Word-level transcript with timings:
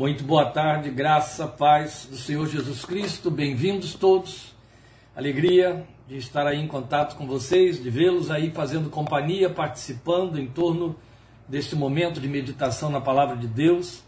Muito 0.00 0.24
boa 0.24 0.46
tarde, 0.46 0.88
graça, 0.88 1.46
paz 1.46 2.08
do 2.10 2.16
Senhor 2.16 2.46
Jesus 2.46 2.86
Cristo, 2.86 3.30
bem-vindos 3.30 3.92
todos. 3.92 4.54
Alegria 5.14 5.86
de 6.08 6.16
estar 6.16 6.46
aí 6.46 6.58
em 6.58 6.66
contato 6.66 7.16
com 7.16 7.26
vocês, 7.26 7.82
de 7.82 7.90
vê-los 7.90 8.30
aí 8.30 8.50
fazendo 8.50 8.88
companhia, 8.88 9.50
participando 9.50 10.40
em 10.40 10.46
torno 10.46 10.96
deste 11.46 11.76
momento 11.76 12.18
de 12.18 12.26
meditação 12.28 12.88
na 12.88 12.98
palavra 12.98 13.36
de 13.36 13.46
Deus, 13.46 14.02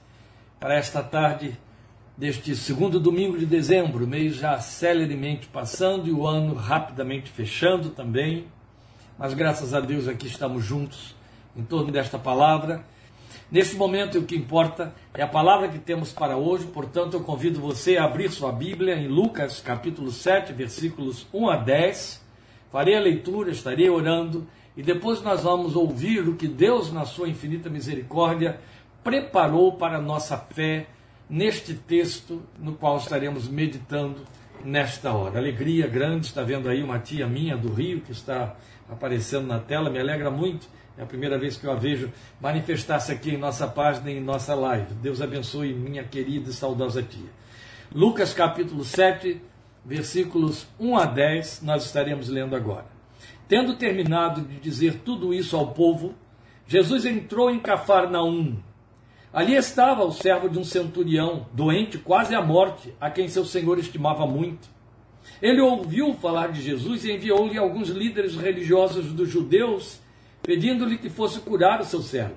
para 0.59 0.77
esta 0.77 1.03
tarde 1.03 1.59
deste 2.17 2.57
segundo 2.57 2.99
domingo 2.99 3.37
de 3.37 3.45
dezembro, 3.45 4.07
mês 4.07 4.37
já 4.37 4.59
celeremente 4.61 5.47
passando 5.47 6.09
e 6.09 6.11
o 6.11 6.27
ano 6.27 6.55
rapidamente 6.55 7.31
fechando 7.31 7.91
também. 7.91 8.47
Mas 9.19 9.35
graças 9.35 9.75
a 9.75 9.81
Deus 9.81 10.09
aqui 10.09 10.27
estamos 10.27 10.65
juntos 10.65 11.15
em 11.55 11.63
torno 11.63 11.93
desta 11.93 12.19
palavra 12.19 12.83
Nesse 13.53 13.77
momento, 13.77 14.19
o 14.19 14.23
que 14.23 14.35
importa 14.35 14.95
é 15.13 15.23
a 15.23 15.27
palavra 15.27 15.69
que 15.69 15.79
temos 15.79 16.11
para 16.11 16.39
hoje, 16.39 16.65
portanto, 16.65 17.19
eu 17.19 17.21
convido 17.21 17.61
você 17.61 17.99
a 17.99 18.05
abrir 18.05 18.31
sua 18.31 18.51
Bíblia 18.51 18.95
em 18.95 19.09
Lucas, 19.09 19.61
capítulo 19.61 20.11
7, 20.11 20.55
versículos 20.55 21.27
1 21.35 21.51
a 21.51 21.57
10. 21.57 22.25
Farei 22.71 22.97
a 22.97 23.01
leitura, 23.01 23.51
estarei 23.51 23.91
orando 23.91 24.47
e 24.75 24.83
depois 24.83 25.21
nós 25.21 25.43
vamos 25.43 25.77
ouvir 25.77 26.27
o 26.27 26.35
que 26.35 26.49
Deus, 26.49 26.91
na 26.91 27.05
sua 27.05 27.29
infinita 27.29 27.69
misericórdia, 27.69 28.59
preparou 29.05 29.73
para 29.73 29.99
a 29.99 30.01
nossa 30.01 30.39
fé 30.39 30.87
neste 31.29 31.75
texto 31.75 32.43
no 32.59 32.73
qual 32.73 32.97
estaremos 32.97 33.49
meditando 33.49 34.23
nesta 34.65 35.13
hora. 35.13 35.39
Alegria 35.39 35.87
grande, 35.87 36.25
está 36.25 36.43
vendo 36.43 36.71
aí 36.71 36.83
uma 36.83 36.99
tia 36.99 37.27
minha 37.27 37.55
do 37.55 37.71
Rio 37.71 38.01
que 38.01 38.13
está 38.13 38.57
aparecendo 38.91 39.47
na 39.47 39.59
tela, 39.59 39.91
me 39.91 40.01
alegra 40.01 40.31
muito 40.31 40.67
é 40.97 41.03
a 41.03 41.07
primeira 41.07 41.39
vez 41.39 41.57
que 41.57 41.67
eu 41.67 41.73
a 41.73 41.75
vejo 41.75 42.13
manifestar-se 42.41 43.11
aqui 43.11 43.31
em 43.31 43.39
nossa 43.39 43.67
página 43.67 44.11
e 44.11 44.19
em 44.19 44.21
nossa 44.21 44.55
live. 44.55 44.95
Deus 44.95 45.23
abençoe 45.23 45.73
minha 45.73 46.05
querida 46.05 46.51
e 46.51 46.53
saudosa 46.53 47.03
tia. 47.03 47.31
Lucas 47.95 48.35
capítulo 48.35 48.85
7, 48.85 49.41
versículos 49.85 50.67
1 50.79 50.97
a 50.97 51.07
10, 51.07 51.63
nós 51.63 51.87
estaremos 51.87 52.29
lendo 52.29 52.55
agora. 52.55 52.87
Tendo 53.49 53.75
terminado 53.77 54.43
de 54.43 54.61
dizer 54.61 55.01
tudo 55.05 55.33
isso 55.33 55.57
ao 55.57 55.69
povo, 55.73 56.15
Jesus 56.67 57.07
entrou 57.07 57.51
em 57.51 57.59
Cafarnaum. 57.59 58.59
Ali 59.33 59.55
estava 59.55 60.05
o 60.05 60.13
servo 60.13 60.49
de 60.49 60.59
um 60.59 60.65
centurião, 60.65 61.47
doente 61.55 61.97
quase 61.97 62.35
à 62.35 62.43
morte, 62.43 62.95
a 63.01 63.11
quem 63.11 63.29
seu 63.29 63.47
senhor 63.47 63.79
estimava 63.79 64.27
muito. 64.27 64.69
Ele 65.41 65.61
ouviu 65.61 66.13
falar 66.15 66.49
de 66.49 66.61
Jesus 66.61 67.05
e 67.05 67.13
enviou-lhe 67.13 67.57
alguns 67.57 67.89
líderes 67.89 68.37
religiosos 68.37 69.13
dos 69.13 69.31
judeus 69.31 70.02
pedindo-lhe 70.43 70.99
que 70.99 71.09
fosse 71.09 71.41
curar 71.41 71.81
o 71.81 71.85
seu 71.85 72.03
servo. 72.03 72.37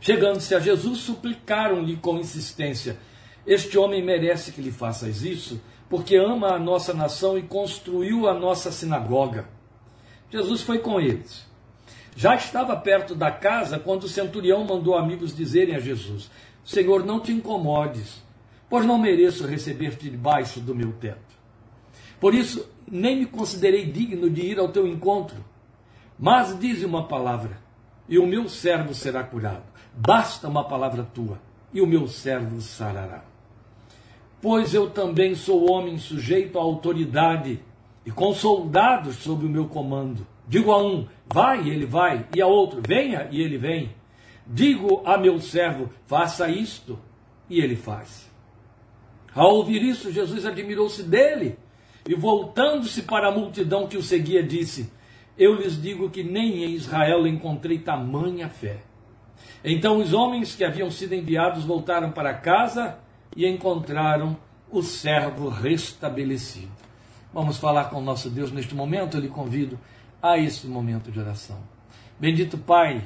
Chegando-se 0.00 0.54
a 0.54 0.60
Jesus, 0.60 0.98
suplicaram-lhe 0.98 1.96
com 1.96 2.18
insistência: 2.18 2.98
Este 3.46 3.78
homem 3.78 4.04
merece 4.04 4.52
que 4.52 4.60
lhe 4.60 4.72
faças 4.72 5.22
isso, 5.22 5.60
porque 5.88 6.16
ama 6.16 6.48
a 6.48 6.58
nossa 6.58 6.92
nação 6.92 7.38
e 7.38 7.42
construiu 7.42 8.28
a 8.28 8.34
nossa 8.34 8.70
sinagoga. 8.70 9.48
Jesus 10.30 10.62
foi 10.62 10.78
com 10.78 11.00
eles. 11.00 11.46
Já 12.16 12.34
estava 12.34 12.76
perto 12.76 13.14
da 13.14 13.30
casa 13.30 13.78
quando 13.78 14.04
o 14.04 14.08
centurião 14.08 14.64
mandou 14.64 14.96
amigos 14.96 15.34
dizerem 15.34 15.74
a 15.74 15.80
Jesus: 15.80 16.30
Senhor, 16.64 17.04
não 17.04 17.20
te 17.20 17.32
incomodes, 17.32 18.22
pois 18.68 18.84
não 18.84 18.98
mereço 18.98 19.46
receber-te 19.46 20.10
debaixo 20.10 20.60
do 20.60 20.74
meu 20.74 20.92
teto. 20.92 21.34
Por 22.20 22.34
isso, 22.34 22.68
nem 22.90 23.18
me 23.18 23.26
considerei 23.26 23.86
digno 23.86 24.28
de 24.28 24.42
ir 24.42 24.58
ao 24.58 24.68
teu 24.68 24.86
encontro 24.86 25.53
mas 26.18 26.58
dize 26.58 26.84
uma 26.84 27.04
palavra, 27.04 27.58
e 28.08 28.18
o 28.18 28.26
meu 28.26 28.48
servo 28.48 28.94
será 28.94 29.22
curado. 29.22 29.64
Basta 29.94 30.48
uma 30.48 30.64
palavra 30.64 31.02
tua, 31.02 31.38
e 31.72 31.80
o 31.80 31.86
meu 31.86 32.06
servo 32.06 32.60
sarará. 32.60 33.24
Pois 34.40 34.74
eu 34.74 34.90
também 34.90 35.34
sou 35.34 35.70
homem 35.70 35.98
sujeito 35.98 36.58
à 36.58 36.62
autoridade, 36.62 37.60
e 38.04 38.10
com 38.10 38.34
soldados 38.34 39.16
sob 39.16 39.46
o 39.46 39.48
meu 39.48 39.66
comando. 39.66 40.26
Digo 40.46 40.70
a 40.70 40.82
um, 40.82 41.06
vai, 41.26 41.62
e 41.62 41.70
ele 41.70 41.86
vai, 41.86 42.26
e 42.34 42.42
a 42.42 42.46
outro, 42.46 42.82
venha, 42.86 43.28
e 43.30 43.40
ele 43.40 43.56
vem. 43.56 43.94
Digo 44.46 45.02
a 45.06 45.16
meu 45.16 45.40
servo, 45.40 45.88
faça 46.06 46.48
isto, 46.48 46.98
e 47.48 47.60
ele 47.60 47.76
faz. 47.76 48.30
Ao 49.34 49.54
ouvir 49.54 49.82
isso, 49.82 50.12
Jesus 50.12 50.44
admirou-se 50.44 51.02
dele, 51.02 51.58
e 52.06 52.14
voltando-se 52.14 53.02
para 53.02 53.28
a 53.28 53.32
multidão 53.32 53.86
que 53.86 53.96
o 53.96 54.02
seguia, 54.02 54.42
disse: 54.42 54.92
eu 55.36 55.54
lhes 55.54 55.80
digo 55.80 56.10
que 56.10 56.22
nem 56.22 56.64
em 56.64 56.70
Israel 56.72 57.26
encontrei 57.26 57.78
tamanha 57.78 58.48
fé. 58.48 58.78
Então 59.64 59.98
os 59.98 60.12
homens 60.12 60.54
que 60.54 60.64
haviam 60.64 60.90
sido 60.90 61.14
enviados 61.14 61.64
voltaram 61.64 62.12
para 62.12 62.34
casa 62.34 62.98
e 63.36 63.46
encontraram 63.46 64.36
o 64.70 64.82
servo 64.82 65.48
restabelecido. 65.48 66.72
Vamos 67.32 67.58
falar 67.58 67.90
com 67.90 67.96
o 67.96 68.04
nosso 68.04 68.30
Deus 68.30 68.52
neste 68.52 68.74
momento, 68.74 69.16
eu 69.16 69.20
lhe 69.20 69.28
convido 69.28 69.78
a 70.22 70.38
este 70.38 70.66
momento 70.66 71.10
de 71.10 71.18
oração. 71.18 71.58
Bendito 72.18 72.56
Pai, 72.56 73.02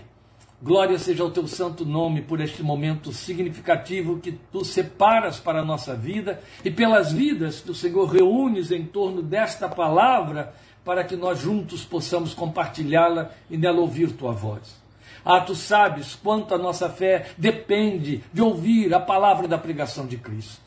glória 0.62 0.99
seja 0.99 1.22
ao 1.22 1.31
teu 1.31 1.47
santo 1.47 1.87
nome 1.87 2.21
por 2.21 2.41
este 2.41 2.62
momento 2.62 3.12
significativo 3.12 4.19
que 4.19 4.33
tu 4.33 4.65
separas 4.65 5.41
para 5.41 5.60
a 5.60 5.65
nossa 5.65 5.95
vida 5.95 6.43
e 6.65 6.71
pelas 6.71 7.10
vidas 7.12 7.60
que 7.60 7.71
o 7.71 7.75
Senhor 7.75 8.06
reúnes 8.06 8.71
em 8.71 8.84
torno 8.84 9.22
desta 9.22 9.69
palavra 9.69 10.55
para 10.88 11.04
que 11.04 11.16
nós 11.16 11.38
juntos 11.38 11.84
possamos 11.84 12.32
compartilhá-la 12.32 13.31
e 13.50 13.59
nela 13.59 13.78
ouvir 13.78 14.10
tua 14.12 14.32
voz. 14.32 14.81
Ah, 15.22 15.38
tu 15.38 15.54
sabes 15.54 16.15
quanto 16.15 16.54
a 16.54 16.56
nossa 16.56 16.88
fé 16.88 17.26
depende 17.37 18.25
de 18.32 18.41
ouvir 18.41 18.94
a 18.94 18.98
palavra 18.98 19.47
da 19.47 19.59
pregação 19.59 20.06
de 20.06 20.16
Cristo. 20.16 20.62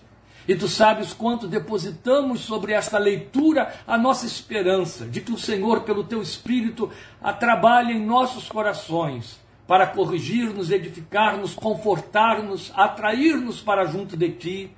E 0.47 0.55
tu 0.55 0.67
sabes 0.67 1.11
quanto 1.11 1.47
depositamos 1.47 2.41
sobre 2.41 2.71
esta 2.71 2.99
leitura 2.99 3.73
a 3.87 3.97
nossa 3.97 4.27
esperança 4.27 5.07
de 5.07 5.21
que 5.21 5.31
o 5.31 5.39
Senhor, 5.39 5.81
pelo 5.81 6.03
teu 6.03 6.21
Espírito, 6.21 6.91
a 7.19 7.33
trabalhe 7.33 7.93
em 7.93 8.05
nossos 8.05 8.47
corações 8.47 9.39
para 9.65 9.87
corrigir-nos, 9.87 10.69
edificar-nos, 10.69 11.55
confortar-nos, 11.55 12.71
atrair-nos 12.75 13.59
para 13.59 13.85
junto 13.85 14.15
de 14.15 14.29
ti 14.29 14.71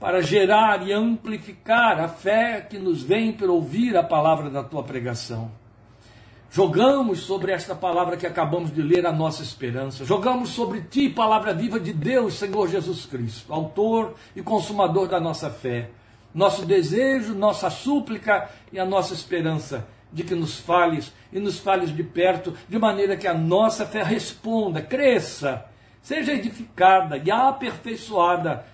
para 0.00 0.22
gerar 0.22 0.86
e 0.86 0.92
amplificar 0.92 2.00
a 2.00 2.08
fé 2.08 2.60
que 2.60 2.78
nos 2.78 3.02
vem 3.02 3.32
por 3.32 3.50
ouvir 3.50 3.96
a 3.96 4.02
palavra 4.02 4.48
da 4.48 4.62
tua 4.62 4.82
pregação. 4.82 5.50
Jogamos 6.50 7.20
sobre 7.20 7.52
esta 7.52 7.74
palavra 7.74 8.16
que 8.16 8.26
acabamos 8.26 8.72
de 8.72 8.80
ler 8.80 9.04
a 9.06 9.12
nossa 9.12 9.42
esperança. 9.42 10.04
Jogamos 10.04 10.50
sobre 10.50 10.80
ti, 10.80 11.10
palavra 11.10 11.52
viva 11.52 11.78
de 11.78 11.92
Deus, 11.92 12.34
Senhor 12.34 12.68
Jesus 12.68 13.04
Cristo, 13.04 13.52
autor 13.52 14.14
e 14.34 14.40
consumador 14.40 15.08
da 15.08 15.20
nossa 15.20 15.50
fé. 15.50 15.90
Nosso 16.34 16.64
desejo, 16.64 17.34
nossa 17.34 17.68
súplica 17.68 18.48
e 18.72 18.78
a 18.78 18.84
nossa 18.84 19.12
esperança 19.12 19.86
de 20.10 20.22
que 20.22 20.34
nos 20.34 20.58
fales 20.58 21.12
e 21.32 21.38
nos 21.38 21.58
fales 21.58 21.94
de 21.94 22.02
perto, 22.02 22.54
de 22.66 22.78
maneira 22.78 23.16
que 23.16 23.26
a 23.26 23.34
nossa 23.34 23.84
fé 23.84 24.02
responda, 24.02 24.80
cresça, 24.80 25.66
seja 26.00 26.32
edificada 26.32 27.18
e 27.18 27.30
aperfeiçoada 27.30 28.64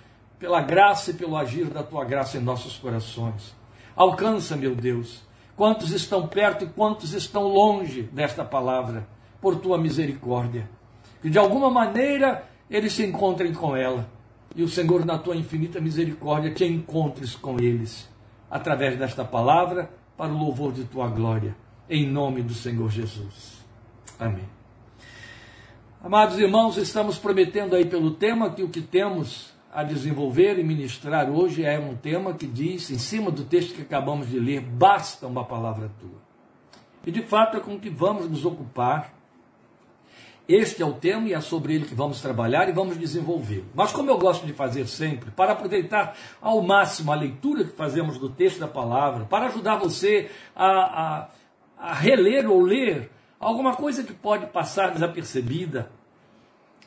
pela 0.45 0.61
graça 0.61 1.11
e 1.11 1.15
pelo 1.15 1.39
agir 1.39 1.71
da 1.71 1.83
tua 1.83 2.05
graça 2.05 2.37
em 2.37 2.41
nossos 2.43 2.77
corações. 2.77 3.57
Alcança, 3.97 4.55
meu 4.55 4.75
Deus, 4.75 5.23
quantos 5.57 5.91
estão 5.91 6.29
perto 6.29 6.67
e 6.67 6.69
quantos 6.69 7.15
estão 7.15 7.45
longe 7.45 8.03
desta 8.03 8.45
palavra, 8.45 9.09
por 9.41 9.57
tua 9.57 9.79
misericórdia. 9.79 10.69
Que 11.23 11.31
de 11.31 11.39
alguma 11.39 11.71
maneira 11.71 12.47
eles 12.69 12.93
se 12.93 13.07
encontrem 13.07 13.55
com 13.55 13.75
ela. 13.75 14.07
E 14.55 14.63
o 14.63 14.69
Senhor, 14.69 15.07
na 15.07 15.17
tua 15.17 15.35
infinita 15.35 15.81
misericórdia, 15.81 16.53
te 16.53 16.67
encontres 16.67 17.35
com 17.35 17.59
eles, 17.59 18.07
através 18.51 18.99
desta 18.99 19.25
palavra, 19.25 19.89
para 20.15 20.31
o 20.31 20.37
louvor 20.37 20.73
de 20.73 20.85
tua 20.85 21.09
glória. 21.09 21.57
Em 21.89 22.07
nome 22.07 22.43
do 22.43 22.53
Senhor 22.53 22.91
Jesus. 22.91 23.65
Amém. 24.21 24.47
Amados 26.03 26.39
irmãos, 26.39 26.77
estamos 26.77 27.17
prometendo 27.17 27.75
aí 27.75 27.87
pelo 27.87 28.11
tema 28.11 28.51
que 28.51 28.63
o 28.63 28.69
que 28.69 28.83
temos 28.83 29.54
a 29.75 29.83
desenvolver 29.83 30.57
e 30.57 30.63
ministrar 30.63 31.29
hoje 31.29 31.65
é 31.65 31.77
um 31.81 31.97
tema 31.97 32.33
que 32.33 32.47
diz, 32.47 32.91
em 32.93 32.99
cima 32.99 33.29
do 33.29 33.43
texto 33.45 33.75
que 33.75 33.83
acabamos 33.83 34.31
de 34.31 34.39
ler, 34.39 34.61
basta 34.61 35.27
uma 35.27 35.45
palavra 35.45 35.91
tua. 35.99 36.23
E 37.05 37.11
de 37.11 37.23
fato 37.23 37.57
é 37.57 37.61
com 37.61 37.79
que 37.79 37.91
vamos 37.91 38.31
nos 38.31 38.45
ocupar. 38.45 39.13
Este 40.47 40.81
é 40.81 40.87
o 40.87 40.93
tema 40.93 41.29
e 41.29 41.35
é 41.35 41.41
sobre 41.41 41.75
ele 41.75 41.87
que 41.87 41.95
vamos 41.95 42.21
trabalhar 42.21 42.69
e 42.69 42.73
vamos 42.73 42.97
desenvolver. 42.97 43.65
Mas 43.75 43.91
como 43.91 44.11
eu 44.11 44.17
gosto 44.17 44.47
de 44.47 44.53
fazer 44.53 44.87
sempre, 44.87 45.33
para 45.33 45.53
aproveitar 45.53 46.17
ao 46.41 46.63
máximo 46.63 47.11
a 47.11 47.17
leitura 47.17 47.65
que 47.65 47.73
fazemos 47.73 48.17
do 48.17 48.29
texto 48.29 48.61
da 48.61 48.69
palavra, 48.69 49.25
para 49.25 49.47
ajudar 49.47 49.77
você 49.77 50.31
a, 50.55 50.69
a, 50.69 51.29
a 51.77 51.95
reler 51.95 52.49
ou 52.49 52.61
ler 52.61 53.11
alguma 53.41 53.75
coisa 53.75 54.05
que 54.05 54.13
pode 54.13 54.47
passar 54.47 54.93
desapercebida, 54.93 55.91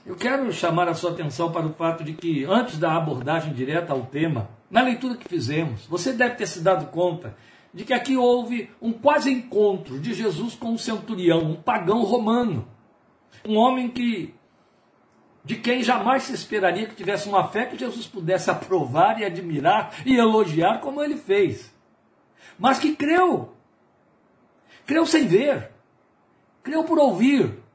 eu 0.08 0.16
quero 0.16 0.54
chamar 0.54 0.88
a 0.88 0.96
sua 0.96 1.12
atenção 1.12 1.52
para 1.52 1.68
o 1.68 1.74
fato 1.74 2.02
de 2.02 2.14
que, 2.14 2.46
antes 2.46 2.80
da 2.80 2.96
abordagem 2.96 3.54
direta 3.54 3.92
ao 3.92 4.06
tema, 4.06 4.50
na 4.72 4.82
leitura 4.82 5.18
que 5.18 5.28
fizemos, 5.28 5.86
você 5.86 6.14
deve 6.14 6.36
ter 6.36 6.48
se 6.48 6.62
dado 6.62 6.90
conta 6.92 7.36
de 7.74 7.84
que 7.84 7.94
aqui 7.94 8.16
houve 8.16 8.72
um 8.82 8.94
quase 8.94 9.30
encontro 9.30 10.00
de 10.00 10.14
Jesus 10.14 10.56
com 10.56 10.70
um 10.70 10.78
centurião, 10.78 11.42
um 11.42 11.56
pagão 11.56 12.04
romano. 12.04 12.66
Um 13.46 13.58
homem 13.58 13.90
que 13.90 14.34
de 15.44 15.58
quem 15.58 15.84
jamais 15.84 16.24
se 16.24 16.34
esperaria 16.34 16.88
que 16.88 16.96
tivesse 16.96 17.28
uma 17.28 17.50
fé 17.50 17.66
que 17.66 17.78
Jesus 17.78 18.08
pudesse 18.08 18.50
aprovar 18.50 19.20
e 19.20 19.26
admirar 19.26 19.94
e 20.06 20.16
elogiar 20.16 20.80
como 20.80 21.04
ele 21.04 21.18
fez. 21.18 21.74
Mas 22.58 22.80
que 22.80 22.96
creu. 22.96 23.54
Creu 24.86 25.06
sem 25.06 25.28
ver. 25.28 25.70
Creu 26.64 26.86
por 26.86 26.98
ouvir. 26.98 27.67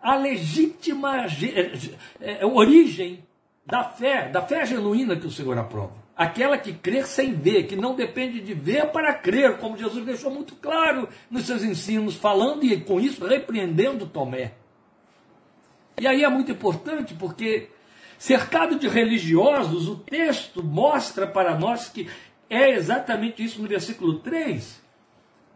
A 0.00 0.14
legítima 0.16 1.26
é, 2.20 2.44
origem 2.46 3.24
da 3.66 3.84
fé, 3.84 4.28
da 4.28 4.40
fé 4.40 4.64
genuína 4.64 5.16
que 5.16 5.26
o 5.26 5.30
Senhor 5.30 5.58
aprova. 5.58 5.92
Aquela 6.16 6.56
que 6.58 6.72
crê 6.72 7.04
sem 7.04 7.34
ver, 7.34 7.66
que 7.66 7.76
não 7.76 7.94
depende 7.94 8.40
de 8.40 8.54
ver 8.54 8.86
para 8.86 9.14
crer, 9.14 9.58
como 9.58 9.76
Jesus 9.76 10.04
deixou 10.04 10.30
muito 10.30 10.56
claro 10.56 11.08
nos 11.30 11.46
seus 11.46 11.62
ensinos, 11.62 12.16
falando 12.16 12.64
e 12.64 12.80
com 12.80 12.98
isso 12.98 13.24
repreendendo 13.24 14.06
Tomé. 14.06 14.54
E 16.00 16.06
aí 16.06 16.24
é 16.24 16.28
muito 16.28 16.50
importante 16.50 17.14
porque, 17.14 17.68
cercado 18.18 18.78
de 18.78 18.88
religiosos, 18.88 19.88
o 19.88 19.96
texto 19.96 20.62
mostra 20.62 21.26
para 21.26 21.58
nós 21.58 21.88
que 21.88 22.08
é 22.48 22.70
exatamente 22.70 23.44
isso 23.44 23.60
no 23.60 23.68
versículo 23.68 24.20
3. 24.20 24.80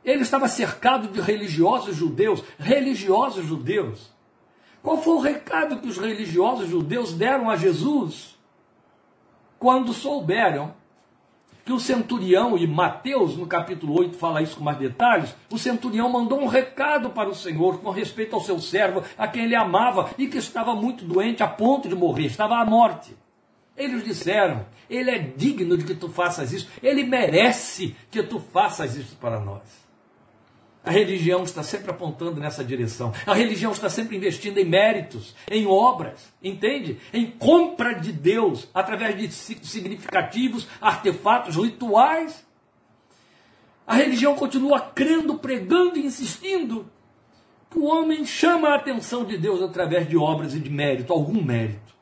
Ele 0.05 0.23
estava 0.23 0.49
cercado 0.49 1.09
de 1.09 1.21
religiosos 1.21 1.97
judeus, 1.97 2.43
religiosos 2.59 3.47
judeus. 3.47 4.12
Qual 4.82 5.00
foi 5.00 5.14
o 5.14 5.20
recado 5.20 5.79
que 5.79 5.88
os 5.88 5.96
religiosos 5.96 6.69
judeus 6.69 7.12
deram 7.12 7.49
a 7.49 7.56
Jesus 7.56 8.37
quando 9.58 9.93
souberam 9.93 10.75
que 11.64 11.73
o 11.73 11.79
centurião, 11.79 12.58
e 12.58 12.67
Mateus 12.67 13.37
no 13.37 13.46
capítulo 13.46 13.96
8 14.00 14.17
fala 14.17 14.43
isso 14.43 14.56
com 14.56 14.64
mais 14.64 14.79
detalhes, 14.79 15.34
o 15.49 15.56
centurião 15.56 16.08
mandou 16.08 16.40
um 16.40 16.49
recado 16.49 17.11
para 17.11 17.29
o 17.29 17.34
Senhor 17.34 17.79
com 17.79 17.90
respeito 17.90 18.34
ao 18.34 18.43
seu 18.43 18.58
servo, 18.58 19.05
a 19.17 19.29
quem 19.29 19.44
ele 19.44 19.55
amava 19.55 20.11
e 20.19 20.26
que 20.26 20.38
estava 20.38 20.75
muito 20.75 21.05
doente 21.05 21.43
a 21.43 21.49
ponto 21.49 21.88
de 21.88 21.94
morrer, 21.94 22.26
estava 22.26 22.56
à 22.56 22.64
morte. 22.64 23.17
Eles 23.76 24.05
disseram: 24.05 24.67
Ele 24.90 25.11
é 25.11 25.19
digno 25.19 25.76
de 25.76 25.84
que 25.84 25.94
tu 25.94 26.08
faças 26.08 26.52
isso, 26.52 26.69
ele 26.82 27.05
merece 27.05 27.96
que 28.11 28.23
tu 28.23 28.40
faças 28.40 28.96
isso 28.96 29.17
para 29.17 29.38
nós. 29.38 29.81
A 30.84 30.90
religião 30.90 31.44
está 31.44 31.62
sempre 31.62 31.90
apontando 31.93 32.40
nessa 32.40 32.64
direção. 32.64 33.12
A 33.25 33.34
religião 33.34 33.70
está 33.70 33.88
sempre 33.88 34.17
investindo 34.17 34.58
em 34.58 34.64
méritos, 34.64 35.34
em 35.49 35.64
obras, 35.64 36.32
entende? 36.43 36.99
Em 37.12 37.31
compra 37.31 37.94
de 37.94 38.11
Deus 38.11 38.69
através 38.75 39.17
de 39.17 39.31
significativos 39.32 40.67
artefatos 40.81 41.55
rituais. 41.56 42.44
A 43.87 43.94
religião 43.94 44.34
continua 44.34 44.81
crendo, 44.81 45.38
pregando 45.38 45.99
e 45.99 46.05
insistindo 46.06 46.90
que 47.70 47.79
o 47.79 47.84
homem 47.84 48.25
chama 48.25 48.70
a 48.70 48.75
atenção 48.75 49.25
de 49.25 49.38
Deus 49.38 49.62
através 49.62 50.08
de 50.08 50.17
obras 50.17 50.52
e 50.52 50.58
de 50.58 50.69
mérito, 50.69 51.12
algum 51.12 51.43
mérito. 51.43 51.93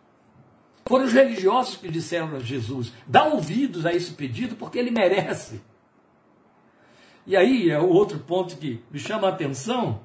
Foram 0.86 1.04
os 1.04 1.12
religiosos 1.12 1.76
que 1.76 1.88
disseram 1.88 2.34
a 2.34 2.40
Jesus: 2.40 2.92
dá 3.06 3.24
ouvidos 3.24 3.84
a 3.84 3.92
esse 3.92 4.12
pedido 4.12 4.56
porque 4.56 4.78
ele 4.78 4.90
merece. 4.90 5.60
E 7.26 7.36
aí 7.36 7.70
é 7.70 7.78
o 7.78 7.88
outro 7.88 8.18
ponto 8.18 8.56
que 8.56 8.82
me 8.90 8.98
chama 8.98 9.28
a 9.28 9.30
atenção, 9.30 10.00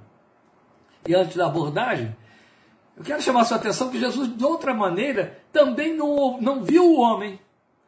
e 1.07 1.15
antes 1.15 1.35
da 1.35 1.47
abordagem, 1.47 2.15
eu 2.97 3.03
quero 3.03 3.21
chamar 3.21 3.41
a 3.41 3.45
sua 3.45 3.57
atenção 3.57 3.89
que 3.89 3.99
Jesus, 3.99 4.35
de 4.35 4.43
outra 4.43 4.73
maneira, 4.73 5.39
também 5.51 5.93
não, 5.93 6.39
não 6.39 6.63
viu 6.63 6.85
o 6.85 6.99
homem. 6.99 7.39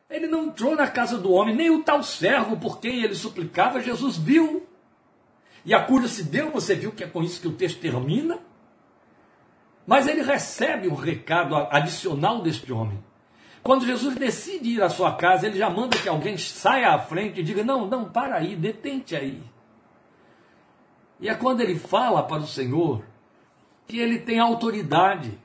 Ele 0.09 0.27
não 0.27 0.45
entrou 0.45 0.75
na 0.75 0.87
casa 0.87 1.17
do 1.17 1.31
homem, 1.31 1.55
nem 1.55 1.69
o 1.69 1.83
tal 1.83 2.03
servo 2.03 2.57
por 2.57 2.79
quem 2.79 3.03
ele 3.03 3.15
suplicava, 3.15 3.81
Jesus 3.81 4.17
viu. 4.17 4.67
E 5.65 5.73
a 5.73 5.83
cura 5.83 6.07
se 6.07 6.23
deu, 6.23 6.51
você 6.51 6.75
viu 6.75 6.91
que 6.91 7.03
é 7.03 7.07
com 7.07 7.23
isso 7.23 7.41
que 7.41 7.47
o 7.47 7.53
texto 7.53 7.79
termina. 7.79 8.39
Mas 9.85 10.07
ele 10.07 10.21
recebe 10.21 10.87
um 10.87 10.95
recado 10.95 11.55
adicional 11.55 12.41
deste 12.41 12.71
homem. 12.71 13.01
Quando 13.67 13.85
Jesus 13.85 14.15
decide 14.15 14.75
ir 14.75 14.81
à 14.81 14.89
sua 14.89 15.11
casa, 15.15 15.45
ele 15.45 15.57
já 15.57 15.69
manda 15.69 15.97
que 15.97 16.07
alguém 16.07 16.37
saia 16.37 16.91
à 16.91 16.99
frente 16.99 17.41
e 17.41 17.43
diga: 17.43 17.65
Não, 17.65 17.85
não, 17.85 18.05
para 18.05 18.37
aí, 18.37 18.55
detente 18.55 19.13
aí. 19.13 19.43
E 21.19 21.27
é 21.27 21.35
quando 21.35 21.59
ele 21.59 21.77
fala 21.77 22.23
para 22.23 22.37
o 22.37 22.47
Senhor 22.47 23.03
que 23.85 23.99
ele 23.99 24.19
tem 24.19 24.39
autoridade. 24.39 25.37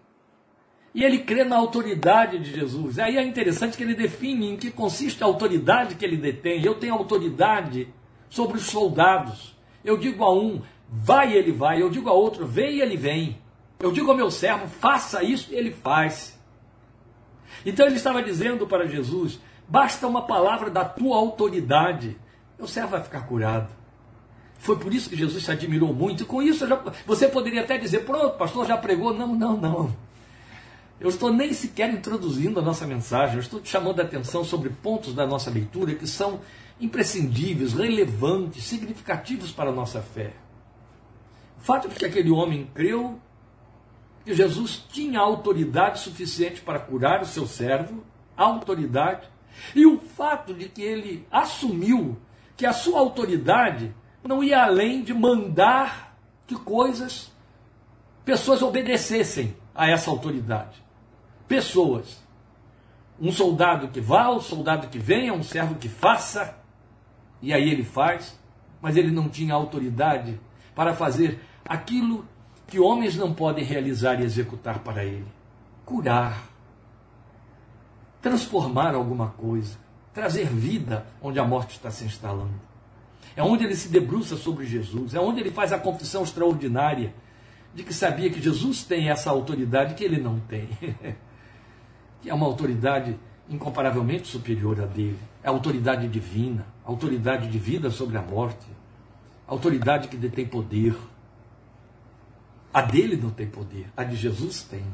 E 0.95 1.03
ele 1.03 1.19
crê 1.19 1.43
na 1.43 1.57
autoridade 1.57 2.39
de 2.39 2.53
Jesus. 2.55 3.01
Aí 3.01 3.17
é 3.17 3.25
interessante 3.25 3.77
que 3.77 3.83
ele 3.83 3.97
define 3.97 4.53
em 4.53 4.57
que 4.57 4.71
consiste 4.71 5.21
a 5.25 5.27
autoridade 5.27 5.97
que 5.97 6.05
ele 6.05 6.17
detém. 6.17 6.65
Eu 6.65 6.77
tenho 6.77 6.95
autoridade 6.95 7.93
sobre 8.31 8.57
os 8.57 8.67
soldados. 8.67 9.57
Eu 9.85 9.97
digo 9.97 10.23
a 10.23 10.33
um, 10.33 10.63
vai, 10.89 11.33
ele 11.33 11.51
vai. 11.51 11.83
Eu 11.83 11.91
digo 11.91 12.09
a 12.09 12.13
outro, 12.13 12.47
vem, 12.47 12.79
ele 12.79 12.97
vem. 12.97 13.43
Eu 13.81 13.91
digo 13.91 14.09
ao 14.09 14.17
meu 14.17 14.31
servo, 14.31 14.69
faça 14.69 15.25
isso, 15.25 15.53
e 15.53 15.57
ele 15.57 15.73
faz. 15.73 16.32
Então 17.65 17.87
ele 17.87 17.97
estava 17.97 18.23
dizendo 18.23 18.67
para 18.67 18.87
Jesus: 18.87 19.39
basta 19.69 20.07
uma 20.07 20.23
palavra 20.23 20.71
da 20.71 20.85
tua 20.85 21.17
autoridade, 21.17 22.17
o 22.59 22.67
servo 22.67 22.91
vai 22.91 23.03
ficar 23.03 23.27
curado. 23.27 23.69
Foi 24.59 24.79
por 24.79 24.95
isso 24.95 25.11
que 25.11 25.17
Jesus 25.17 25.43
se 25.43 25.51
admirou 25.51 25.93
muito. 25.93 26.23
E 26.23 26.27
com 26.27 26.41
isso 26.41 26.67
já, 26.69 26.81
você 27.05 27.27
poderia 27.27 27.63
até 27.63 27.77
dizer: 27.77 28.05
pronto, 28.05 28.39
pastor 28.39 28.67
já 28.67 28.77
pregou. 28.77 29.13
Não, 29.13 29.35
não, 29.35 29.57
não. 29.57 29.97
Eu 31.01 31.09
estou 31.09 31.33
nem 31.33 31.53
sequer 31.53 31.93
introduzindo 31.93 32.61
a 32.61 32.63
nossa 32.63 32.87
mensagem, 32.87 33.35
eu 33.35 33.41
estou 33.41 33.61
te 33.61 33.69
chamando 33.69 33.99
a 33.99 34.05
atenção 34.05 34.45
sobre 34.45 34.69
pontos 34.71 35.13
da 35.13 35.27
nossa 35.27 35.51
leitura 35.51 35.97
que 35.97 36.07
são 36.07 36.39
imprescindíveis, 36.81 37.73
relevantes, 37.73 38.63
significativos 38.63 39.51
para 39.51 39.71
a 39.71 39.73
nossa 39.73 40.01
fé. 40.01 40.33
O 41.59 41.65
fato 41.65 41.89
de 41.89 41.97
que 41.97 42.05
aquele 42.05 42.31
homem 42.31 42.71
creu 42.73 43.19
que 44.25 44.35
Jesus 44.35 44.85
tinha 44.89 45.21
autoridade 45.21 46.01
suficiente 46.01 46.61
para 46.61 46.79
curar 46.79 47.23
o 47.23 47.27
seu 47.27 47.47
servo, 47.47 48.05
autoridade, 48.37 49.29
e 49.75 49.87
o 49.87 49.99
fato 49.99 50.55
de 50.55 50.69
que 50.69 50.83
ele 50.83 51.27
assumiu 51.31 52.17
que 52.57 52.67
a 52.67 52.73
sua 52.73 53.01
autoridade 53.01 53.95
não 54.23 54.43
ia 54.43 54.63
além 54.63 55.03
de 55.03 55.13
mandar 55.13 56.17
que 56.47 56.55
coisas, 56.55 57.33
pessoas 58.25 58.63
obedecessem 58.63 59.57
a 59.75 59.89
essa 59.89 60.11
autoridade. 60.11 60.83
Pessoas. 61.49 62.23
Um 63.21 63.33
soldado 63.33 63.89
que 63.89 64.01
vá, 64.01 64.31
um 64.31 64.41
soldado 64.41 64.89
que 64.89 64.99
venha, 64.99 65.33
um 65.33 65.43
servo 65.43 65.75
que 65.75 65.89
faça, 65.89 66.57
e 67.41 67.53
aí 67.53 67.69
ele 67.69 67.85
faz, 67.85 68.39
mas 68.81 68.97
ele 68.97 69.11
não 69.11 69.29
tinha 69.29 69.55
autoridade 69.55 70.41
para 70.75 70.95
fazer 70.95 71.41
aquilo 71.65 72.27
que 72.73 72.81
homens 72.81 73.17
não 73.17 73.35
podem 73.35 73.63
realizar 73.63 74.19
e 74.19 74.25
executar 74.25 74.79
para 74.79 75.05
ele: 75.05 75.27
curar, 75.85 76.49
transformar 78.23 78.95
alguma 78.95 79.29
coisa, 79.29 79.77
trazer 80.15 80.47
vida 80.47 81.07
onde 81.21 81.39
a 81.39 81.45
morte 81.45 81.73
está 81.73 81.91
se 81.91 82.03
instalando. 82.07 82.59
É 83.37 83.43
onde 83.43 83.65
ele 83.65 83.77
se 83.77 83.91
debruça 83.91 84.37
sobre 84.37 84.65
Jesus, 84.65 85.15
é 85.15 85.21
onde 85.21 85.41
ele 85.41 85.51
faz 85.51 85.71
a 85.71 85.79
confissão 85.79 86.23
extraordinária 86.23 87.15
de 87.75 87.83
que 87.83 87.93
sabia 87.93 88.31
que 88.31 88.41
Jesus 88.41 88.83
tem 88.85 89.11
essa 89.11 89.29
autoridade 89.29 89.93
que 89.93 90.03
ele 90.03 90.19
não 90.19 90.41
tem. 90.41 90.67
que 92.23 92.31
é 92.31 92.35
uma 92.35 92.47
autoridade 92.47 93.19
incomparavelmente 93.51 94.29
superior 94.29 94.81
a 94.81 94.87
dele. 94.87 95.19
É 95.43 95.49
autoridade 95.49 96.09
divina, 96.09 96.67
autoridade 96.87 97.49
de 97.49 97.59
vida 97.59 97.91
sobre 97.91 98.17
a 98.17 98.23
morte, 98.23 98.67
autoridade 99.47 100.09
que 100.09 100.17
detém 100.17 100.47
poder. 100.47 100.97
A 102.73 102.81
dele 102.81 103.17
não 103.17 103.31
tem 103.31 103.47
poder, 103.47 103.87
a 103.97 104.03
de 104.03 104.17
Jesus 104.17 104.63
tem. 104.63 104.85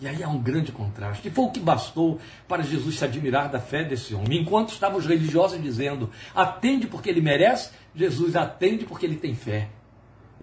E 0.00 0.08
aí 0.08 0.22
há 0.22 0.28
um 0.28 0.42
grande 0.42 0.72
contraste. 0.72 1.28
E 1.28 1.30
foi 1.30 1.44
o 1.44 1.50
que 1.50 1.60
bastou 1.60 2.20
para 2.48 2.62
Jesus 2.62 2.98
se 2.98 3.04
admirar 3.04 3.48
da 3.48 3.60
fé 3.60 3.84
desse 3.84 4.14
homem. 4.14 4.40
Enquanto 4.40 4.72
estavam 4.72 4.98
os 4.98 5.06
religiosos 5.06 5.62
dizendo, 5.62 6.10
atende 6.34 6.88
porque 6.88 7.08
ele 7.08 7.20
merece, 7.20 7.70
Jesus 7.94 8.34
atende 8.34 8.84
porque 8.84 9.06
ele 9.06 9.16
tem 9.16 9.34
fé. 9.34 9.68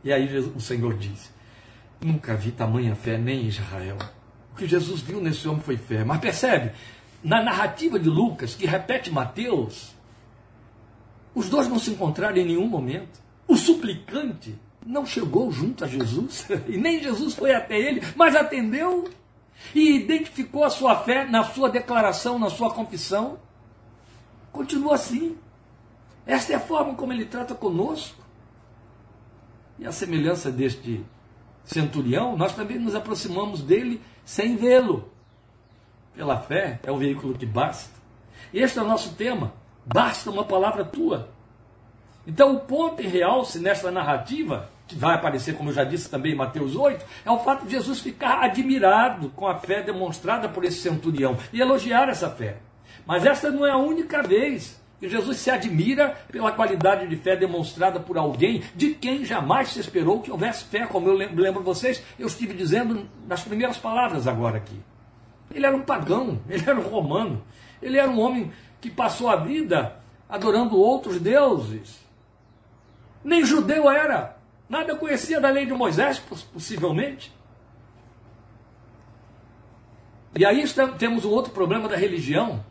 E 0.04 0.14
aí 0.14 0.38
o 0.38 0.62
Senhor 0.62 0.98
diz: 0.98 1.32
Nunca 2.02 2.36
vi 2.36 2.52
tamanha 2.52 2.96
fé 2.96 3.18
nem 3.18 3.44
em 3.44 3.48
Israel. 3.48 3.98
O 4.54 4.56
que 4.56 4.66
Jesus 4.66 5.02
viu 5.02 5.20
nesse 5.20 5.48
homem 5.48 5.62
foi 5.62 5.76
fé. 5.76 6.06
Mas 6.06 6.22
percebe, 6.22 6.72
na 7.22 7.44
narrativa 7.44 8.00
de 8.00 8.10
Lucas, 8.10 8.56
que 8.56 8.66
repete 8.66 9.12
Mateus, 9.12 9.94
os 11.36 11.50
dois 11.50 11.68
não 11.68 11.80
se 11.80 11.92
encontraram 11.92 12.38
em 12.38 12.46
nenhum 12.46 12.68
momento. 12.68 13.20
O 13.46 13.58
suplicante 13.58 14.56
não 14.86 15.06
chegou 15.06 15.52
junto 15.52 15.84
a 15.84 15.88
Jesus, 15.88 16.48
e 16.68 16.78
nem 16.78 17.02
Jesus 17.02 17.36
foi 17.36 17.54
até 17.54 17.80
ele, 17.80 18.02
mas 18.16 18.36
atendeu 18.36 19.10
e 19.74 19.98
identificou 19.98 20.64
a 20.64 20.70
sua 20.70 20.96
fé 20.96 21.26
na 21.26 21.44
sua 21.44 21.70
declaração, 21.70 22.40
na 22.40 22.50
sua 22.50 22.72
confissão. 22.72 23.40
Continua 24.52 24.96
assim. 24.96 25.38
Esta 26.26 26.54
é 26.54 26.56
a 26.56 26.60
forma 26.60 26.96
como 26.96 27.14
ele 27.14 27.26
trata 27.26 27.54
conosco. 27.54 28.24
E 29.78 29.86
a 29.86 29.92
semelhança 29.92 30.52
deste 30.52 31.06
centurião, 31.64 32.36
nós 32.36 32.54
também 32.54 32.80
nos 32.80 32.96
aproximamos 32.96 33.62
dele 33.62 34.02
sem 34.26 34.56
vê-lo. 34.56 35.10
Pela 36.16 36.38
fé 36.38 36.80
é 36.84 36.92
o 36.92 36.98
veículo 36.98 37.38
que 37.38 37.46
basta. 37.46 37.98
Este 38.54 38.80
é 38.80 38.82
o 38.82 38.88
nosso 38.88 39.14
tema. 39.16 39.54
Basta 39.86 40.30
uma 40.30 40.44
palavra 40.44 40.84
tua. 40.84 41.30
Então, 42.30 42.54
o 42.54 42.60
ponto 42.60 43.02
em 43.02 43.08
realce 43.08 43.58
nesta 43.58 43.90
narrativa 43.90 44.70
que 44.88 44.96
vai 44.96 45.16
aparecer, 45.16 45.56
como 45.56 45.72
eu 45.72 45.74
já 45.74 45.84
disse 45.84 46.08
também 46.08 46.34
em 46.34 46.36
Mateus 46.36 46.76
8, 46.76 47.04
é 47.26 47.32
o 47.32 47.40
fato 47.40 47.66
de 47.66 47.72
Jesus 47.72 48.00
ficar 48.00 48.44
admirado 48.44 49.30
com 49.30 49.48
a 49.48 49.56
fé 49.56 49.82
demonstrada 49.82 50.48
por 50.48 50.64
esse 50.64 50.78
centurião 50.78 51.36
e 51.52 51.60
elogiar 51.60 52.08
essa 52.08 52.30
fé. 52.30 52.58
Mas 53.04 53.26
esta 53.26 53.50
não 53.50 53.66
é 53.66 53.72
a 53.72 53.78
única 53.78 54.22
vez 54.22 54.80
que 55.00 55.10
Jesus 55.10 55.38
se 55.38 55.50
admira 55.50 56.20
pela 56.32 56.52
qualidade 56.52 57.08
de 57.08 57.16
fé 57.16 57.36
demonstrada 57.36 58.00
por 58.00 58.16
alguém 58.16 58.62
de 58.76 58.94
quem 58.94 59.26
jamais 59.26 59.70
se 59.70 59.80
esperou 59.80 60.22
que 60.22 60.30
houvesse 60.30 60.66
fé, 60.66 60.86
como 60.86 61.08
eu 61.08 61.16
lembro 61.16 61.64
vocês, 61.64 62.04
eu 62.20 62.28
estive 62.28 62.54
dizendo 62.54 63.10
nas 63.28 63.42
primeiras 63.42 63.78
palavras 63.78 64.28
agora 64.28 64.58
aqui. 64.58 64.80
Ele 65.52 65.66
era 65.66 65.76
um 65.76 65.82
pagão, 65.82 66.40
ele 66.48 66.64
era 66.64 66.80
um 66.80 66.88
romano, 66.90 67.42
ele 67.82 67.98
era 67.98 68.10
um 68.10 68.20
homem 68.20 68.52
que 68.80 68.92
passou 68.92 69.30
a 69.30 69.36
vida 69.36 69.96
adorando 70.30 70.78
outros 70.78 71.20
deuses. 71.20 72.08
Nem 73.24 73.46
judeu 73.46 73.90
era, 73.90 74.38
nada 74.68 74.96
conhecia 74.96 75.40
da 75.40 75.50
lei 75.50 75.66
de 75.66 75.74
Moisés, 75.74 76.20
possivelmente. 76.54 77.34
E 80.36 80.46
aí 80.46 80.64
temos 80.98 81.26
um 81.26 81.30
outro 81.30 81.52
problema 81.52 81.90
da 81.90 81.96
religião, 81.96 82.64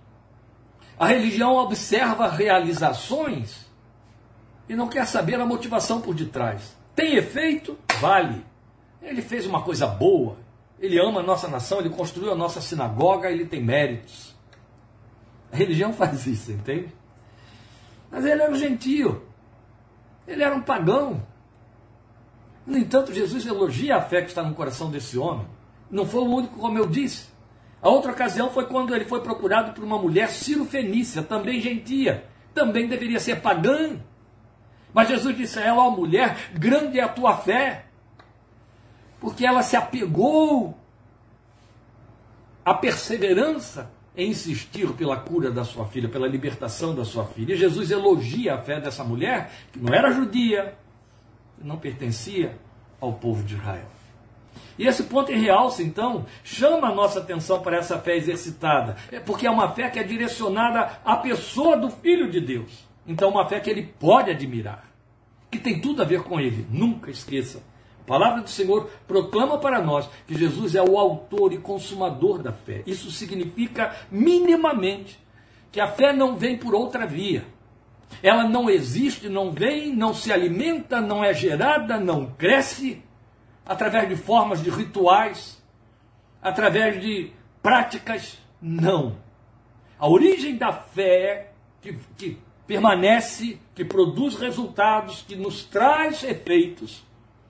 a 0.98 1.06
religião 1.06 1.54
observa 1.56 2.28
realizações 2.28 3.66
e 4.68 4.74
não 4.74 4.88
quer 4.88 5.06
saber 5.06 5.40
a 5.40 5.46
motivação 5.46 6.00
por 6.00 6.12
detrás. 6.14 6.76
Tem 6.94 7.14
efeito? 7.14 7.78
Vale. 8.00 8.44
Ele 9.00 9.22
fez 9.22 9.46
uma 9.46 9.62
coisa 9.62 9.86
boa. 9.86 10.36
Ele 10.80 10.98
ama 10.98 11.20
a 11.20 11.22
nossa 11.22 11.46
nação, 11.46 11.78
ele 11.78 11.90
construiu 11.90 12.32
a 12.32 12.34
nossa 12.34 12.60
sinagoga, 12.60 13.30
ele 13.30 13.46
tem 13.46 13.62
méritos. 13.62 14.34
A 15.52 15.56
religião 15.56 15.92
faz 15.94 16.26
isso, 16.26 16.50
entende? 16.50 16.92
Mas 18.10 18.24
ele 18.24 18.42
era 18.42 18.50
um 18.50 18.56
gentio. 18.56 19.27
Ele 20.28 20.42
era 20.42 20.54
um 20.54 20.60
pagão. 20.60 21.22
No 22.66 22.76
entanto, 22.76 23.14
Jesus 23.14 23.46
elogia 23.46 23.96
a 23.96 24.02
fé 24.02 24.20
que 24.20 24.28
está 24.28 24.42
no 24.42 24.54
coração 24.54 24.90
desse 24.90 25.16
homem. 25.18 25.46
Não 25.90 26.06
foi 26.06 26.20
o 26.20 26.28
único, 26.28 26.58
como 26.58 26.78
eu 26.78 26.86
disse. 26.86 27.28
A 27.80 27.88
outra 27.88 28.12
ocasião 28.12 28.50
foi 28.50 28.66
quando 28.66 28.94
ele 28.94 29.06
foi 29.06 29.22
procurado 29.22 29.72
por 29.72 29.82
uma 29.82 29.98
mulher 29.98 30.28
Ciro-Fenícia, 30.28 31.22
também 31.22 31.60
gentia, 31.60 32.26
também 32.52 32.86
deveria 32.86 33.18
ser 33.18 33.40
pagã. 33.40 33.98
Mas 34.92 35.08
Jesus 35.08 35.34
disse 35.34 35.58
a 35.58 35.64
ela: 35.64 35.82
Ó 35.82 35.90
mulher, 35.90 36.50
grande 36.52 37.00
é 37.00 37.02
a 37.02 37.08
tua 37.08 37.36
fé, 37.36 37.86
porque 39.20 39.46
ela 39.46 39.62
se 39.62 39.76
apegou 39.76 40.76
à 42.62 42.74
perseverança 42.74 43.90
em 44.18 44.30
insistir 44.30 44.92
pela 44.94 45.16
cura 45.16 45.48
da 45.48 45.62
sua 45.62 45.86
filha, 45.86 46.08
pela 46.08 46.26
libertação 46.26 46.92
da 46.92 47.04
sua 47.04 47.24
filha. 47.24 47.54
E 47.54 47.56
Jesus 47.56 47.92
elogia 47.92 48.54
a 48.54 48.58
fé 48.58 48.80
dessa 48.80 49.04
mulher, 49.04 49.52
que 49.72 49.78
não 49.78 49.94
era 49.94 50.10
judia, 50.10 50.74
não 51.62 51.78
pertencia 51.78 52.58
ao 53.00 53.12
povo 53.12 53.44
de 53.44 53.54
Israel. 53.54 53.86
E 54.76 54.88
esse 54.88 55.04
ponto 55.04 55.30
em 55.30 55.40
realce, 55.40 55.84
então, 55.84 56.26
chama 56.42 56.88
a 56.88 56.94
nossa 56.94 57.20
atenção 57.20 57.62
para 57.62 57.76
essa 57.76 57.96
fé 58.00 58.16
exercitada, 58.16 58.96
é 59.12 59.20
porque 59.20 59.46
é 59.46 59.50
uma 59.50 59.70
fé 59.70 59.88
que 59.88 60.00
é 60.00 60.02
direcionada 60.02 60.98
à 61.04 61.16
pessoa 61.16 61.76
do 61.76 61.88
Filho 61.88 62.28
de 62.28 62.40
Deus. 62.40 62.88
Então, 63.06 63.30
uma 63.30 63.48
fé 63.48 63.60
que 63.60 63.70
ele 63.70 63.82
pode 64.00 64.32
admirar, 64.32 64.84
que 65.48 65.58
tem 65.58 65.80
tudo 65.80 66.02
a 66.02 66.04
ver 66.04 66.24
com 66.24 66.40
ele. 66.40 66.66
Nunca 66.70 67.08
esqueça. 67.10 67.62
Palavra 68.08 68.40
do 68.40 68.48
Senhor 68.48 68.88
proclama 69.06 69.58
para 69.58 69.82
nós 69.82 70.08
que 70.26 70.34
Jesus 70.34 70.74
é 70.74 70.82
o 70.82 70.98
autor 70.98 71.52
e 71.52 71.58
consumador 71.58 72.42
da 72.42 72.50
fé. 72.50 72.82
Isso 72.86 73.10
significa, 73.10 73.94
minimamente, 74.10 75.20
que 75.70 75.78
a 75.78 75.86
fé 75.86 76.10
não 76.10 76.34
vem 76.34 76.56
por 76.56 76.74
outra 76.74 77.06
via. 77.06 77.44
Ela 78.22 78.44
não 78.44 78.70
existe, 78.70 79.28
não 79.28 79.52
vem, 79.52 79.94
não 79.94 80.14
se 80.14 80.32
alimenta, 80.32 81.02
não 81.02 81.22
é 81.22 81.34
gerada, 81.34 82.00
não 82.00 82.32
cresce 82.32 83.02
através 83.66 84.08
de 84.08 84.16
formas 84.16 84.62
de 84.62 84.70
rituais, 84.70 85.62
através 86.40 87.02
de 87.02 87.30
práticas. 87.62 88.38
Não. 88.60 89.16
A 89.98 90.08
origem 90.08 90.56
da 90.56 90.72
fé 90.72 91.52
que, 91.82 91.98
que 92.16 92.38
permanece, 92.66 93.60
que 93.74 93.84
produz 93.84 94.34
resultados, 94.36 95.20
que 95.28 95.36
nos 95.36 95.64
traz 95.64 96.24
efeitos, 96.24 97.06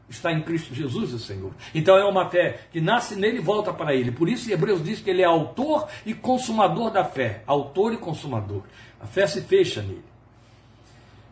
está 0.09 0.33
em 0.33 0.41
Cristo 0.43 0.75
Jesus, 0.75 1.12
o 1.12 1.19
Senhor. 1.19 1.53
Então 1.75 1.97
é 1.97 2.05
uma 2.05 2.29
fé 2.29 2.61
que 2.73 2.81
nasce 2.81 3.15
nele 3.15 3.38
e 3.38 3.43
volta 3.43 3.73
para 3.73 3.95
ele. 3.95 4.11
Por 4.11 4.29
isso 4.29 4.50
Hebreus 4.50 4.83
diz 4.83 5.00
que 5.00 5.11
ele 5.11 5.23
é 5.23 5.27
autor 5.27 5.88
e 6.07 6.15
consumador 6.15 6.91
da 6.91 7.05
fé. 7.05 7.43
Autor 7.47 7.93
e 7.93 7.97
consumador. 7.97 8.62
A 9.00 9.07
fé 9.07 9.27
se 9.27 9.43
fecha 9.43 9.83
nele. 9.83 10.05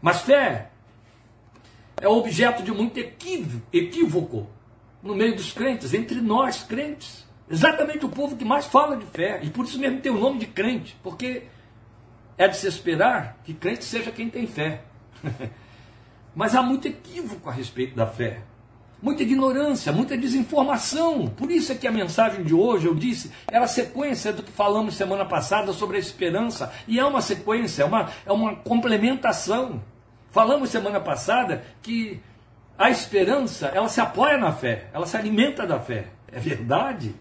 Mas 0.01 0.21
fé 0.21 0.71
é 2.01 2.07
objeto 2.07 2.63
de 2.63 2.71
muito 2.71 2.99
equívoco 2.99 4.47
no 5.03 5.15
meio 5.15 5.35
dos 5.35 5.53
crentes, 5.53 5.95
entre 5.95 6.21
nós 6.21 6.63
crentes. 6.63 7.27
Exatamente 7.49 8.05
o 8.05 8.09
povo 8.09 8.37
que 8.37 8.45
mais 8.45 8.67
fala 8.67 8.97
de 8.97 9.07
fé. 9.07 9.41
E 9.43 9.51
por 9.51 9.65
isso 9.65 9.79
mesmo 9.79 10.01
tem 10.01 10.13
o 10.13 10.19
nome 10.19 10.39
de 10.39 10.47
crente, 10.47 10.97
porque 11.03 11.45
é 12.37 12.47
de 12.47 12.57
se 12.57 12.67
esperar 12.67 13.39
que 13.45 13.55
crente 13.55 13.85
seja 13.85 14.11
quem 14.11 14.29
tem 14.29 14.47
fé. 14.47 14.83
Mas 16.35 16.55
há 16.55 16.63
muito 16.63 16.87
equívoco 16.87 17.49
a 17.49 17.53
respeito 17.53 17.97
da 17.97 18.07
fé. 18.07 18.43
Muita 19.07 19.23
ignorância, 19.23 19.93
muita 19.93 20.17
desinformação. 20.17 21.29
Por 21.29 21.49
isso 21.53 21.71
é 21.71 21.77
que 21.77 21.87
a 21.87 21.93
mensagem 21.93 22.43
de 22.43 22.53
hoje, 22.53 22.89
eu 22.89 22.95
disse, 22.95 23.31
era 23.47 23.65
a 23.65 23.69
sequência 23.69 24.33
do 24.33 24.43
que 24.43 24.51
falamos 24.51 24.97
semana 24.97 25.25
passada 25.25 25.73
sobre 25.73 25.97
a 25.97 26.01
esperança. 26.01 26.73
E 26.89 26.99
é 26.99 27.05
uma 27.05 27.23
sequência, 27.23 27.85
é 27.85 27.87
uma, 27.87 28.11
é 28.27 28.33
uma 28.33 28.57
complementação. 28.57 29.81
Falamos 30.33 30.71
semana 30.71 30.99
passada 30.99 31.65
que 31.83 32.21
a 32.77 32.91
esperança, 32.91 33.69
ela 33.69 33.89
se 33.89 34.01
apoia 34.01 34.39
na 34.39 34.51
fé, 34.51 34.89
ela 34.93 35.07
se 35.07 35.17
alimenta 35.17 35.65
da 35.65 35.79
fé. 35.79 36.07
É 36.27 36.41
verdade. 36.41 37.15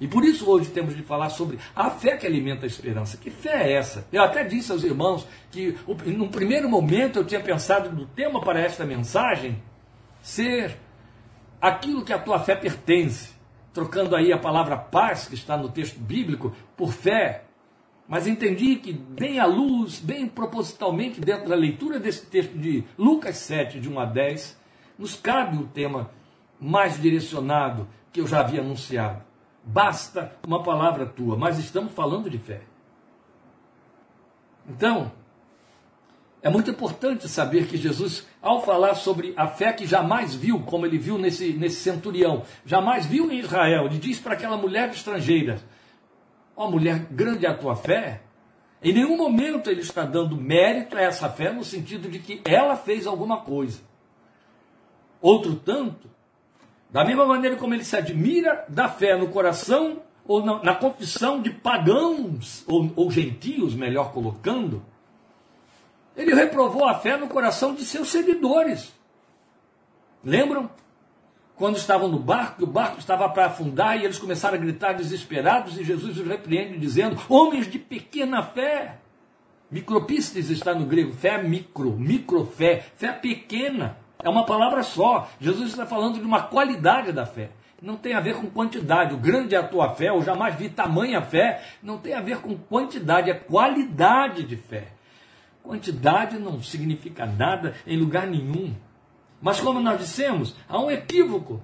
E 0.00 0.08
por 0.08 0.24
isso 0.24 0.48
hoje 0.48 0.70
temos 0.70 0.96
de 0.96 1.02
falar 1.02 1.28
sobre 1.28 1.58
a 1.74 1.90
fé 1.90 2.16
que 2.16 2.26
alimenta 2.26 2.64
a 2.64 2.66
esperança. 2.66 3.18
Que 3.18 3.28
fé 3.30 3.64
é 3.64 3.72
essa? 3.74 4.06
Eu 4.10 4.22
até 4.22 4.42
disse 4.44 4.72
aos 4.72 4.82
irmãos 4.82 5.28
que, 5.50 5.76
num 6.06 6.28
primeiro 6.28 6.70
momento, 6.70 7.18
eu 7.18 7.24
tinha 7.26 7.40
pensado 7.40 7.92
no 7.92 8.06
tema 8.06 8.40
para 8.40 8.58
esta 8.60 8.86
mensagem 8.86 9.62
ser 10.22 10.85
aquilo 11.60 12.04
que 12.04 12.12
a 12.12 12.18
tua 12.18 12.38
fé 12.38 12.54
pertence. 12.54 13.34
Trocando 13.72 14.16
aí 14.16 14.32
a 14.32 14.38
palavra 14.38 14.76
paz, 14.76 15.28
que 15.28 15.34
está 15.34 15.56
no 15.56 15.68
texto 15.68 15.98
bíblico, 15.98 16.54
por 16.76 16.92
fé. 16.92 17.44
Mas 18.08 18.26
entendi 18.26 18.76
que, 18.76 18.92
bem 18.92 19.38
à 19.38 19.46
luz, 19.46 19.98
bem 19.98 20.26
propositalmente, 20.26 21.20
dentro 21.20 21.48
da 21.48 21.54
leitura 21.54 21.98
desse 21.98 22.24
texto 22.26 22.56
de 22.56 22.84
Lucas 22.96 23.36
7, 23.36 23.80
de 23.80 23.88
1 23.88 24.00
a 24.00 24.04
10, 24.04 24.60
nos 24.98 25.16
cabe 25.16 25.58
o 25.58 25.66
tema 25.66 26.10
mais 26.60 27.00
direcionado 27.00 27.86
que 28.12 28.20
eu 28.20 28.26
já 28.26 28.40
havia 28.40 28.60
anunciado. 28.60 29.22
Basta 29.62 30.32
uma 30.46 30.62
palavra 30.62 31.04
tua, 31.04 31.36
mas 31.36 31.58
estamos 31.58 31.92
falando 31.92 32.30
de 32.30 32.38
fé. 32.38 32.62
Então, 34.68 35.12
é 36.46 36.48
muito 36.48 36.70
importante 36.70 37.28
saber 37.28 37.66
que 37.66 37.76
Jesus, 37.76 38.24
ao 38.40 38.62
falar 38.62 38.94
sobre 38.94 39.34
a 39.36 39.48
fé 39.48 39.72
que 39.72 39.84
jamais 39.84 40.32
viu, 40.32 40.60
como 40.60 40.86
ele 40.86 40.96
viu 40.96 41.18
nesse, 41.18 41.52
nesse 41.54 41.80
centurião, 41.80 42.44
jamais 42.64 43.04
viu 43.04 43.28
em 43.32 43.40
Israel, 43.40 43.86
ele 43.86 43.98
diz 43.98 44.20
para 44.20 44.34
aquela 44.34 44.56
mulher 44.56 44.88
estrangeira: 44.90 45.58
Ó 46.54 46.66
oh, 46.66 46.70
mulher, 46.70 47.04
grande 47.10 47.46
é 47.46 47.48
a 47.48 47.54
tua 47.56 47.74
fé. 47.74 48.20
Em 48.80 48.92
nenhum 48.92 49.16
momento 49.16 49.68
ele 49.68 49.80
está 49.80 50.04
dando 50.04 50.36
mérito 50.36 50.96
a 50.96 51.00
essa 51.00 51.28
fé 51.28 51.52
no 51.52 51.64
sentido 51.64 52.08
de 52.08 52.20
que 52.20 52.42
ela 52.44 52.76
fez 52.76 53.08
alguma 53.08 53.38
coisa. 53.38 53.80
Outro 55.20 55.56
tanto, 55.56 56.08
da 56.88 57.04
mesma 57.04 57.26
maneira 57.26 57.56
como 57.56 57.74
ele 57.74 57.82
se 57.82 57.96
admira 57.96 58.64
da 58.68 58.88
fé 58.88 59.18
no 59.18 59.30
coração 59.30 60.00
ou 60.24 60.46
na, 60.46 60.62
na 60.62 60.74
confissão 60.76 61.42
de 61.42 61.50
pagãos 61.50 62.62
ou, 62.68 62.88
ou 62.94 63.10
gentios, 63.10 63.74
melhor 63.74 64.12
colocando, 64.12 64.80
ele 66.16 66.34
reprovou 66.34 66.88
a 66.88 66.94
fé 66.94 67.16
no 67.16 67.28
coração 67.28 67.74
de 67.74 67.84
seus 67.84 68.08
seguidores. 68.08 68.92
Lembram? 70.24 70.70
quando 71.56 71.76
estavam 71.76 72.08
no 72.08 72.18
barco, 72.18 72.64
o 72.64 72.66
barco 72.66 72.98
estava 72.98 73.28
para 73.30 73.46
afundar 73.46 73.98
e 73.98 74.04
eles 74.04 74.18
começaram 74.18 74.56
a 74.56 74.60
gritar 74.60 74.92
desesperados 74.92 75.78
e 75.78 75.84
Jesus 75.84 76.18
os 76.18 76.26
repreende 76.26 76.78
dizendo: 76.78 77.18
Homens 77.28 77.68
de 77.68 77.78
pequena 77.78 78.42
fé. 78.42 78.98
Micropistes 79.68 80.48
está 80.50 80.74
no 80.74 80.86
grego, 80.86 81.12
fé 81.12 81.42
micro, 81.42 81.92
microfé, 81.92 82.84
fé 82.94 83.10
pequena. 83.10 83.96
É 84.22 84.28
uma 84.28 84.46
palavra 84.46 84.82
só. 84.82 85.28
Jesus 85.40 85.70
está 85.70 85.84
falando 85.84 86.18
de 86.18 86.24
uma 86.24 86.42
qualidade 86.42 87.10
da 87.10 87.26
fé. 87.26 87.50
Não 87.82 87.96
tem 87.96 88.14
a 88.14 88.20
ver 88.20 88.36
com 88.36 88.48
quantidade. 88.48 89.14
O 89.14 89.18
grande 89.18 89.54
é 89.54 89.58
a 89.58 89.66
tua 89.66 89.90
fé, 89.90 90.08
eu 90.08 90.22
jamais 90.22 90.54
vi 90.54 90.68
tamanha 90.68 91.20
fé. 91.20 91.62
Não 91.82 91.98
tem 91.98 92.14
a 92.14 92.20
ver 92.20 92.38
com 92.38 92.56
quantidade, 92.56 93.30
é 93.30 93.34
qualidade 93.34 94.44
de 94.44 94.56
fé. 94.56 94.88
Quantidade 95.66 96.38
não 96.38 96.62
significa 96.62 97.26
nada 97.26 97.74
em 97.84 97.98
lugar 97.98 98.26
nenhum. 98.26 98.72
Mas, 99.42 99.60
como 99.60 99.80
nós 99.80 99.98
dissemos, 99.98 100.54
há 100.68 100.78
um 100.78 100.88
equívoco. 100.88 101.60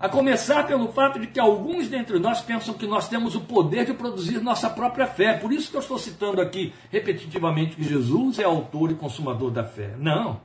A 0.00 0.08
começar 0.08 0.66
pelo 0.66 0.88
fato 0.88 1.20
de 1.20 1.28
que 1.28 1.38
alguns 1.38 1.86
dentre 1.86 2.18
nós 2.18 2.40
pensam 2.40 2.74
que 2.74 2.84
nós 2.84 3.08
temos 3.08 3.36
o 3.36 3.42
poder 3.42 3.86
de 3.86 3.94
produzir 3.94 4.40
nossa 4.40 4.68
própria 4.68 5.06
fé. 5.06 5.34
Por 5.34 5.52
isso 5.52 5.70
que 5.70 5.76
eu 5.76 5.80
estou 5.80 5.96
citando 5.96 6.40
aqui 6.40 6.74
repetitivamente 6.90 7.76
que 7.76 7.84
Jesus 7.84 8.40
é 8.40 8.44
autor 8.44 8.90
e 8.90 8.96
consumador 8.96 9.52
da 9.52 9.62
fé. 9.62 9.94
Não. 9.96 10.40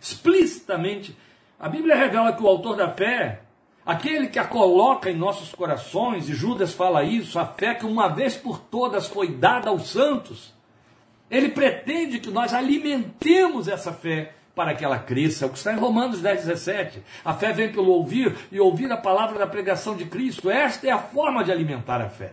Explicitamente, 0.00 1.16
A 1.60 1.68
Bíblia 1.68 1.96
revela 1.96 2.32
que 2.32 2.42
o 2.42 2.46
autor 2.46 2.76
da 2.76 2.88
fé, 2.88 3.42
aquele 3.84 4.28
que 4.28 4.38
a 4.38 4.44
coloca 4.44 5.10
em 5.10 5.16
nossos 5.16 5.52
corações, 5.52 6.28
e 6.28 6.34
Judas 6.34 6.72
fala 6.72 7.02
isso, 7.02 7.36
a 7.36 7.44
fé 7.44 7.74
que 7.74 7.84
uma 7.84 8.06
vez 8.08 8.36
por 8.36 8.60
todas 8.60 9.08
foi 9.08 9.28
dada 9.28 9.70
aos 9.70 9.88
santos, 9.88 10.54
ele 11.30 11.50
pretende 11.50 12.18
que 12.18 12.30
nós 12.30 12.54
alimentemos 12.54 13.68
essa 13.68 13.92
fé 13.92 14.32
para 14.54 14.74
que 14.74 14.84
ela 14.84 14.98
cresça. 14.98 15.44
É 15.44 15.46
o 15.46 15.50
que 15.50 15.58
está 15.58 15.72
em 15.72 15.78
Romanos 15.78 16.20
10, 16.20 16.46
17. 16.46 17.02
A 17.24 17.34
fé 17.34 17.52
vem 17.52 17.70
pelo 17.70 17.90
ouvir 17.92 18.34
e 18.50 18.58
ouvir 18.58 18.90
a 18.90 18.96
palavra 18.96 19.38
da 19.38 19.46
pregação 19.46 19.94
de 19.94 20.04
Cristo. 20.04 20.50
Esta 20.50 20.88
é 20.88 20.90
a 20.90 20.98
forma 20.98 21.44
de 21.44 21.52
alimentar 21.52 22.00
a 22.00 22.08
fé. 22.08 22.32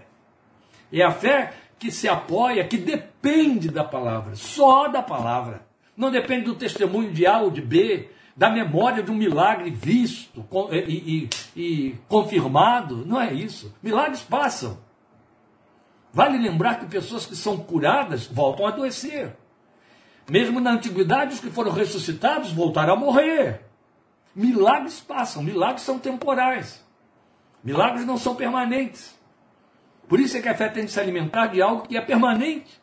É 0.91 1.03
a 1.03 1.11
fé 1.11 1.53
que 1.77 1.91
se 1.91 2.07
apoia, 2.07 2.63
que 2.63 2.77
depende 2.77 3.69
da 3.69 3.83
palavra, 3.83 4.35
só 4.35 4.87
da 4.87 5.03
palavra. 5.03 5.61
Não 5.95 6.09
depende 6.09 6.45
do 6.45 6.55
testemunho 6.55 7.11
de 7.11 7.27
A 7.27 7.39
ou 7.39 7.51
de 7.51 7.61
B, 7.61 8.09
da 8.35 8.49
memória 8.49 9.03
de 9.03 9.11
um 9.11 9.15
milagre 9.15 9.69
visto 9.69 10.45
e, 10.71 11.29
e, 11.55 11.59
e 11.61 11.95
confirmado. 12.07 13.05
Não 13.05 13.21
é 13.21 13.33
isso. 13.33 13.73
Milagres 13.83 14.21
passam. 14.21 14.77
Vale 16.15 16.37
lembrar 16.37 16.79
que 16.79 16.85
pessoas 16.85 17.25
que 17.25 17.35
são 17.35 17.57
curadas 17.57 18.25
voltam 18.25 18.65
a 18.65 18.69
adoecer. 18.69 19.35
Mesmo 20.29 20.61
na 20.61 20.71
antiguidade, 20.71 21.33
os 21.33 21.41
que 21.41 21.49
foram 21.49 21.73
ressuscitados 21.73 22.53
voltaram 22.53 22.93
a 22.93 22.95
morrer. 22.95 23.65
Milagres 24.33 25.01
passam, 25.01 25.43
milagres 25.43 25.81
são 25.81 25.99
temporais. 25.99 26.81
Milagres 27.61 28.05
não 28.05 28.17
são 28.17 28.33
permanentes. 28.33 29.13
Por 30.07 30.21
isso 30.21 30.37
é 30.37 30.41
que 30.41 30.47
a 30.47 30.55
fé 30.55 30.69
tem 30.69 30.85
de 30.85 30.91
se 30.91 31.01
alimentar 31.01 31.47
de 31.47 31.61
algo 31.61 31.85
que 31.85 31.97
é 31.97 32.01
permanente, 32.01 32.81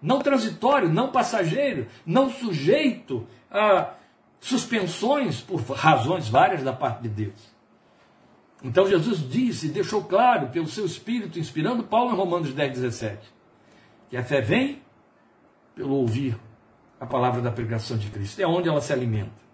não 0.00 0.20
transitório, 0.20 0.88
não 0.88 1.10
passageiro, 1.10 1.88
não 2.06 2.30
sujeito 2.30 3.26
a 3.50 3.90
suspensões 4.38 5.40
por 5.40 5.60
razões 5.72 6.28
várias 6.28 6.62
da 6.62 6.72
parte 6.72 7.02
de 7.02 7.08
Deus. 7.08 7.55
Então 8.62 8.88
Jesus 8.88 9.18
disse, 9.28 9.68
deixou 9.68 10.02
claro 10.04 10.48
pelo 10.48 10.66
seu 10.66 10.86
Espírito, 10.86 11.38
inspirando 11.38 11.82
Paulo 11.82 12.12
em 12.12 12.16
Romanos 12.16 12.52
10, 12.52 12.72
17, 12.72 13.18
que 14.10 14.16
a 14.16 14.24
fé 14.24 14.40
vem 14.40 14.82
pelo 15.74 15.94
ouvir 15.94 16.36
a 16.98 17.06
palavra 17.06 17.42
da 17.42 17.50
pregação 17.50 17.98
de 17.98 18.08
Cristo, 18.08 18.40
é 18.40 18.46
onde 18.46 18.68
ela 18.68 18.80
se 18.80 18.92
alimenta. 18.92 19.46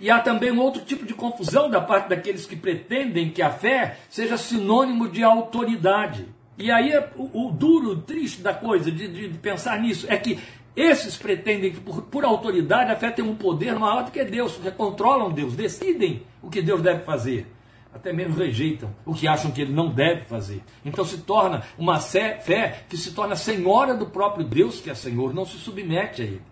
E 0.00 0.10
há 0.10 0.20
também 0.20 0.50
um 0.50 0.60
outro 0.60 0.82
tipo 0.82 1.04
de 1.04 1.14
confusão 1.14 1.68
da 1.68 1.80
parte 1.80 2.08
daqueles 2.08 2.46
que 2.46 2.56
pretendem 2.56 3.30
que 3.30 3.42
a 3.42 3.50
fé 3.50 3.98
seja 4.08 4.36
sinônimo 4.36 5.08
de 5.08 5.22
autoridade. 5.22 6.26
E 6.56 6.70
aí 6.70 6.92
é 6.92 7.10
o, 7.16 7.48
o 7.48 7.50
duro, 7.50 7.96
triste 7.96 8.42
da 8.42 8.54
coisa, 8.54 8.90
de, 8.90 9.08
de, 9.08 9.28
de, 9.28 9.38
pensar 9.38 9.80
nisso, 9.80 10.06
é 10.08 10.16
que 10.16 10.38
esses 10.76 11.16
pretendem 11.16 11.72
que 11.72 11.80
por, 11.80 12.02
por, 12.02 12.24
autoridade 12.24 12.90
a 12.90 12.96
fé 12.96 13.10
tem 13.10 13.24
um 13.24 13.34
poder 13.34 13.78
maior 13.78 14.04
do 14.04 14.10
que 14.10 14.24
Deus, 14.24 14.56
que 14.56 14.70
controlam 14.70 15.32
Deus, 15.32 15.54
decidem 15.54 16.22
o 16.42 16.48
que 16.48 16.62
Deus 16.62 16.80
deve 16.80 17.02
fazer. 17.04 17.46
Até 17.94 18.12
mesmo 18.12 18.34
rejeitam 18.34 18.94
o 19.04 19.14
que 19.14 19.28
acham 19.28 19.50
que 19.50 19.60
ele 19.60 19.72
não 19.72 19.92
deve 19.92 20.22
fazer. 20.22 20.62
Então 20.84 21.04
se 21.04 21.18
torna 21.18 21.62
uma 21.76 22.00
fé 22.00 22.84
que 22.88 22.96
se 22.96 23.12
torna 23.12 23.36
senhora 23.36 23.94
do 23.94 24.06
próprio 24.06 24.46
Deus, 24.46 24.80
que 24.80 24.88
é 24.88 24.94
Senhor, 24.94 25.34
não 25.34 25.44
se 25.44 25.58
submete 25.58 26.22
a 26.22 26.24
ele. 26.24 26.42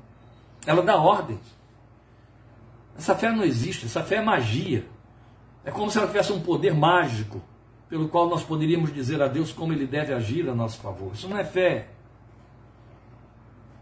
Ela 0.66 0.82
dá 0.82 0.97
ordens. 0.97 1.40
Essa 2.97 3.14
fé 3.14 3.32
não 3.32 3.42
existe, 3.42 3.87
essa 3.87 4.02
fé 4.02 4.16
é 4.16 4.20
magia. 4.20 4.85
É 5.64 5.70
como 5.70 5.90
se 5.90 5.97
ela 5.97 6.06
tivesse 6.06 6.32
um 6.32 6.40
poder 6.40 6.75
mágico, 6.75 7.42
pelo 7.88 8.09
qual 8.09 8.28
nós 8.28 8.42
poderíamos 8.42 8.92
dizer 8.92 9.23
a 9.23 9.26
Deus 9.26 9.52
como 9.52 9.73
ele 9.73 9.87
deve 9.87 10.12
agir 10.12 10.49
a 10.49 10.54
nosso 10.54 10.78
favor. 10.80 11.12
Isso 11.14 11.28
não 11.28 11.38
é 11.38 11.44
fé. 11.44 11.88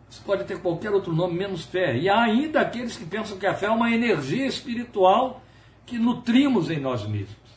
Isso 0.09 0.23
pode 0.25 0.45
ter 0.45 0.61
qualquer 0.61 0.93
outro 0.93 1.13
nome, 1.13 1.37
menos 1.37 1.65
fé. 1.65 1.97
E 1.97 2.09
há 2.09 2.21
ainda 2.23 2.61
aqueles 2.61 2.97
que 2.97 3.05
pensam 3.05 3.37
que 3.37 3.47
a 3.47 3.55
fé 3.55 3.67
é 3.67 3.71
uma 3.71 3.91
energia 3.91 4.47
espiritual 4.47 5.43
que 5.85 5.99
nutrimos 5.99 6.71
em 6.71 6.79
nós 6.79 7.07
mesmos. 7.07 7.48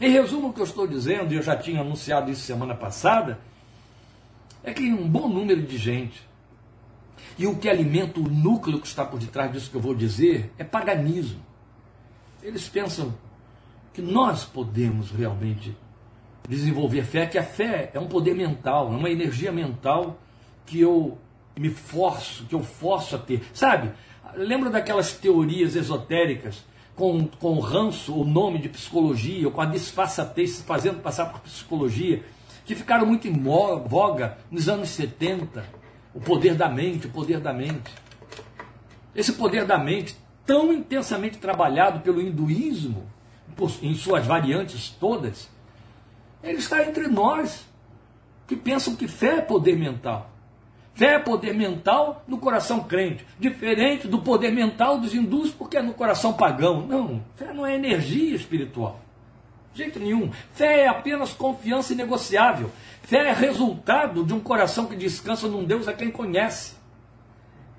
Em 0.00 0.10
resumo, 0.10 0.48
o 0.48 0.52
que 0.52 0.60
eu 0.60 0.64
estou 0.64 0.86
dizendo, 0.86 1.32
e 1.32 1.36
eu 1.36 1.42
já 1.42 1.54
tinha 1.54 1.82
anunciado 1.82 2.30
isso 2.30 2.40
semana 2.40 2.74
passada, 2.74 3.38
é 4.64 4.72
que 4.72 4.90
um 4.90 5.06
bom 5.06 5.28
número 5.28 5.62
de 5.62 5.76
gente 5.76 6.22
e 7.38 7.46
o 7.46 7.56
que 7.56 7.68
alimenta 7.68 8.18
o 8.18 8.28
núcleo 8.28 8.80
que 8.80 8.86
está 8.86 9.04
por 9.04 9.18
detrás 9.18 9.52
disso 9.52 9.70
que 9.70 9.76
eu 9.76 9.80
vou 9.80 9.94
dizer 9.94 10.52
é 10.58 10.64
paganismo. 10.64 11.40
Eles 12.42 12.68
pensam 12.68 13.14
que 13.92 14.00
nós 14.00 14.44
podemos 14.44 15.10
realmente 15.10 15.76
desenvolver 16.48 17.04
fé, 17.04 17.26
que 17.26 17.38
a 17.38 17.42
fé 17.42 17.90
é 17.92 18.00
um 18.00 18.06
poder 18.06 18.34
mental, 18.34 18.92
é 18.92 18.96
uma 18.96 19.10
energia 19.10 19.52
mental 19.52 20.18
que 20.64 20.80
eu 20.80 21.18
me 21.56 21.68
forço, 21.68 22.44
que 22.46 22.54
eu 22.54 22.62
forço 22.62 23.16
a 23.16 23.18
ter. 23.18 23.42
Sabe? 23.52 23.90
Lembra 24.34 24.70
daquelas 24.70 25.12
teorias 25.12 25.76
esotéricas 25.76 26.64
com, 27.00 27.26
com 27.26 27.58
ranço, 27.60 28.14
o 28.14 28.26
nome 28.26 28.58
de 28.58 28.68
psicologia, 28.68 29.46
ou 29.46 29.50
com 29.50 29.62
a 29.62 29.64
disfarçatez 29.64 30.60
fazendo 30.60 31.00
passar 31.00 31.32
por 31.32 31.40
psicologia, 31.40 32.22
que 32.66 32.74
ficaram 32.74 33.06
muito 33.06 33.26
em 33.26 33.32
voga 33.32 34.36
nos 34.50 34.68
anos 34.68 34.90
70? 34.90 35.64
O 36.12 36.20
poder 36.20 36.54
da 36.54 36.68
mente, 36.68 37.06
o 37.06 37.10
poder 37.10 37.40
da 37.40 37.54
mente. 37.54 37.90
Esse 39.16 39.32
poder 39.32 39.64
da 39.64 39.78
mente, 39.78 40.14
tão 40.44 40.70
intensamente 40.70 41.38
trabalhado 41.38 42.00
pelo 42.00 42.20
hinduísmo, 42.20 43.06
em 43.80 43.94
suas 43.94 44.26
variantes 44.26 44.90
todas, 45.00 45.48
ele 46.42 46.58
está 46.58 46.86
entre 46.86 47.08
nós, 47.08 47.64
que 48.46 48.54
pensam 48.54 48.94
que 48.94 49.08
fé 49.08 49.38
é 49.38 49.40
poder 49.40 49.74
mental. 49.74 50.29
Fé 51.00 51.14
é 51.14 51.18
poder 51.18 51.54
mental 51.54 52.22
no 52.28 52.36
coração 52.36 52.80
crente, 52.80 53.24
diferente 53.38 54.06
do 54.06 54.18
poder 54.18 54.50
mental 54.50 54.98
dos 54.98 55.14
hindus, 55.14 55.50
porque 55.50 55.78
é 55.78 55.82
no 55.82 55.94
coração 55.94 56.34
pagão. 56.34 56.86
Não, 56.86 57.24
fé 57.36 57.54
não 57.54 57.64
é 57.64 57.74
energia 57.74 58.36
espiritual. 58.36 59.00
De 59.72 59.82
jeito 59.82 59.98
nenhum. 59.98 60.30
Fé 60.52 60.80
é 60.80 60.88
apenas 60.88 61.32
confiança 61.32 61.94
inegociável. 61.94 62.70
Fé 63.00 63.28
é 63.28 63.32
resultado 63.32 64.22
de 64.26 64.34
um 64.34 64.40
coração 64.40 64.84
que 64.84 64.94
descansa 64.94 65.48
num 65.48 65.64
Deus 65.64 65.88
a 65.88 65.94
quem 65.94 66.10
conhece. 66.10 66.74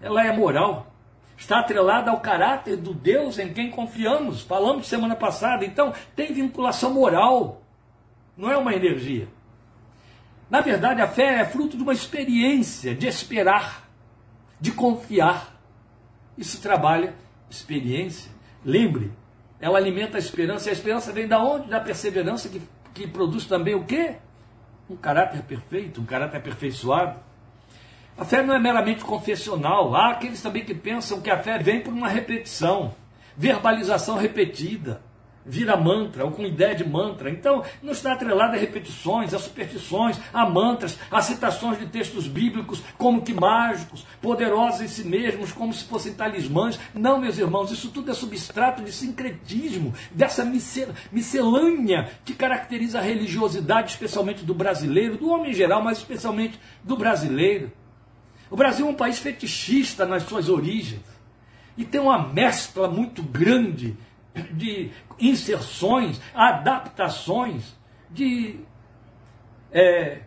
Ela 0.01 0.25
é 0.25 0.35
moral. 0.35 0.91
Está 1.37 1.59
atrelada 1.59 2.09
ao 2.09 2.21
caráter 2.21 2.75
do 2.75 2.91
Deus 2.91 3.37
em 3.37 3.53
quem 3.53 3.69
confiamos. 3.69 4.41
Falamos 4.41 4.87
semana 4.87 5.15
passada. 5.15 5.63
Então, 5.63 5.93
tem 6.15 6.33
vinculação 6.33 6.91
moral. 6.91 7.61
Não 8.35 8.49
é 8.49 8.57
uma 8.57 8.73
energia. 8.73 9.27
Na 10.51 10.59
verdade, 10.59 11.01
a 11.01 11.07
fé 11.07 11.39
é 11.39 11.45
fruto 11.45 11.77
de 11.77 11.83
uma 11.83 11.93
experiência 11.93 12.93
de 12.93 13.07
esperar, 13.07 13.87
de 14.59 14.69
confiar. 14.69 15.55
Isso 16.37 16.61
trabalha 16.61 17.15
experiência. 17.49 18.29
Lembre, 18.65 19.13
ela 19.61 19.77
alimenta 19.77 20.17
a 20.17 20.19
esperança. 20.19 20.67
E 20.67 20.71
a 20.71 20.73
esperança 20.73 21.13
vem 21.13 21.25
da 21.25 21.41
onde? 21.41 21.69
Da 21.69 21.79
perseverança 21.79 22.49
que, 22.49 22.61
que 22.93 23.07
produz 23.07 23.45
também 23.45 23.75
o 23.75 23.85
quê? 23.85 24.17
Um 24.89 24.97
caráter 24.97 25.41
perfeito, 25.43 26.01
um 26.01 26.05
caráter 26.05 26.35
aperfeiçoado. 26.35 27.17
A 28.17 28.25
fé 28.25 28.43
não 28.43 28.53
é 28.53 28.59
meramente 28.59 29.05
confessional. 29.05 29.95
Há 29.95 30.09
aqueles 30.11 30.41
também 30.41 30.65
que 30.65 30.75
pensam 30.75 31.21
que 31.21 31.29
a 31.29 31.41
fé 31.41 31.59
vem 31.59 31.79
por 31.79 31.93
uma 31.93 32.09
repetição, 32.09 32.93
verbalização 33.37 34.17
repetida 34.17 35.01
vira 35.45 35.75
mantra, 35.75 36.25
ou 36.25 36.31
com 36.31 36.43
ideia 36.43 36.75
de 36.75 36.87
mantra. 36.87 37.29
Então, 37.29 37.63
não 37.81 37.91
está 37.91 38.13
atrelado 38.13 38.55
a 38.55 38.59
repetições, 38.59 39.33
a 39.33 39.39
superstições, 39.39 40.19
a 40.33 40.45
mantras, 40.49 40.97
a 41.09 41.21
citações 41.21 41.79
de 41.79 41.87
textos 41.87 42.27
bíblicos 42.27 42.81
como 42.97 43.21
que 43.21 43.33
mágicos, 43.33 44.05
poderosos 44.21 44.81
em 44.81 44.87
si 44.87 45.03
mesmos, 45.03 45.51
como 45.51 45.73
se 45.73 45.85
fossem 45.85 46.13
talismãs. 46.13 46.79
Não, 46.93 47.19
meus 47.19 47.37
irmãos, 47.37 47.71
isso 47.71 47.89
tudo 47.89 48.11
é 48.11 48.13
substrato 48.13 48.83
de 48.83 48.91
sincretismo, 48.91 49.93
dessa 50.11 50.45
miscelânea 51.11 52.09
que 52.23 52.33
caracteriza 52.33 52.99
a 52.99 53.01
religiosidade, 53.01 53.91
especialmente 53.91 54.43
do 54.43 54.53
brasileiro, 54.53 55.17
do 55.17 55.29
homem 55.29 55.51
em 55.51 55.55
geral, 55.55 55.81
mas 55.81 55.97
especialmente 55.97 56.59
do 56.83 56.95
brasileiro. 56.95 57.71
O 58.49 58.55
Brasil 58.55 58.85
é 58.85 58.89
um 58.89 58.95
país 58.95 59.17
fetichista 59.17 60.05
nas 60.05 60.23
suas 60.23 60.49
origens. 60.49 61.01
E 61.77 61.85
tem 61.85 62.01
uma 62.01 62.27
mescla 62.27 62.89
muito 62.89 63.23
grande 63.23 63.95
de 64.51 64.91
inserções, 65.19 66.21
adaptações, 66.33 67.75
de 68.09 68.59
é, 69.71 70.21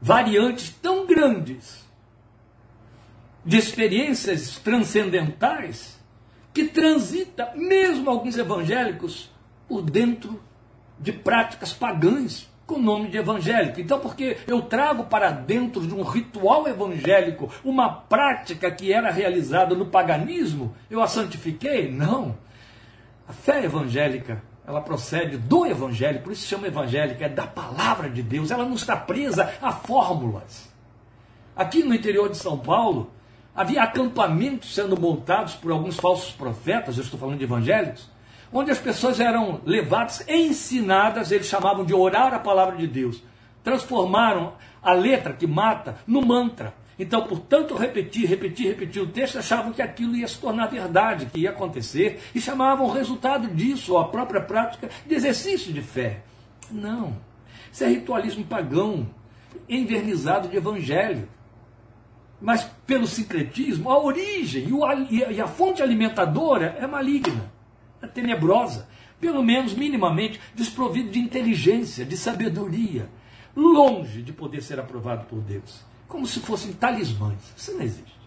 variantes 0.00 0.70
tão 0.70 1.06
grandes, 1.06 1.86
de 3.44 3.56
experiências 3.56 4.58
transcendentais, 4.58 6.00
que 6.52 6.64
transita, 6.64 7.52
mesmo 7.54 8.10
alguns 8.10 8.36
evangélicos, 8.36 9.30
por 9.66 9.82
dentro 9.82 10.42
de 10.98 11.12
práticas 11.12 11.72
pagãs 11.72 12.50
com 12.66 12.74
o 12.76 12.82
nome 12.82 13.08
de 13.08 13.18
evangélico. 13.18 13.80
Então, 13.80 13.98
porque 13.98 14.36
eu 14.46 14.62
trago 14.62 15.04
para 15.04 15.30
dentro 15.30 15.86
de 15.86 15.94
um 15.94 16.02
ritual 16.02 16.68
evangélico 16.68 17.50
uma 17.64 17.88
prática 17.88 18.70
que 18.70 18.92
era 18.92 19.10
realizada 19.10 19.74
no 19.74 19.86
paganismo, 19.86 20.74
eu 20.90 21.02
a 21.02 21.06
santifiquei? 21.06 21.90
Não. 21.90 22.36
A 23.28 23.32
fé 23.32 23.64
evangélica, 23.64 24.42
ela 24.66 24.80
procede 24.80 25.36
do 25.36 25.66
evangelho, 25.66 26.20
por 26.20 26.32
isso 26.32 26.42
se 26.42 26.48
chama 26.48 26.66
evangélica, 26.66 27.24
é 27.24 27.28
da 27.28 27.46
palavra 27.46 28.08
de 28.08 28.22
Deus, 28.22 28.50
ela 28.50 28.64
não 28.64 28.74
está 28.74 28.96
presa 28.96 29.52
a 29.60 29.72
fórmulas. 29.72 30.70
Aqui 31.54 31.82
no 31.82 31.94
interior 31.94 32.28
de 32.28 32.36
São 32.36 32.58
Paulo, 32.58 33.10
havia 33.54 33.82
acampamentos 33.82 34.74
sendo 34.74 34.98
montados 34.98 35.54
por 35.54 35.70
alguns 35.70 35.96
falsos 35.96 36.32
profetas, 36.32 36.96
eu 36.96 37.04
estou 37.04 37.18
falando 37.18 37.38
de 37.38 37.44
evangélicos, 37.44 38.10
onde 38.52 38.70
as 38.70 38.78
pessoas 38.78 39.18
eram 39.18 39.60
levadas, 39.64 40.26
ensinadas, 40.28 41.32
eles 41.32 41.46
chamavam 41.46 41.84
de 41.84 41.94
orar 41.94 42.34
a 42.34 42.38
palavra 42.38 42.76
de 42.76 42.86
Deus. 42.86 43.22
Transformaram 43.64 44.54
a 44.82 44.92
letra 44.92 45.32
que 45.32 45.46
mata 45.46 45.96
no 46.06 46.20
mantra. 46.20 46.74
Então, 46.98 47.26
por 47.26 47.40
tanto 47.40 47.74
repetir, 47.74 48.28
repetir, 48.28 48.68
repetir 48.68 49.02
o 49.02 49.06
texto, 49.06 49.38
achavam 49.38 49.72
que 49.72 49.80
aquilo 49.80 50.14
ia 50.14 50.28
se 50.28 50.38
tornar 50.38 50.66
verdade, 50.66 51.26
que 51.26 51.40
ia 51.40 51.50
acontecer, 51.50 52.20
e 52.34 52.40
chamavam 52.40 52.86
o 52.86 52.92
resultado 52.92 53.48
disso, 53.48 53.96
a 53.96 54.08
própria 54.08 54.40
prática 54.40 54.90
de 55.06 55.14
exercício 55.14 55.72
de 55.72 55.80
fé. 55.80 56.22
Não. 56.70 57.16
Isso 57.72 57.84
é 57.84 57.88
ritualismo 57.88 58.44
pagão, 58.44 59.08
envernizado 59.68 60.48
de 60.48 60.56
evangelho. 60.56 61.28
Mas 62.40 62.64
pelo 62.86 63.06
sincretismo, 63.06 63.90
a 63.90 63.98
origem 63.98 64.68
e 65.10 65.40
a 65.40 65.46
fonte 65.46 65.82
alimentadora 65.82 66.76
é 66.78 66.86
maligna, 66.86 67.50
é 68.02 68.06
tenebrosa, 68.06 68.86
pelo 69.20 69.42
menos 69.42 69.74
minimamente 69.74 70.40
desprovido 70.54 71.10
de 71.10 71.20
inteligência, 71.20 72.04
de 72.04 72.16
sabedoria, 72.16 73.08
longe 73.54 74.22
de 74.22 74.32
poder 74.32 74.60
ser 74.60 74.80
aprovado 74.80 75.24
por 75.26 75.40
Deus 75.40 75.91
como 76.12 76.26
se 76.26 76.40
fossem 76.40 76.74
talismãs. 76.74 77.54
Isso 77.56 77.72
não 77.72 77.80
existe. 77.80 78.20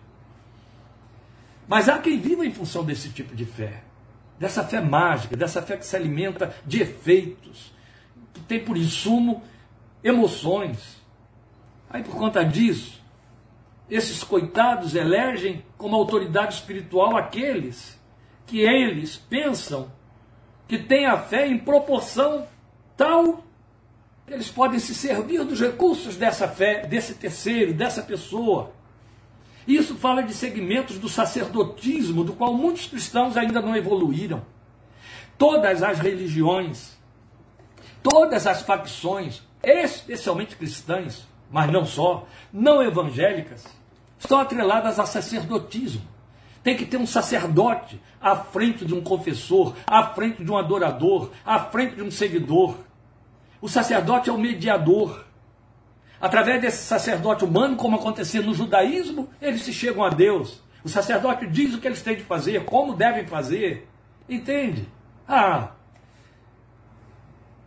Mas 1.67 1.87
há 1.87 1.99
quem 1.99 2.19
viva 2.19 2.43
em 2.43 2.51
função 2.51 2.83
desse 2.83 3.09
tipo 3.09 3.35
de 3.35 3.45
fé, 3.45 3.83
dessa 4.39 4.63
fé 4.63 4.81
mágica, 4.81 5.37
dessa 5.37 5.61
fé 5.61 5.77
que 5.77 5.85
se 5.85 5.95
alimenta 5.95 6.55
de 6.65 6.81
efeitos, 6.81 7.71
que 8.33 8.41
tem 8.41 8.65
por 8.65 8.75
insumo 8.75 9.43
emoções. 10.03 10.99
Aí 11.87 12.03
por 12.03 12.15
conta 12.15 12.43
disso, 12.43 13.03
esses 13.87 14.23
coitados 14.23 14.95
elegem 14.95 15.63
como 15.77 15.95
autoridade 15.95 16.55
espiritual 16.55 17.15
aqueles 17.15 18.01
que 18.47 18.61
eles 18.61 19.15
pensam 19.15 19.91
que 20.67 20.79
têm 20.79 21.05
a 21.05 21.19
fé 21.19 21.45
em 21.45 21.59
proporção 21.59 22.47
tal 22.97 23.44
eles 24.27 24.49
podem 24.49 24.79
se 24.79 24.95
servir 24.95 25.43
dos 25.43 25.59
recursos 25.59 26.15
dessa 26.15 26.47
fé, 26.47 26.85
desse 26.87 27.13
terceiro, 27.13 27.73
dessa 27.73 28.01
pessoa. 28.01 28.71
Isso 29.67 29.95
fala 29.95 30.23
de 30.23 30.33
segmentos 30.33 30.97
do 30.97 31.09
sacerdotismo, 31.09 32.23
do 32.23 32.33
qual 32.33 32.53
muitos 32.53 32.87
cristãos 32.87 33.37
ainda 33.37 33.61
não 33.61 33.75
evoluíram. 33.75 34.43
Todas 35.37 35.83
as 35.83 35.99
religiões, 35.99 36.97
todas 38.01 38.47
as 38.47 38.61
facções, 38.61 39.41
especialmente 39.63 40.55
cristãs, 40.55 41.27
mas 41.51 41.71
não 41.71 41.85
só, 41.85 42.27
não 42.51 42.81
evangélicas, 42.81 43.65
estão 44.17 44.39
atreladas 44.39 44.99
a 44.99 45.05
sacerdotismo. 45.05 46.01
Tem 46.63 46.75
que 46.75 46.85
ter 46.85 46.97
um 46.97 47.05
sacerdote 47.05 48.01
à 48.19 48.35
frente 48.35 48.85
de 48.85 48.93
um 48.93 49.01
confessor, 49.01 49.75
à 49.85 50.03
frente 50.03 50.43
de 50.43 50.51
um 50.51 50.57
adorador, 50.57 51.29
à 51.45 51.59
frente 51.59 51.95
de 51.95 52.01
um 52.01 52.09
seguidor. 52.09 52.75
O 53.61 53.67
sacerdote 53.67 54.29
é 54.29 54.33
o 54.33 54.37
mediador. 54.37 55.25
Através 56.19 56.61
desse 56.61 56.83
sacerdote 56.83 57.43
humano, 57.43 57.75
como 57.75 57.97
acontecia 57.97 58.41
no 58.41 58.53
judaísmo, 58.53 59.29
eles 59.41 59.61
se 59.63 59.73
chegam 59.73 60.03
a 60.03 60.09
Deus. 60.09 60.61
O 60.83 60.89
sacerdote 60.89 61.47
diz 61.47 61.73
o 61.73 61.79
que 61.79 61.87
eles 61.87 62.01
têm 62.01 62.15
de 62.15 62.23
fazer, 62.23 62.65
como 62.65 62.95
devem 62.95 63.25
fazer. 63.25 63.87
Entende? 64.29 64.87
Ah, 65.27 65.71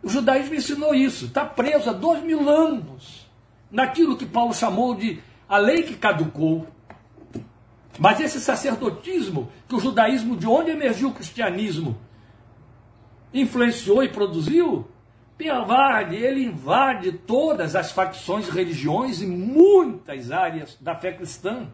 o 0.01 0.09
judaísmo 0.09 0.55
ensinou 0.55 0.95
isso. 0.95 1.25
Está 1.25 1.45
preso 1.45 1.89
há 1.89 1.93
dois 1.93 2.23
mil 2.23 2.49
anos 2.49 3.27
naquilo 3.69 4.17
que 4.17 4.25
Paulo 4.25 4.53
chamou 4.53 4.95
de 4.95 5.21
a 5.47 5.57
lei 5.57 5.83
que 5.83 5.95
caducou. 5.95 6.67
Mas 7.97 8.19
esse 8.21 8.39
sacerdotismo, 8.39 9.51
que 9.67 9.75
o 9.75 9.79
judaísmo, 9.79 10.37
de 10.37 10.47
onde 10.47 10.71
emergiu 10.71 11.09
o 11.09 11.13
cristianismo, 11.13 11.97
influenciou 13.33 14.01
e 14.01 14.07
produziu, 14.07 14.87
invade, 15.47 16.15
ele 16.15 16.43
invade 16.43 17.11
todas 17.13 17.75
as 17.75 17.91
facções, 17.91 18.49
religiões 18.49 19.21
e 19.21 19.25
muitas 19.25 20.31
áreas 20.31 20.77
da 20.81 20.95
fé 20.95 21.13
cristã. 21.13 21.67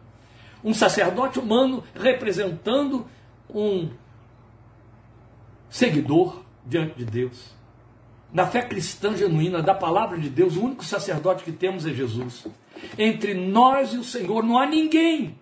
Um 0.62 0.72
sacerdote 0.72 1.38
humano 1.38 1.82
representando 1.94 3.06
um 3.52 3.90
seguidor 5.68 6.42
diante 6.64 6.96
de 6.96 7.04
Deus. 7.04 7.54
Na 8.32 8.46
fé 8.46 8.62
cristã 8.62 9.16
genuína, 9.16 9.62
da 9.62 9.74
palavra 9.74 10.18
de 10.18 10.28
Deus, 10.28 10.56
o 10.56 10.64
único 10.64 10.84
sacerdote 10.84 11.44
que 11.44 11.52
temos 11.52 11.86
é 11.86 11.90
Jesus. 11.90 12.46
Entre 12.98 13.34
nós 13.34 13.94
e 13.94 13.98
o 13.98 14.04
Senhor 14.04 14.42
não 14.42 14.58
há 14.58 14.66
ninguém. 14.66 15.38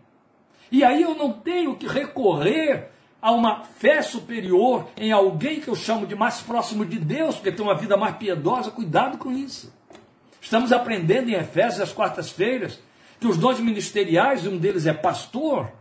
E 0.71 0.83
aí 0.83 1.03
eu 1.03 1.15
não 1.15 1.33
tenho 1.33 1.77
que 1.77 1.87
recorrer 1.87 2.91
a 3.25 3.31
uma 3.31 3.65
fé 3.65 4.03
superior 4.03 4.87
em 4.99 5.11
alguém 5.11 5.59
que 5.59 5.69
eu 5.69 5.75
chamo 5.75 6.07
de 6.07 6.15
mais 6.15 6.43
próximo 6.43 6.85
de 6.85 6.99
Deus, 6.99 7.37
porque 7.37 7.51
tem 7.51 7.65
uma 7.65 7.75
vida 7.75 7.97
mais 7.97 8.15
piedosa, 8.17 8.71
cuidado 8.71 9.17
com 9.17 9.33
isso. 9.33 9.73
Estamos 10.43 10.73
aprendendo 10.73 11.31
em 11.31 11.33
Efésios, 11.33 11.81
às 11.81 11.91
quartas-feiras, 11.91 12.79
que 13.19 13.27
os 13.27 13.39
dons 13.39 13.59
ministeriais, 13.61 14.47
um 14.47 14.59
deles 14.59 14.85
é 14.85 14.93
pastor, 14.93 15.73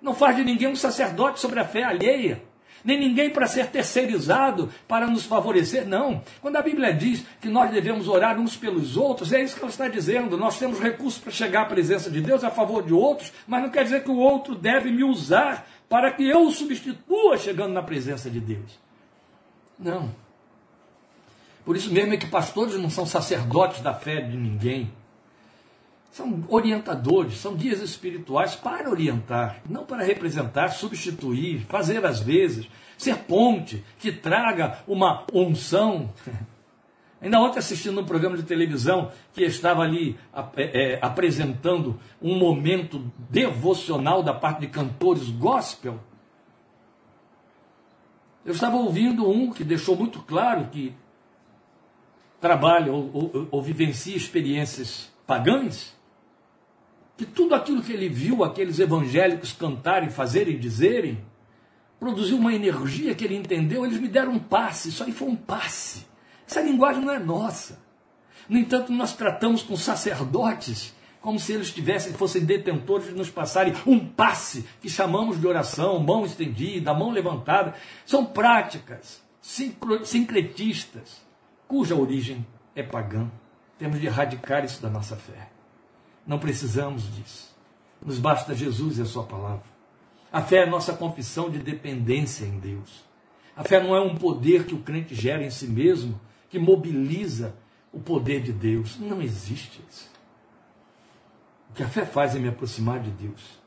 não 0.00 0.14
faz 0.14 0.36
de 0.36 0.42
ninguém 0.42 0.68
um 0.68 0.74
sacerdote 0.74 1.38
sobre 1.38 1.60
a 1.60 1.66
fé 1.66 1.82
alheia, 1.84 2.42
nem 2.84 2.98
ninguém 2.98 3.30
para 3.30 3.46
ser 3.46 3.66
terceirizado 3.66 4.70
para 4.86 5.06
nos 5.06 5.24
favorecer, 5.24 5.86
não. 5.86 6.22
Quando 6.40 6.56
a 6.56 6.62
Bíblia 6.62 6.92
diz 6.92 7.24
que 7.40 7.48
nós 7.48 7.70
devemos 7.70 8.08
orar 8.08 8.38
uns 8.38 8.56
pelos 8.56 8.96
outros, 8.96 9.32
é 9.32 9.42
isso 9.42 9.54
que 9.54 9.62
ela 9.62 9.70
está 9.70 9.88
dizendo. 9.88 10.36
Nós 10.36 10.58
temos 10.58 10.80
recursos 10.80 11.20
para 11.20 11.32
chegar 11.32 11.62
à 11.62 11.66
presença 11.66 12.10
de 12.10 12.20
Deus 12.20 12.44
a 12.44 12.50
favor 12.50 12.82
de 12.82 12.92
outros, 12.92 13.32
mas 13.46 13.62
não 13.62 13.70
quer 13.70 13.84
dizer 13.84 14.04
que 14.04 14.10
o 14.10 14.18
outro 14.18 14.54
deve 14.54 14.90
me 14.90 15.04
usar 15.04 15.66
para 15.88 16.10
que 16.12 16.28
eu 16.28 16.46
o 16.46 16.50
substitua 16.50 17.38
chegando 17.38 17.72
na 17.72 17.82
presença 17.82 18.28
de 18.28 18.40
Deus. 18.40 18.78
Não. 19.78 20.10
Por 21.64 21.76
isso 21.76 21.92
mesmo 21.92 22.14
é 22.14 22.16
que 22.16 22.26
pastores 22.26 22.74
não 22.76 22.88
são 22.88 23.04
sacerdotes 23.04 23.80
da 23.80 23.92
fé 23.92 24.20
de 24.20 24.36
ninguém. 24.36 24.92
São 26.10 26.44
orientadores, 26.48 27.38
são 27.38 27.54
guias 27.54 27.80
espirituais 27.80 28.54
para 28.54 28.88
orientar, 28.88 29.60
não 29.68 29.84
para 29.84 30.02
representar, 30.02 30.68
substituir, 30.68 31.66
fazer 31.68 32.04
às 32.06 32.20
vezes, 32.20 32.68
ser 32.96 33.16
ponte 33.18 33.84
que 33.98 34.10
traga 34.10 34.78
uma 34.86 35.26
unção. 35.32 36.10
Ainda 37.20 37.40
ontem 37.40 37.58
assistindo 37.58 38.00
um 38.00 38.04
programa 38.04 38.36
de 38.36 38.42
televisão 38.42 39.10
que 39.32 39.42
estava 39.42 39.82
ali 39.82 40.18
é, 40.54 40.94
é, 40.94 40.98
apresentando 41.00 41.98
um 42.20 42.38
momento 42.38 43.10
devocional 43.30 44.22
da 44.22 44.34
parte 44.34 44.60
de 44.60 44.68
cantores 44.68 45.30
gospel. 45.30 45.98
Eu 48.44 48.52
estava 48.52 48.76
ouvindo 48.76 49.28
um 49.28 49.50
que 49.50 49.64
deixou 49.64 49.96
muito 49.96 50.20
claro 50.20 50.66
que 50.66 50.94
trabalha 52.40 52.92
ou, 52.92 53.10
ou, 53.12 53.48
ou 53.50 53.62
vivencia 53.62 54.16
experiências 54.16 55.10
pagãs, 55.26 55.95
que 57.16 57.24
tudo 57.24 57.54
aquilo 57.54 57.82
que 57.82 57.92
ele 57.92 58.08
viu 58.08 58.44
aqueles 58.44 58.78
evangélicos 58.78 59.52
cantarem, 59.52 60.10
fazerem 60.10 60.54
e 60.54 60.58
dizerem, 60.58 61.24
produziu 61.98 62.36
uma 62.36 62.54
energia 62.54 63.14
que 63.14 63.24
ele 63.24 63.36
entendeu. 63.36 63.84
Eles 63.84 63.98
me 63.98 64.08
deram 64.08 64.32
um 64.32 64.38
passe, 64.38 64.90
isso 64.90 65.02
aí 65.02 65.12
foi 65.12 65.28
um 65.28 65.36
passe. 65.36 66.06
Essa 66.46 66.60
linguagem 66.60 67.02
não 67.02 67.12
é 67.12 67.18
nossa. 67.18 67.78
No 68.48 68.58
entanto, 68.58 68.92
nós 68.92 69.14
tratamos 69.16 69.62
com 69.62 69.76
sacerdotes 69.76 70.94
como 71.20 71.40
se 71.40 71.52
eles 71.52 71.72
tivessem, 71.72 72.12
fossem 72.12 72.44
detentores 72.44 73.08
de 73.08 73.12
nos 73.12 73.28
passarem 73.28 73.74
um 73.84 73.98
passe 73.98 74.64
que 74.80 74.88
chamamos 74.88 75.40
de 75.40 75.46
oração, 75.46 75.98
mão 75.98 76.24
estendida, 76.24 76.94
mão 76.94 77.10
levantada. 77.10 77.74
São 78.04 78.24
práticas 78.24 79.20
sincretistas, 80.04 81.20
cuja 81.66 81.96
origem 81.96 82.46
é 82.76 82.82
pagã. 82.84 83.28
Temos 83.76 84.00
de 84.00 84.06
erradicar 84.06 84.64
isso 84.64 84.80
da 84.80 84.88
nossa 84.88 85.16
fé. 85.16 85.55
Não 86.26 86.38
precisamos 86.38 87.14
disso. 87.14 87.54
Nos 88.04 88.18
basta 88.18 88.54
Jesus 88.54 88.98
e 88.98 89.02
a 89.02 89.06
Sua 89.06 89.24
palavra. 89.24 89.64
A 90.32 90.42
fé 90.42 90.58
é 90.58 90.66
nossa 90.66 90.92
confissão 90.92 91.48
de 91.48 91.58
dependência 91.58 92.44
em 92.44 92.58
Deus. 92.58 93.04
A 93.56 93.64
fé 93.64 93.82
não 93.82 93.96
é 93.96 94.00
um 94.00 94.14
poder 94.14 94.66
que 94.66 94.74
o 94.74 94.80
crente 94.80 95.14
gera 95.14 95.42
em 95.42 95.50
si 95.50 95.66
mesmo, 95.66 96.20
que 96.50 96.58
mobiliza 96.58 97.54
o 97.92 97.98
poder 97.98 98.42
de 98.42 98.52
Deus. 98.52 98.98
Não 98.98 99.22
existe 99.22 99.80
isso. 99.90 100.10
O 101.70 101.74
que 101.74 101.82
a 101.82 101.88
fé 101.88 102.04
faz 102.04 102.36
é 102.36 102.38
me 102.38 102.48
aproximar 102.48 103.00
de 103.00 103.10
Deus. 103.10 103.58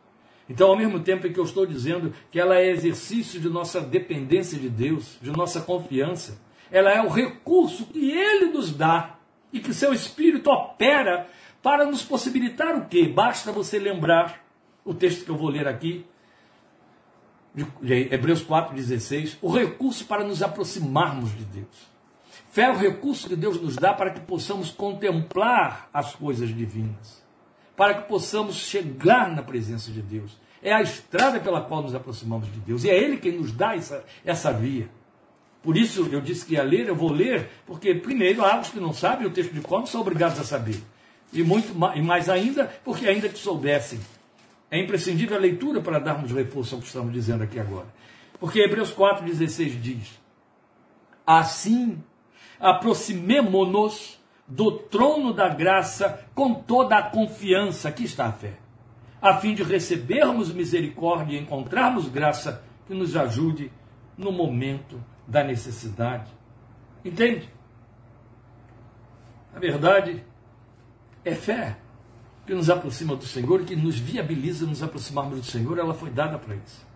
Então, 0.48 0.70
ao 0.70 0.78
mesmo 0.78 1.00
tempo 1.00 1.28
em 1.28 1.34
que 1.34 1.40
eu 1.40 1.44
estou 1.44 1.66
dizendo 1.66 2.14
que 2.32 2.40
ela 2.40 2.56
é 2.58 2.70
exercício 2.70 3.40
de 3.40 3.50
nossa 3.50 3.80
dependência 3.82 4.58
de 4.58 4.70
Deus, 4.70 5.18
de 5.22 5.32
nossa 5.32 5.62
confiança, 5.62 6.40
ela 6.72 6.92
é 6.92 7.02
o 7.02 7.10
recurso 7.10 7.86
que 7.86 8.12
Ele 8.12 8.46
nos 8.46 8.72
dá 8.72 9.18
e 9.54 9.60
que 9.60 9.74
seu 9.74 9.94
Espírito 9.94 10.50
opera 10.50 11.28
para 11.62 11.86
nos 11.86 12.04
possibilitar 12.04 12.76
o 12.76 12.86
quê? 12.86 13.08
Basta 13.08 13.52
você 13.52 13.80
lembrar 13.80 14.46
o 14.84 14.94
texto 14.94 15.26
que 15.26 15.32
eu 15.32 15.38
vou 15.38 15.50
ler 15.50 15.68
aqui, 15.68 16.06
Hebreus 17.82 18.44
4,16, 18.44 19.38
o 19.42 19.52
recurso 19.52 20.06
para 20.06 20.24
nos 20.24 20.42
aproximarmos 20.42 21.36
de 21.36 21.44
Deus. 21.46 21.90
Fé 22.52 22.64
é 22.64 22.72
o 22.72 22.78
recurso 22.78 23.28
que 23.28 23.36
Deus 23.36 23.62
nos 23.62 23.76
dá 23.76 23.94
para 23.94 24.12
que 24.12 24.20
possamos 24.22 24.72
contemplar 24.72 25.90
as 25.94 26.16
coisas 26.16 26.50
divinas, 26.50 27.24
para 27.76 27.94
que 27.96 28.08
possamos 28.08 28.56
chegar 28.56 29.30
na 29.30 29.42
presença 29.42 29.92
de 29.92 30.02
Deus. 30.02 30.38
É 30.62 30.74
a 30.74 30.82
estrada 30.82 31.40
pela 31.40 31.62
qual 31.62 31.82
nos 31.82 31.96
aproximamos 31.96 32.52
de 32.52 32.60
Deus. 32.60 32.84
E 32.84 32.90
é 32.90 32.98
Ele 32.98 33.18
quem 33.18 33.34
nos 33.34 33.52
dá 33.52 33.76
essa, 33.76 34.04
essa 34.26 34.52
via. 34.52 34.90
Por 35.62 35.78
isso 35.78 36.08
eu 36.12 36.22
disse 36.22 36.46
que 36.46 36.54
ia 36.54 36.64
ler, 36.64 36.88
eu 36.88 36.96
vou 36.96 37.12
ler, 37.12 37.50
porque 37.66 37.94
primeiro 37.94 38.44
há 38.44 38.60
os 38.60 38.70
que 38.70 38.80
não 38.80 38.94
sabem 38.94 39.28
o 39.28 39.32
texto 39.32 39.54
de 39.54 39.62
como 39.62 39.86
são 39.86 40.02
obrigados 40.02 40.40
a 40.40 40.44
saber. 40.44 40.82
E 41.32 41.44
muito 41.44 41.74
e 41.96 42.02
mais 42.02 42.28
ainda, 42.30 42.66
porque 42.84 43.08
ainda 43.08 43.30
que 43.30 43.38
soubessem. 43.38 44.00
É 44.72 44.80
imprescindível 44.80 45.38
a 45.38 45.40
leitura 45.40 45.82
para 45.82 46.00
darmos 46.00 46.32
reforço 46.32 46.76
ao 46.76 46.82
que 46.82 46.88
estamos 46.88 47.12
dizendo 47.14 47.44
aqui 47.44 47.60
agora. 47.60 47.88
Porque 48.40 48.60
Hebreus 48.60 48.94
4,16 48.94 49.80
diz: 49.80 50.20
Assim, 51.26 52.02
aproximemo-nos 52.60 54.20
do 54.48 54.72
trono 54.72 55.34
da 55.34 55.50
graça 55.50 56.26
com 56.34 56.54
toda 56.54 56.98
a 56.98 57.04
confiança, 57.04 57.90
aqui 57.90 58.04
está 58.04 58.26
a 58.26 58.32
fé, 58.32 58.54
a 59.22 59.38
fim 59.38 59.54
de 59.54 59.64
recebermos 59.64 60.52
misericórdia 60.52 61.38
e 61.38 61.42
encontrarmos 61.42 62.10
graça 62.10 62.64
que 62.88 62.94
nos 62.94 63.16
ajude 63.16 63.72
no 64.18 64.32
momento 64.32 65.04
da 65.28 65.44
necessidade. 65.44 66.32
Entende? 67.06 67.50
A 69.56 69.60
verdade 69.60 70.24
é 71.24 71.34
fé 71.34 71.78
que 72.46 72.54
nos 72.54 72.70
aproxima 72.70 73.16
do 73.16 73.26
Senhor, 73.26 73.64
que 73.64 73.76
nos 73.76 74.00
viabiliza 74.00 74.66
nos 74.66 74.82
aproximarmos 74.82 75.40
do 75.40 75.46
Senhor, 75.46 75.78
ela 75.78 75.94
foi 75.94 76.10
dada 76.10 76.38
para 76.38 76.56
isso. 76.56 76.88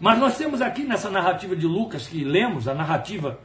Mas 0.00 0.18
nós 0.18 0.36
temos 0.36 0.60
aqui 0.60 0.84
nessa 0.84 1.10
narrativa 1.10 1.54
de 1.54 1.66
Lucas 1.66 2.06
que 2.06 2.24
lemos, 2.24 2.68
a 2.68 2.74
narrativa 2.74 3.38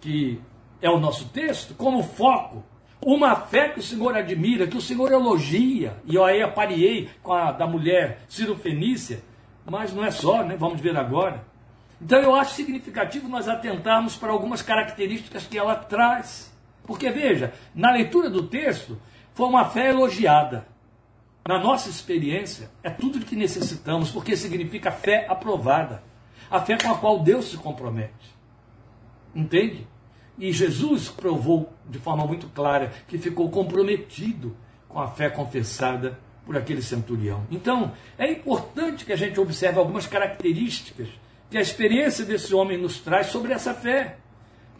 que 0.00 0.40
é 0.80 0.88
o 0.88 0.98
nosso 0.98 1.26
texto, 1.26 1.74
como 1.74 2.02
foco, 2.02 2.64
uma 3.02 3.34
fé 3.36 3.68
que 3.68 3.80
o 3.80 3.82
Senhor 3.82 4.16
admira, 4.16 4.66
que 4.66 4.76
o 4.76 4.80
Senhor 4.80 5.10
elogia. 5.12 5.96
E 6.04 6.14
eu 6.14 6.24
aí 6.24 6.42
aparei 6.42 7.08
com 7.22 7.32
a 7.32 7.52
da 7.52 7.66
mulher 7.66 8.22
Ciro 8.28 8.56
Fenícia, 8.56 9.22
mas 9.64 9.92
não 9.92 10.04
é 10.04 10.10
só, 10.10 10.42
né? 10.42 10.56
Vamos 10.56 10.80
ver 10.80 10.96
agora. 10.96 11.44
Então 12.00 12.18
eu 12.18 12.34
acho 12.34 12.54
significativo 12.54 13.28
nós 13.28 13.48
atentarmos 13.48 14.16
para 14.16 14.32
algumas 14.32 14.62
características 14.62 15.46
que 15.46 15.58
ela 15.58 15.74
traz. 15.74 16.49
Porque 16.90 17.08
veja, 17.08 17.54
na 17.72 17.92
leitura 17.92 18.28
do 18.28 18.48
texto, 18.48 19.00
foi 19.32 19.46
uma 19.46 19.64
fé 19.64 19.90
elogiada. 19.90 20.66
Na 21.46 21.56
nossa 21.56 21.88
experiência, 21.88 22.68
é 22.82 22.90
tudo 22.90 23.18
o 23.18 23.20
que 23.20 23.36
necessitamos, 23.36 24.10
porque 24.10 24.36
significa 24.36 24.90
fé 24.90 25.24
aprovada. 25.28 26.02
A 26.50 26.60
fé 26.60 26.76
com 26.76 26.90
a 26.90 26.98
qual 26.98 27.20
Deus 27.20 27.44
se 27.44 27.56
compromete. 27.56 28.34
Entende? 29.32 29.86
E 30.36 30.50
Jesus 30.50 31.08
provou 31.08 31.72
de 31.88 32.00
forma 32.00 32.26
muito 32.26 32.48
clara 32.48 32.90
que 33.06 33.18
ficou 33.18 33.48
comprometido 33.50 34.56
com 34.88 34.98
a 34.98 35.06
fé 35.06 35.30
confessada 35.30 36.18
por 36.44 36.56
aquele 36.56 36.82
centurião. 36.82 37.46
Então, 37.52 37.92
é 38.18 38.28
importante 38.28 39.04
que 39.04 39.12
a 39.12 39.16
gente 39.16 39.38
observe 39.38 39.78
algumas 39.78 40.08
características 40.08 41.06
que 41.48 41.56
a 41.56 41.60
experiência 41.60 42.24
desse 42.24 42.52
homem 42.52 42.76
nos 42.76 42.98
traz 42.98 43.28
sobre 43.28 43.52
essa 43.52 43.74
fé, 43.74 44.16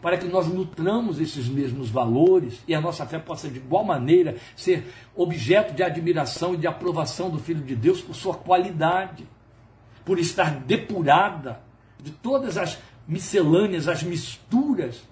para 0.01 0.17
que 0.17 0.25
nós 0.25 0.47
nutramos 0.47 1.19
esses 1.19 1.47
mesmos 1.47 1.89
valores 1.89 2.61
e 2.67 2.73
a 2.73 2.81
nossa 2.81 3.05
fé 3.05 3.19
possa, 3.19 3.47
de 3.47 3.57
igual 3.57 3.83
maneira, 3.83 4.35
ser 4.55 4.91
objeto 5.15 5.73
de 5.73 5.83
admiração 5.83 6.55
e 6.55 6.57
de 6.57 6.67
aprovação 6.67 7.29
do 7.29 7.37
Filho 7.37 7.63
de 7.63 7.75
Deus 7.75 8.01
por 8.01 8.15
sua 8.15 8.33
qualidade, 8.33 9.27
por 10.03 10.17
estar 10.17 10.55
depurada 10.61 11.61
de 12.01 12.11
todas 12.11 12.57
as 12.57 12.79
miscelâneas, 13.07 13.87
as 13.87 14.01
misturas 14.01 15.03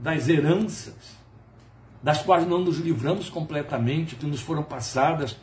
das 0.00 0.28
heranças, 0.28 1.16
das 2.02 2.20
quais 2.20 2.46
não 2.46 2.58
nos 2.58 2.78
livramos 2.78 3.30
completamente, 3.30 4.16
que 4.16 4.26
nos 4.26 4.40
foram 4.40 4.64
passadas 4.64 5.36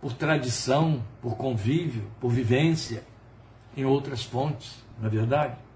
por 0.00 0.14
tradição, 0.14 1.02
por 1.20 1.36
convívio, 1.36 2.04
por 2.18 2.30
vivência 2.30 3.04
em 3.76 3.84
outras 3.84 4.22
fontes, 4.22 4.82
não 4.98 5.08
é 5.08 5.10
verdade? 5.10 5.67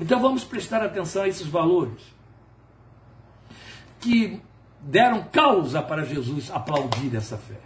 Então 0.00 0.20
vamos 0.20 0.44
prestar 0.44 0.82
atenção 0.82 1.22
a 1.22 1.28
esses 1.28 1.46
valores 1.46 2.02
que 4.00 4.40
deram 4.80 5.24
causa 5.24 5.82
para 5.82 6.04
Jesus 6.04 6.50
aplaudir 6.50 7.14
essa 7.16 7.36
fé. 7.36 7.60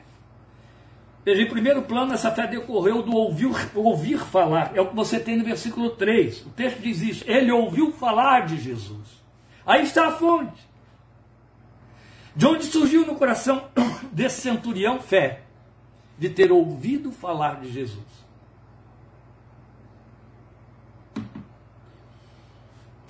Veja, 1.25 1.43
em 1.43 1.49
primeiro 1.49 1.83
plano, 1.83 2.15
essa 2.15 2.31
fé 2.31 2.47
decorreu 2.47 3.03
do 3.03 3.15
ouvir, 3.15 3.51
ouvir 3.75 4.19
falar. 4.19 4.73
É 4.75 4.81
o 4.81 4.89
que 4.89 4.97
você 4.97 5.21
tem 5.21 5.37
no 5.37 5.45
versículo 5.45 5.91
3. 5.91 6.47
O 6.47 6.51
texto 6.51 6.81
diz 6.81 7.03
isso. 7.03 7.25
Ele 7.27 7.53
ouviu 7.53 7.93
falar 7.93 8.47
de 8.47 8.59
Jesus. 8.59 9.21
Aí 9.67 9.83
está 9.83 10.09
a 10.09 10.13
fonte. 10.13 10.69
De 12.35 12.47
onde 12.47 12.65
surgiu 12.65 13.07
no 13.07 13.17
coração 13.17 13.69
desse 14.11 14.41
centurião 14.41 14.99
fé? 14.99 15.43
De 16.19 16.31
ter 16.31 16.51
ouvido 16.51 17.13
falar 17.13 17.61
de 17.61 17.71
Jesus. 17.71 18.20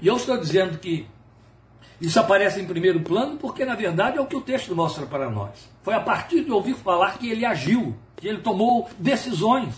E 0.03 0.07
eu 0.07 0.17
estou 0.17 0.37
dizendo 0.39 0.79
que 0.79 1.07
isso 2.01 2.19
aparece 2.19 2.61
em 2.61 2.65
primeiro 2.65 3.01
plano 3.01 3.37
porque, 3.37 3.65
na 3.65 3.75
verdade, 3.75 4.17
é 4.17 4.21
o 4.21 4.27
que 4.27 4.37
o 4.37 4.41
texto 4.41 4.75
mostra 4.75 5.05
para 5.05 5.29
nós. 5.29 5.69
Foi 5.83 5.93
a 5.93 6.01
partir 6.01 6.45
de 6.45 6.51
ouvir 6.51 6.75
falar 6.75 7.19
que 7.19 7.29
ele 7.29 7.45
agiu, 7.45 7.95
que 8.17 8.27
ele 8.27 8.39
tomou 8.39 8.89
decisões. 8.99 9.75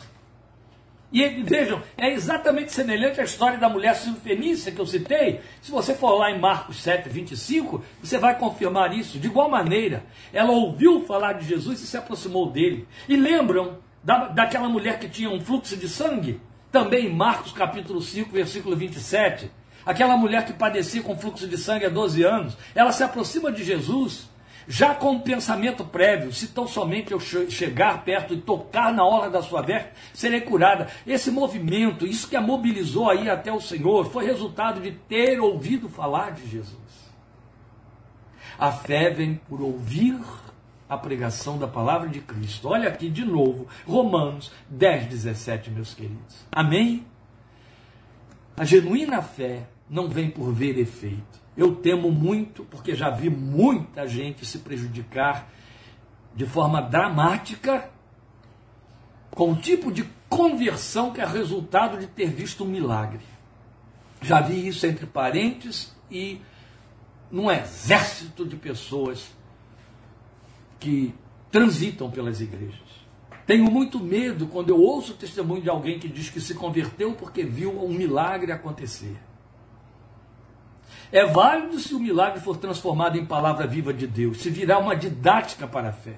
E 1.13 1.29
vejam, 1.43 1.83
é 1.99 2.11
exatamente 2.11 2.73
semelhante 2.73 3.21
à 3.21 3.25
história 3.25 3.59
da 3.59 3.69
mulher 3.69 3.95
fenícia 3.95 4.73
que 4.73 4.81
eu 4.81 4.87
citei. 4.87 5.41
Se 5.61 5.71
você 5.71 5.95
for 5.95 6.17
lá 6.17 6.31
em 6.31 6.41
Marcos 6.41 6.81
7, 6.81 7.09
25, 7.09 7.85
você 8.01 8.17
vai 8.17 8.39
confirmar 8.39 8.97
isso. 8.97 9.19
De 9.19 9.27
igual 9.27 9.51
maneira, 9.51 10.05
ela 10.33 10.53
ouviu 10.53 11.05
falar 11.05 11.35
de 11.35 11.47
Jesus 11.47 11.83
e 11.83 11.87
se 11.87 11.97
aproximou 11.97 12.51
dele. 12.51 12.87
E 13.09 13.17
lembram 13.17 13.79
da, 14.03 14.29
daquela 14.29 14.69
mulher 14.69 14.99
que 14.99 15.09
tinha 15.09 15.29
um 15.29 15.41
fluxo 15.41 15.77
de 15.77 15.89
sangue? 15.89 16.41
Também 16.71 17.07
em 17.07 17.15
Marcos 17.15 17.53
capítulo 17.53 18.01
5, 18.01 18.31
versículo 18.31 18.75
27 18.75 19.51
aquela 19.85 20.17
mulher 20.17 20.45
que 20.45 20.53
padecia 20.53 21.03
com 21.03 21.17
fluxo 21.17 21.47
de 21.47 21.59
sangue 21.59 21.87
há 21.87 21.89
12 21.89 22.23
anos, 22.23 22.57
ela 22.75 22.93
se 22.93 23.03
aproxima 23.03 23.51
de 23.51 23.65
Jesus, 23.65 24.29
já 24.67 24.95
com 24.95 25.13
um 25.13 25.21
pensamento 25.21 25.85
prévio, 25.85 26.33
se 26.33 26.49
tão 26.49 26.67
somente 26.67 27.13
eu 27.13 27.21
chegar 27.21 28.05
perto 28.05 28.35
e 28.35 28.41
tocar 28.41 28.93
na 28.93 29.05
hora 29.05 29.29
da 29.29 29.43
sua 29.43 29.63
veste, 29.63 29.91
serei 30.15 30.41
curada. 30.41 30.89
Esse 31.07 31.31
movimento, 31.31 32.07
isso 32.07 32.29
que 32.29 32.37
a 32.37 32.41
mobilizou 32.41 33.11
aí 33.11 33.29
até 33.29 33.53
o 33.53 33.61
Senhor, 33.61 34.07
foi 34.11 34.25
resultado 34.25 34.81
de 34.81 34.93
ter 34.93 35.41
ouvido 35.41 35.89
falar 35.89 36.33
de 36.33 36.49
Jesus. 36.49 36.81
A 38.59 38.71
fé 38.71 39.11
vem 39.11 39.35
por 39.49 39.61
ouvir 39.61 40.21
a 40.89 40.97
pregação 40.97 41.59
da 41.59 41.67
palavra 41.67 42.09
de 42.09 42.21
Cristo. 42.21 42.69
Olha 42.69 42.89
aqui 42.89 43.09
de 43.09 43.25
novo, 43.25 43.67
Romanos 43.87 44.53
10, 44.69 45.07
17, 45.07 45.71
meus 45.71 45.95
queridos. 45.95 46.47
Amém? 46.53 47.07
A 48.57 48.65
genuína 48.65 49.23
fé 49.23 49.67
não 49.93 50.09
vem 50.09 50.31
por 50.31 50.51
ver 50.51 50.79
efeito. 50.79 51.43
Eu 51.55 51.77
temo 51.77 52.11
muito, 52.11 52.65
porque 52.65 52.95
já 52.95 53.11
vi 53.11 53.29
muita 53.29 54.09
gente 54.09 54.47
se 54.47 54.61
prejudicar 54.61 55.53
de 56.35 56.47
forma 56.47 56.81
dramática 56.81 57.91
com 59.31 59.53
o 59.53 59.57
tipo 59.57 59.93
de 59.93 60.09
conversão 60.31 61.13
que 61.13 61.21
é 61.21 61.27
resultado 61.27 61.99
de 61.99 62.07
ter 62.07 62.31
visto 62.31 62.65
um 62.65 62.69
milagre. 62.69 63.21
Já 64.23 64.41
vi 64.41 64.67
isso 64.67 64.87
entre 64.87 65.05
parentes 65.05 65.95
e 66.11 66.41
num 67.31 67.51
exército 67.51 68.47
de 68.47 68.57
pessoas 68.57 69.31
que 70.81 71.15
transitam 71.51 72.11
pelas 72.11 72.41
igrejas. 72.41 72.81
Tenho 73.47 73.71
muito 73.71 74.01
medo 74.01 74.47
quando 74.47 74.71
eu 74.71 74.81
ouço 74.81 75.13
o 75.13 75.17
testemunho 75.17 75.61
de 75.61 75.69
alguém 75.69 75.99
que 75.99 76.09
diz 76.09 76.31
que 76.31 76.41
se 76.41 76.55
converteu 76.55 77.13
porque 77.13 77.45
viu 77.45 77.85
um 77.85 77.93
milagre 77.93 78.53
acontecer. 78.53 79.19
É 81.13 81.27
válido 81.27 81.79
se 81.79 81.95
o 81.95 82.01
milagre 82.01 82.41
for 82.41 82.57
transformado 82.57 83.19
em 83.19 83.27
palavra 83.27 83.67
viva 83.67 83.93
de 83.93 84.07
Deus, 84.07 84.39
se 84.41 84.49
virar 84.49 84.79
uma 84.79 84.97
didática 84.97 85.69
para 85.69 85.91
a 85.91 85.93
fé. 85.93 86.17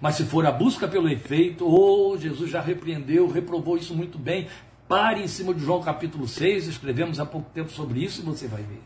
Mas 0.00 0.16
se 0.16 0.24
for 0.24 0.44
a 0.44 0.50
busca 0.50 0.88
pelo 0.88 1.08
efeito, 1.08 1.64
oh, 1.64 2.18
Jesus 2.18 2.50
já 2.50 2.60
repreendeu, 2.60 3.30
reprovou 3.30 3.76
isso 3.76 3.94
muito 3.94 4.18
bem. 4.18 4.48
Pare 4.88 5.22
em 5.22 5.28
cima 5.28 5.54
de 5.54 5.60
João 5.60 5.80
capítulo 5.80 6.26
6, 6.26 6.66
escrevemos 6.66 7.20
há 7.20 7.24
pouco 7.24 7.48
tempo 7.50 7.70
sobre 7.70 8.04
isso 8.04 8.20
e 8.20 8.24
você 8.24 8.48
vai 8.48 8.62
ver. 8.62 8.82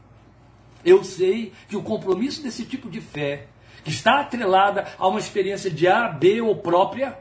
Eu 0.85 1.03
sei 1.03 1.53
que 1.67 1.77
o 1.77 1.83
compromisso 1.83 2.43
desse 2.43 2.67
tipo 2.67 2.89
de 2.91 3.01
fé, 3.01 3.47
que 3.83 3.91
está 3.91 4.21
atrelada 4.21 4.87
a 4.99 5.09
uma 5.09 5.19
experiência 5.19 5.71
de 5.71 5.89
A, 5.89 6.09
B 6.09 6.43
ou 6.43 6.57
própria, 6.57 7.19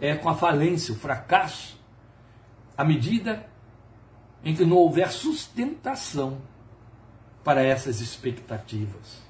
é 0.00 0.16
com 0.16 0.28
a 0.28 0.34
falência, 0.34 0.92
o 0.92 0.96
fracasso, 0.96 1.80
à 2.76 2.84
medida 2.84 3.46
em 4.46 4.54
que 4.54 4.64
não 4.64 4.76
houver 4.76 5.10
sustentação 5.10 6.38
para 7.42 7.64
essas 7.64 8.00
expectativas. 8.00 9.26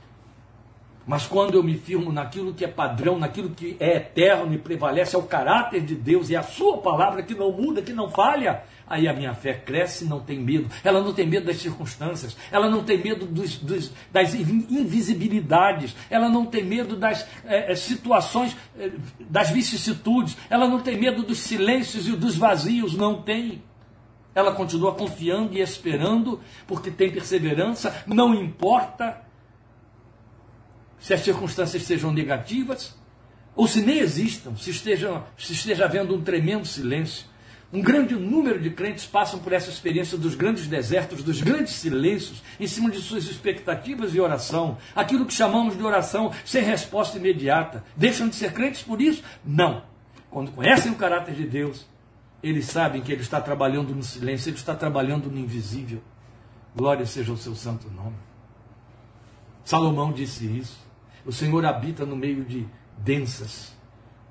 Mas 1.07 1.25
quando 1.25 1.55
eu 1.55 1.63
me 1.63 1.79
firmo 1.79 2.13
naquilo 2.13 2.53
que 2.53 2.65
é 2.65 2.69
padrão, 2.69 3.19
naquilo 3.19 3.49
que 3.51 3.77
é 3.81 3.97
eterno 3.97 4.53
e 4.53 4.59
prevalece, 4.59 5.17
é 5.17 5.19
o 5.19 5.23
caráter 5.23 5.81
de 5.81 5.95
Deus 5.95 6.29
e 6.29 6.37
a 6.37 6.43
sua 6.43 6.79
palavra 6.79 7.23
que 7.23 7.35
não 7.35 7.51
muda, 7.51 7.81
que 7.81 7.95
não 7.95 8.11
falha, 8.11 8.65
aí 8.87 9.09
a 9.09 9.15
minha 9.15 9.33
fé 9.33 9.55
cresce 9.55 10.05
e 10.05 10.09
não 10.09 10.21
tem 10.21 10.39
medo. 10.39 10.69
Ela 10.85 11.01
não 11.01 11.15
tem 11.15 11.27
medo 11.27 11.47
das 11.47 11.57
circunstâncias, 11.57 12.37
ela 12.53 12.69
não 12.69 12.85
tem 12.85 13.03
medo 13.03 13.25
dos, 13.25 13.57
dos, 13.57 13.93
das 14.13 14.35
invisibilidades, 14.35 15.97
ela 16.11 16.29
não 16.29 16.45
tem 16.45 16.63
medo 16.63 16.95
das 16.95 17.27
é, 17.47 17.75
situações, 17.75 18.55
é, 18.79 18.91
das 19.21 19.49
vicissitudes, 19.49 20.37
ela 20.51 20.69
não 20.69 20.81
tem 20.81 20.99
medo 20.99 21.23
dos 21.23 21.39
silêncios 21.39 22.07
e 22.07 22.13
dos 22.13 22.37
vazios, 22.37 22.95
não 22.95 23.23
tem. 23.23 23.63
Ela 24.37 24.53
continua 24.53 24.95
confiando 24.95 25.55
e 25.55 25.63
esperando, 25.63 26.39
porque 26.67 26.91
tem 26.91 27.11
perseverança, 27.11 28.05
não 28.07 28.35
importa 28.35 29.23
se 31.01 31.15
as 31.15 31.23
circunstâncias 31.23 31.85
sejam 31.85 32.13
negativas, 32.13 32.95
ou 33.55 33.67
se 33.67 33.81
nem 33.81 33.99
existam, 33.99 34.55
se 34.55 34.69
esteja, 34.69 35.23
se 35.39 35.55
esteja 35.55 35.87
havendo 35.87 36.15
um 36.15 36.21
tremendo 36.21 36.67
silêncio. 36.67 37.25
Um 37.73 37.81
grande 37.81 38.15
número 38.15 38.61
de 38.61 38.69
crentes 38.69 39.07
passam 39.07 39.41
por 39.41 39.55
essa 39.55 39.71
experiência 39.71 40.19
dos 40.19 40.35
grandes 40.35 40.67
desertos, 40.67 41.23
dos 41.23 41.41
grandes 41.41 41.73
silêncios, 41.73 42.43
em 42.61 42.67
cima 42.67 42.91
de 42.91 43.01
suas 43.01 43.25
expectativas 43.25 44.15
e 44.15 44.21
oração. 44.21 44.77
Aquilo 44.95 45.25
que 45.25 45.33
chamamos 45.33 45.79
de 45.79 45.83
oração 45.83 46.31
sem 46.45 46.63
resposta 46.63 47.17
imediata. 47.17 47.83
Deixam 47.97 48.29
de 48.29 48.37
ser 48.37 48.53
crentes 48.53 48.83
por 48.83 49.01
isso? 49.01 49.23
Não. 49.43 49.83
Quando 50.31 50.53
conhecem 50.53 50.93
o 50.93 50.97
caráter 50.97 51.35
de 51.35 51.47
Deus, 51.47 51.87
eles 52.43 52.67
sabem 52.67 53.03
que 53.03 53.13
Ele 53.13 53.23
está 53.23 53.41
trabalhando 53.41 53.95
no 53.95 54.03
silêncio, 54.03 54.51
Ele 54.51 54.57
está 54.57 54.75
trabalhando 54.75 55.31
no 55.31 55.39
invisível. 55.39 56.03
Glória 56.75 57.07
seja 57.07 57.33
o 57.33 57.37
seu 57.37 57.55
santo 57.55 57.91
nome. 57.91 58.17
Salomão 59.65 60.13
disse 60.13 60.47
isso. 60.47 60.79
O 61.25 61.33
Senhor 61.33 61.65
habita 61.65 62.07
no 62.07 62.15
meio 62.15 62.45
de 62.45 62.67
densas 62.99 63.77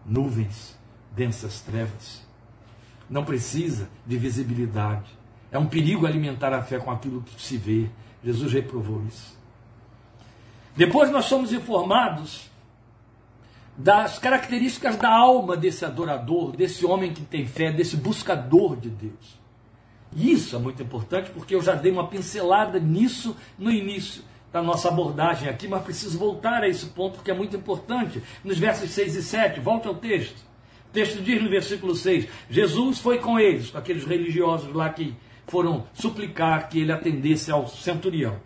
nuvens, 0.06 0.78
densas 1.12 1.62
trevas. 1.62 2.26
Não 3.10 3.26
precisa 3.26 3.90
de 4.06 4.18
visibilidade. 4.18 5.12
É 5.52 5.60
um 5.60 5.68
perigo 5.68 6.06
alimentar 6.06 6.54
a 6.54 6.62
fé 6.62 6.80
com 6.80 6.92
aquilo 6.92 7.22
que 7.22 7.42
se 7.42 7.58
vê. 7.58 7.90
Jesus 8.24 8.54
reprovou 8.54 9.04
isso. 9.08 9.38
Depois 10.76 11.10
nós 11.12 11.26
somos 11.26 11.54
informados 11.54 12.50
das 13.78 14.18
características 14.20 14.96
da 14.96 15.14
alma 15.14 15.58
desse 15.58 15.84
adorador, 15.84 16.56
desse 16.56 16.86
homem 16.86 17.14
que 17.14 17.22
tem 17.22 17.46
fé, 17.46 17.72
desse 17.72 17.98
buscador 17.98 18.78
de 18.78 18.90
Deus. 18.90 19.40
Isso 20.16 20.56
é 20.56 20.60
muito 20.60 20.82
importante 20.82 21.30
porque 21.32 21.56
eu 21.56 21.62
já 21.62 21.76
dei 21.76 21.92
uma 21.92 22.08
pincelada 22.08 22.80
nisso 22.80 23.36
no 23.60 23.70
início 23.70 24.24
da 24.52 24.64
nossa 24.64 24.88
abordagem 24.88 25.50
aqui, 25.50 25.68
mas 25.68 25.84
preciso 25.84 26.18
voltar 26.18 26.64
a 26.64 26.70
esse 26.70 26.86
ponto 26.86 27.22
que 27.22 27.30
é 27.30 27.34
muito 27.34 27.58
importante. 27.58 28.24
Nos 28.42 28.58
versos 28.58 28.90
6 28.92 29.16
e 29.18 29.22
7, 29.22 29.60
volte 29.60 29.88
ao 29.88 29.96
texto. 29.96 30.38
O 30.90 30.94
texto 30.94 31.22
diz 31.22 31.44
no 31.44 31.50
versículo 31.50 31.94
6: 31.94 32.30
Jesus 32.50 33.00
foi 33.00 33.20
com 33.20 33.38
eles, 33.38 33.70
com 33.70 33.78
aqueles 33.78 34.06
religiosos 34.06 34.74
lá 34.74 34.88
que 34.90 35.14
foram 35.46 35.86
suplicar 35.94 36.70
que 36.70 36.80
ele 36.80 36.94
atendesse 36.94 37.52
ao 37.52 37.68
centurião. 37.68 38.40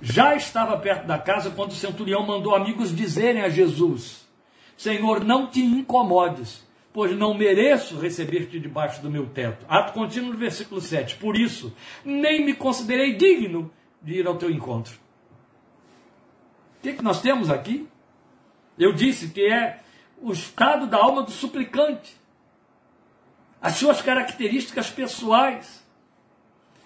Já 0.00 0.36
estava 0.36 0.76
perto 0.76 1.08
da 1.08 1.18
casa 1.18 1.50
quando 1.50 1.72
o 1.72 1.74
centurião 1.74 2.24
mandou 2.24 2.54
amigos 2.54 2.94
dizerem 2.94 3.42
a 3.42 3.48
Jesus: 3.48 4.27
Senhor, 4.78 5.24
não 5.24 5.48
te 5.48 5.60
incomodes, 5.60 6.64
pois 6.92 7.10
não 7.18 7.34
mereço 7.34 7.98
receber-te 7.98 8.60
debaixo 8.60 9.02
do 9.02 9.10
meu 9.10 9.26
teto. 9.26 9.66
Ato 9.68 9.92
contínuo 9.92 10.30
no 10.32 10.38
versículo 10.38 10.80
7. 10.80 11.16
Por 11.16 11.36
isso, 11.36 11.74
nem 12.04 12.44
me 12.44 12.54
considerei 12.54 13.16
digno 13.16 13.72
de 14.00 14.20
ir 14.20 14.26
ao 14.28 14.36
teu 14.36 14.48
encontro. 14.48 14.94
O 16.78 16.82
que, 16.82 16.92
que 16.92 17.02
nós 17.02 17.20
temos 17.20 17.50
aqui? 17.50 17.88
Eu 18.78 18.92
disse 18.92 19.30
que 19.30 19.46
é 19.52 19.80
o 20.22 20.30
estado 20.30 20.86
da 20.86 20.96
alma 20.96 21.24
do 21.24 21.32
suplicante, 21.32 22.16
as 23.60 23.74
suas 23.74 24.00
características 24.00 24.88
pessoais, 24.88 25.84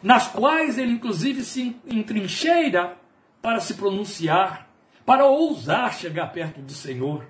nas 0.02 0.28
quais 0.28 0.78
ele 0.78 0.92
inclusive 0.92 1.42
se 1.42 1.76
entrincheira 1.87 2.96
para 3.42 3.61
se 3.61 3.74
pronunciar, 3.74 4.66
para 5.05 5.26
ousar 5.26 5.92
chegar 5.92 6.28
perto 6.28 6.62
do 6.62 6.72
Senhor. 6.72 7.26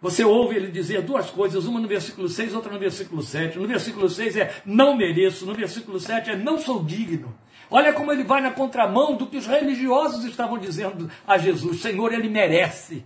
Você 0.00 0.24
ouve 0.24 0.54
ele 0.54 0.70
dizer 0.70 1.02
duas 1.02 1.28
coisas, 1.28 1.66
uma 1.66 1.80
no 1.80 1.88
versículo 1.88 2.28
6, 2.28 2.54
outra 2.54 2.72
no 2.72 2.78
versículo 2.78 3.20
7. 3.20 3.58
No 3.58 3.66
versículo 3.66 4.08
6 4.08 4.36
é 4.36 4.62
não 4.64 4.96
mereço, 4.96 5.44
no 5.44 5.54
versículo 5.54 5.98
7 5.98 6.30
é 6.30 6.36
não 6.36 6.58
sou 6.58 6.84
digno. 6.84 7.36
Olha 7.70 7.92
como 7.92 8.12
ele 8.12 8.22
vai 8.22 8.40
na 8.40 8.52
contramão 8.52 9.16
do 9.16 9.26
que 9.26 9.36
os 9.36 9.46
religiosos 9.46 10.24
estavam 10.24 10.56
dizendo 10.56 11.10
a 11.26 11.36
Jesus: 11.36 11.80
Senhor, 11.80 12.12
ele 12.12 12.28
merece. 12.28 13.04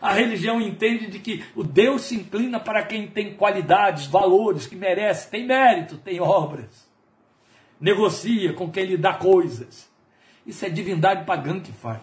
A 0.00 0.12
religião 0.12 0.60
entende 0.60 1.06
de 1.06 1.18
que 1.18 1.44
o 1.54 1.62
Deus 1.62 2.02
se 2.02 2.14
inclina 2.16 2.58
para 2.58 2.82
quem 2.82 3.06
tem 3.06 3.34
qualidades, 3.34 4.06
valores, 4.06 4.66
que 4.66 4.76
merece, 4.76 5.30
tem 5.30 5.46
mérito, 5.46 5.96
tem 5.96 6.20
obras. 6.20 6.88
Negocia 7.80 8.52
com 8.52 8.70
quem 8.70 8.84
lhe 8.84 8.96
dá 8.96 9.14
coisas. 9.14 9.90
Isso 10.46 10.64
é 10.64 10.68
divindade 10.68 11.24
pagã 11.24 11.60
que 11.60 11.72
faz. 11.72 12.02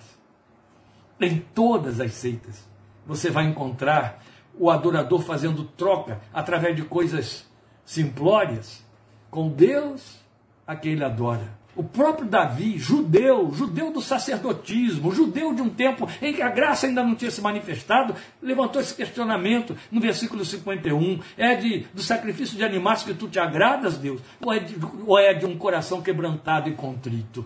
Em 1.20 1.38
todas 1.54 2.00
as 2.00 2.14
seitas, 2.14 2.68
você 3.12 3.30
vai 3.30 3.46
encontrar 3.46 4.24
o 4.58 4.72
adorador 4.72 5.22
fazendo 5.22 5.66
troca 5.66 6.22
através 6.34 6.76
de 6.76 6.84
coisas 6.84 7.46
simplórias 7.84 8.86
com 9.30 9.50
Deus 9.50 10.20
a 10.66 10.78
quem 10.78 10.94
ele 10.94 11.04
adora. 11.04 11.60
O 11.76 11.84
próprio 11.84 12.28
Davi, 12.28 12.78
judeu, 12.78 13.52
judeu 13.54 13.92
do 13.92 14.02
sacerdotismo, 14.02 15.14
judeu 15.14 15.54
de 15.54 15.62
um 15.62 15.70
tempo 15.70 16.08
em 16.22 16.34
que 16.34 16.42
a 16.42 16.50
graça 16.50 16.88
ainda 16.88 17.04
não 17.04 17.16
tinha 17.16 17.32
se 17.32 17.42
manifestado, 17.42 18.16
levantou 18.42 18.82
esse 18.82 18.96
questionamento 18.96 19.76
no 19.92 20.00
versículo 20.00 20.46
51. 20.46 21.20
É 21.38 21.56
de, 21.56 21.80
do 21.94 22.02
sacrifício 22.02 22.56
de 22.56 22.64
animais 22.64 23.04
que 23.04 23.14
tu 23.14 23.28
te 23.28 23.40
agradas, 23.40 23.98
Deus? 23.98 24.22
Ou 24.42 24.54
é, 24.54 24.60
de, 24.60 24.78
ou 25.06 25.20
é 25.20 25.34
de 25.34 25.46
um 25.46 25.58
coração 25.58 26.02
quebrantado 26.02 26.70
e 26.70 26.74
contrito? 26.74 27.46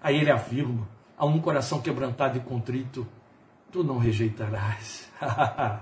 Aí 0.00 0.16
ele 0.16 0.30
afirma: 0.30 0.88
a 1.18 1.24
um 1.26 1.40
coração 1.40 1.80
quebrantado 1.80 2.38
e 2.38 2.40
contrito, 2.40 3.06
tu 3.74 3.82
não 3.82 3.98
rejeitarás. 3.98 5.10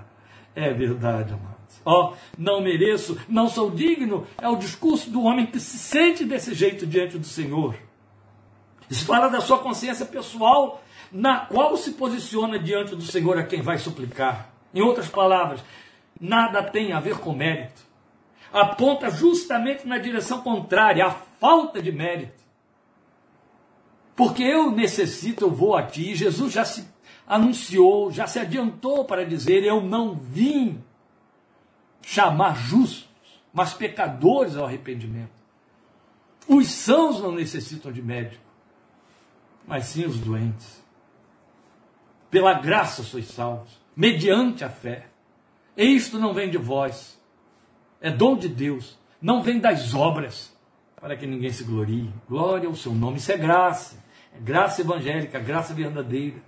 é 0.55 0.73
verdade, 0.73 1.31
amado. 1.31 1.53
Ó, 1.85 2.09
oh, 2.09 2.17
não 2.35 2.59
mereço, 2.59 3.19
não 3.29 3.47
sou 3.47 3.69
digno, 3.69 4.25
é 4.41 4.49
o 4.49 4.55
discurso 4.55 5.11
do 5.11 5.21
homem 5.21 5.45
que 5.45 5.59
se 5.59 5.77
sente 5.77 6.25
desse 6.25 6.55
jeito 6.55 6.87
diante 6.87 7.19
do 7.19 7.25
Senhor. 7.27 7.75
Isso 8.89 9.05
fala 9.05 9.27
da 9.27 9.41
sua 9.41 9.59
consciência 9.59 10.07
pessoal, 10.07 10.81
na 11.11 11.41
qual 11.41 11.77
se 11.77 11.91
posiciona 11.91 12.57
diante 12.57 12.95
do 12.95 13.03
Senhor 13.03 13.37
a 13.37 13.43
quem 13.43 13.61
vai 13.61 13.77
suplicar. 13.77 14.49
Em 14.73 14.81
outras 14.81 15.07
palavras, 15.07 15.63
nada 16.19 16.63
tem 16.63 16.93
a 16.93 16.99
ver 16.99 17.19
com 17.19 17.31
mérito. 17.31 17.83
Aponta 18.51 19.11
justamente 19.11 19.87
na 19.87 19.99
direção 19.99 20.41
contrária, 20.41 21.05
a 21.05 21.11
falta 21.11 21.79
de 21.79 21.91
mérito. 21.91 22.41
Porque 24.15 24.41
eu 24.41 24.71
necessito, 24.71 25.45
eu 25.45 25.51
vou 25.51 25.75
a 25.75 25.83
ti. 25.83 26.15
Jesus 26.15 26.53
já 26.53 26.65
se 26.65 26.93
anunciou, 27.27 28.11
já 28.11 28.27
se 28.27 28.39
adiantou 28.39 29.05
para 29.05 29.25
dizer: 29.25 29.63
Eu 29.63 29.81
não 29.81 30.15
vim 30.15 30.83
chamar 32.01 32.55
justos, 32.55 33.07
mas 33.53 33.73
pecadores 33.73 34.55
ao 34.55 34.65
arrependimento. 34.65 35.31
Os 36.47 36.69
sãos 36.69 37.21
não 37.21 37.31
necessitam 37.31 37.91
de 37.91 38.01
médico, 38.01 38.43
mas 39.65 39.85
sim 39.85 40.05
os 40.05 40.19
doentes. 40.19 40.83
Pela 42.29 42.53
graça 42.53 43.03
sois 43.03 43.27
salvos, 43.27 43.79
mediante 43.95 44.63
a 44.63 44.69
fé. 44.69 45.07
E 45.77 45.85
isto 45.85 46.19
não 46.19 46.33
vem 46.33 46.49
de 46.49 46.57
vós, 46.57 47.19
é 48.01 48.11
dom 48.11 48.35
de 48.35 48.49
Deus, 48.49 48.99
não 49.21 49.41
vem 49.41 49.59
das 49.59 49.93
obras, 49.93 50.53
para 50.99 51.15
que 51.15 51.25
ninguém 51.25 51.51
se 51.51 51.63
glorie. 51.63 52.11
Glória 52.27 52.67
ao 52.67 52.75
seu 52.75 52.93
nome, 52.93 53.17
isso 53.17 53.31
é 53.31 53.37
graça, 53.37 53.97
é 54.35 54.39
graça 54.39 54.81
evangélica, 54.81 55.39
graça 55.39 55.73
verdadeira. 55.73 56.41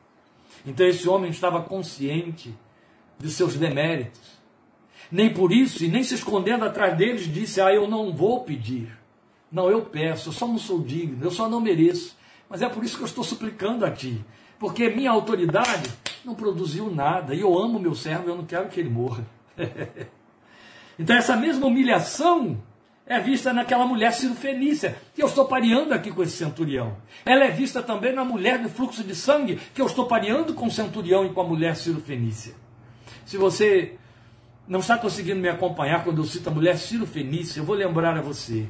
Então 0.66 0.86
esse 0.86 1.08
homem 1.08 1.32
estava 1.32 1.62
consciente 1.62 2.56
de 3.18 3.30
seus 3.32 3.56
deméritos, 3.56 4.36
nem 5.12 5.34
por 5.34 5.52
isso, 5.52 5.84
e 5.84 5.88
nem 5.88 6.04
se 6.04 6.16
escondendo 6.16 6.66
atrás 6.66 6.98
deles, 6.98 7.32
disse: 7.32 7.62
Ah, 7.62 7.74
eu 7.74 7.88
não 7.88 8.14
vou 8.14 8.44
pedir. 8.44 8.90
Não, 9.52 9.70
eu 9.70 9.84
peço, 9.84 10.30
eu 10.30 10.34
só 10.34 10.48
não 10.48 10.58
sou 10.58 10.82
digno, 10.82 11.24
eu 11.24 11.32
só 11.32 11.48
não 11.48 11.62
mereço. 11.62 12.18
Mas 12.50 12.62
é 12.62 12.70
por 12.70 12.84
isso 12.84 12.98
que 12.98 13.04
eu 13.04 13.08
estou 13.08 13.24
suplicando 13.24 13.86
a 13.86 13.92
ti. 13.92 14.24
Porque 14.60 14.90
minha 14.90 15.12
autoridade 15.12 15.90
não 16.24 16.36
produziu 16.36 16.94
nada. 16.94 17.34
E 17.34 17.42
eu 17.42 17.58
amo 17.58 17.80
meu 17.80 17.96
servo, 17.96 18.30
eu 18.30 18.36
não 18.36 18.46
quero 18.46 18.70
que 18.70 18.80
ele 18.80 18.90
morra. 18.90 19.26
então, 21.00 21.16
essa 21.16 21.36
mesma 21.36 21.68
humilhação 21.68 22.62
é 23.08 23.20
vista 23.20 23.54
naquela 23.54 23.86
mulher 23.86 24.12
cirofenícia, 24.14 24.98
que 25.14 25.22
eu 25.22 25.28
estou 25.28 25.46
pareando 25.46 25.94
aqui 25.94 26.12
com 26.12 26.24
esse 26.24 26.38
centurião. 26.38 26.98
Ela 27.26 27.46
é 27.46 27.52
vista 27.52 27.84
também 27.84 28.14
na 28.14 28.26
mulher 28.26 28.60
do 28.60 28.70
fluxo 28.70 29.04
de 29.04 29.14
sangue, 29.14 29.60
que 29.74 29.82
eu 29.82 29.86
estou 29.86 30.08
pareando 30.08 30.54
com 30.54 30.66
o 30.66 30.72
centurião 30.72 31.26
e 31.26 31.30
com 31.30 31.42
a 31.42 31.44
mulher 31.44 31.76
cirofenícia. 31.76 32.56
Se 33.26 33.38
você 33.38 33.96
não 34.68 34.80
está 34.80 34.98
conseguindo 34.98 35.40
me 35.40 35.50
acompanhar 35.50 36.04
quando 36.04 36.18
eu 36.18 36.26
cito 36.26 36.50
a 36.50 36.52
mulher 36.52 36.78
Ciro 36.78 37.06
Fenícia, 37.06 37.60
eu 37.60 37.64
vou 37.66 37.76
lembrar 37.76 38.18
a 38.18 38.22
você 38.22 38.68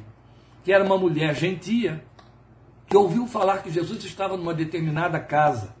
que 0.62 0.72
era 0.72 0.84
uma 0.84 0.98
mulher 0.98 1.34
gentia 1.34 2.04
que 2.88 2.96
ouviu 2.96 3.26
falar 3.26 3.58
que 3.58 3.70
Jesus 3.70 4.04
estava 4.04 4.36
numa 4.36 4.52
determinada 4.52 5.18
casa 5.18 5.74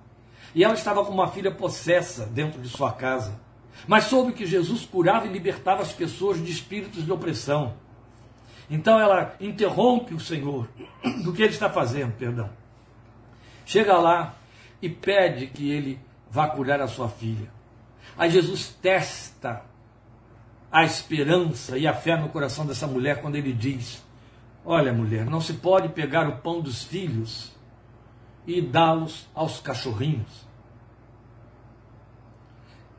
e 0.54 0.64
ela 0.64 0.74
estava 0.74 1.04
com 1.04 1.12
uma 1.12 1.28
filha 1.28 1.50
possessa 1.50 2.24
dentro 2.26 2.60
de 2.60 2.68
sua 2.68 2.92
casa, 2.92 3.38
mas 3.86 4.04
soube 4.04 4.32
que 4.32 4.46
Jesus 4.46 4.84
curava 4.86 5.26
e 5.26 5.32
libertava 5.32 5.82
as 5.82 5.92
pessoas 5.92 6.42
de 6.42 6.50
espíritos 6.50 7.04
de 7.04 7.12
opressão. 7.12 7.74
Então 8.68 8.98
ela 8.98 9.34
interrompe 9.40 10.14
o 10.14 10.20
Senhor 10.20 10.68
do 11.22 11.32
que 11.32 11.42
ele 11.42 11.52
está 11.52 11.70
fazendo, 11.70 12.12
perdão. 12.12 12.50
Chega 13.64 13.96
lá 13.96 14.34
e 14.82 14.88
pede 14.88 15.46
que 15.46 15.70
ele 15.70 16.00
vá 16.30 16.48
curar 16.48 16.80
a 16.80 16.88
sua 16.88 17.08
filha. 17.08 17.50
Aí 18.18 18.30
Jesus 18.30 18.76
testa 18.80 19.62
a 20.70 20.84
esperança 20.84 21.78
e 21.78 21.86
a 21.86 21.94
fé 21.94 22.16
no 22.16 22.28
coração 22.28 22.66
dessa 22.66 22.86
mulher 22.86 23.20
quando 23.20 23.36
ele 23.36 23.52
diz: 23.52 24.04
Olha, 24.64 24.92
mulher, 24.92 25.24
não 25.26 25.40
se 25.40 25.54
pode 25.54 25.88
pegar 25.90 26.28
o 26.28 26.38
pão 26.38 26.60
dos 26.60 26.82
filhos 26.82 27.52
e 28.46 28.60
dá-los 28.60 29.28
aos 29.34 29.60
cachorrinhos. 29.60 30.46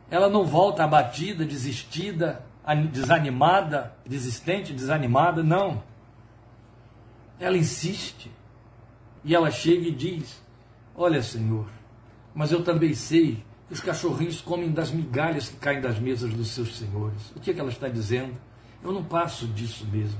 Ela 0.10 0.30
não 0.30 0.46
volta 0.46 0.84
abatida, 0.84 1.46
desistida, 1.46 2.42
desanimada, 2.76 3.94
desistente, 4.06 4.74
desanimada, 4.74 5.42
não. 5.42 5.84
Ela 7.40 7.58
insiste. 7.58 8.32
E 9.24 9.34
ela 9.34 9.52
chega 9.52 9.88
e 9.88 9.92
diz: 9.92 10.42
Olha, 10.96 11.22
Senhor, 11.22 11.68
mas 12.34 12.52
eu 12.52 12.64
também 12.64 12.94
sei 12.94 13.44
que 13.68 13.74
os 13.74 13.80
cachorrinhos 13.80 14.42
comem 14.42 14.72
das 14.72 14.92
migalhas 14.92 15.50
que 15.50 15.58
caem 15.58 15.82
das 15.82 16.00
mesas 16.00 16.34
dos 16.34 16.50
seus 16.50 16.78
senhores. 16.78 17.32
O 17.36 17.40
que, 17.40 17.52
é 17.52 17.54
que 17.54 17.60
ela 17.60 17.70
está 17.70 17.88
dizendo? 17.88 18.34
Eu 18.84 18.92
não 18.92 19.04
passo 19.04 19.48
disso 19.48 19.86
mesmo. 19.88 20.20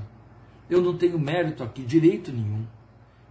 Eu 0.68 0.82
não 0.82 0.96
tenho 0.96 1.18
mérito 1.18 1.62
aqui, 1.62 1.82
direito 1.82 2.30
nenhum. 2.30 2.66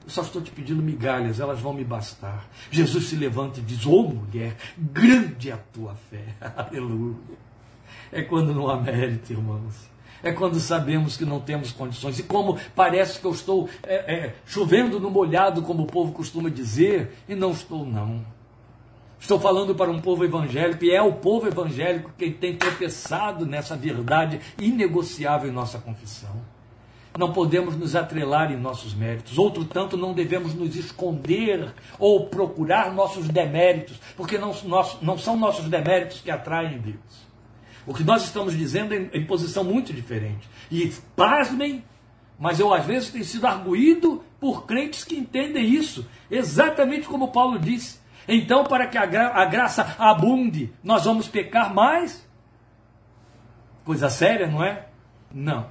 Eu 0.03 0.09
só 0.09 0.21
estou 0.21 0.41
te 0.41 0.51
pedindo 0.51 0.81
migalhas, 0.81 1.39
elas 1.39 1.59
vão 1.59 1.73
me 1.73 1.83
bastar. 1.83 2.47
Jesus 2.71 3.05
se 3.07 3.15
levanta 3.15 3.59
e 3.59 3.63
diz: 3.63 3.85
Ô 3.85 3.99
oh, 3.99 4.09
mulher, 4.09 4.55
grande 4.77 5.49
é 5.49 5.53
a 5.53 5.57
tua 5.57 5.95
fé. 5.95 6.35
Aleluia. 6.55 7.15
É 8.11 8.21
quando 8.21 8.53
não 8.53 8.69
há 8.69 8.77
mérito, 8.77 9.33
irmãos. 9.33 9.87
É 10.23 10.31
quando 10.31 10.59
sabemos 10.59 11.15
que 11.15 11.25
não 11.25 11.39
temos 11.39 11.71
condições. 11.71 12.19
E 12.19 12.23
como 12.23 12.57
parece 12.75 13.19
que 13.19 13.25
eu 13.25 13.31
estou 13.31 13.69
é, 13.83 13.95
é, 13.95 14.35
chovendo 14.45 14.99
no 14.99 15.11
molhado, 15.11 15.61
como 15.61 15.83
o 15.83 15.87
povo 15.87 16.11
costuma 16.11 16.49
dizer, 16.49 17.13
e 17.29 17.35
não 17.35 17.51
estou, 17.51 17.85
não. 17.85 18.25
Estou 19.19 19.39
falando 19.39 19.73
para 19.73 19.89
um 19.91 19.99
povo 19.99 20.23
evangélico, 20.23 20.85
e 20.85 20.91
é 20.91 21.01
o 21.01 21.13
povo 21.13 21.47
evangélico 21.47 22.11
quem 22.17 22.31
tem 22.31 22.55
tropeçado 22.55 23.45
nessa 23.45 23.75
verdade 23.75 24.39
inegociável 24.59 25.49
em 25.49 25.53
nossa 25.53 25.79
confissão. 25.79 26.35
Não 27.17 27.33
podemos 27.33 27.75
nos 27.75 27.95
atrelar 27.95 28.51
em 28.51 28.57
nossos 28.57 28.93
méritos. 28.93 29.39
Outro 29.39 29.65
tanto, 29.65 29.97
não 29.97 30.13
devemos 30.13 30.53
nos 30.53 30.75
esconder 30.75 31.73
ou 31.97 32.27
procurar 32.27 32.93
nossos 32.93 33.27
deméritos, 33.27 33.99
porque 34.15 34.37
não, 34.37 34.53
não 35.01 35.17
são 35.17 35.35
nossos 35.35 35.67
deméritos 35.67 36.21
que 36.21 36.29
atraem 36.29 36.77
Deus. 36.77 37.26
O 37.87 37.93
que 37.93 38.03
nós 38.03 38.25
estamos 38.25 38.55
dizendo 38.55 38.93
é 38.93 39.09
em 39.13 39.25
posição 39.25 39.63
muito 39.63 39.93
diferente. 39.93 40.47
E 40.69 40.91
pasmem, 41.15 41.83
mas 42.37 42.59
eu 42.59 42.73
às 42.73 42.85
vezes 42.85 43.09
tenho 43.09 43.23
sido 43.23 43.47
arguído 43.47 44.25
por 44.41 44.65
crentes 44.65 45.05
que 45.05 45.15
entendem 45.15 45.65
isso, 45.65 46.05
exatamente 46.29 47.07
como 47.07 47.29
Paulo 47.29 47.57
disse. 47.57 47.99
Então, 48.27 48.65
para 48.65 48.87
que 48.87 48.97
a, 48.97 49.05
gra 49.05 49.29
a 49.29 49.45
graça 49.45 49.95
abunde, 49.97 50.69
nós 50.83 51.05
vamos 51.05 51.29
pecar 51.29 51.73
mais? 51.73 52.27
Coisa 53.85 54.09
séria, 54.09 54.47
não 54.47 54.61
é? 54.61 54.87
Não. 55.33 55.69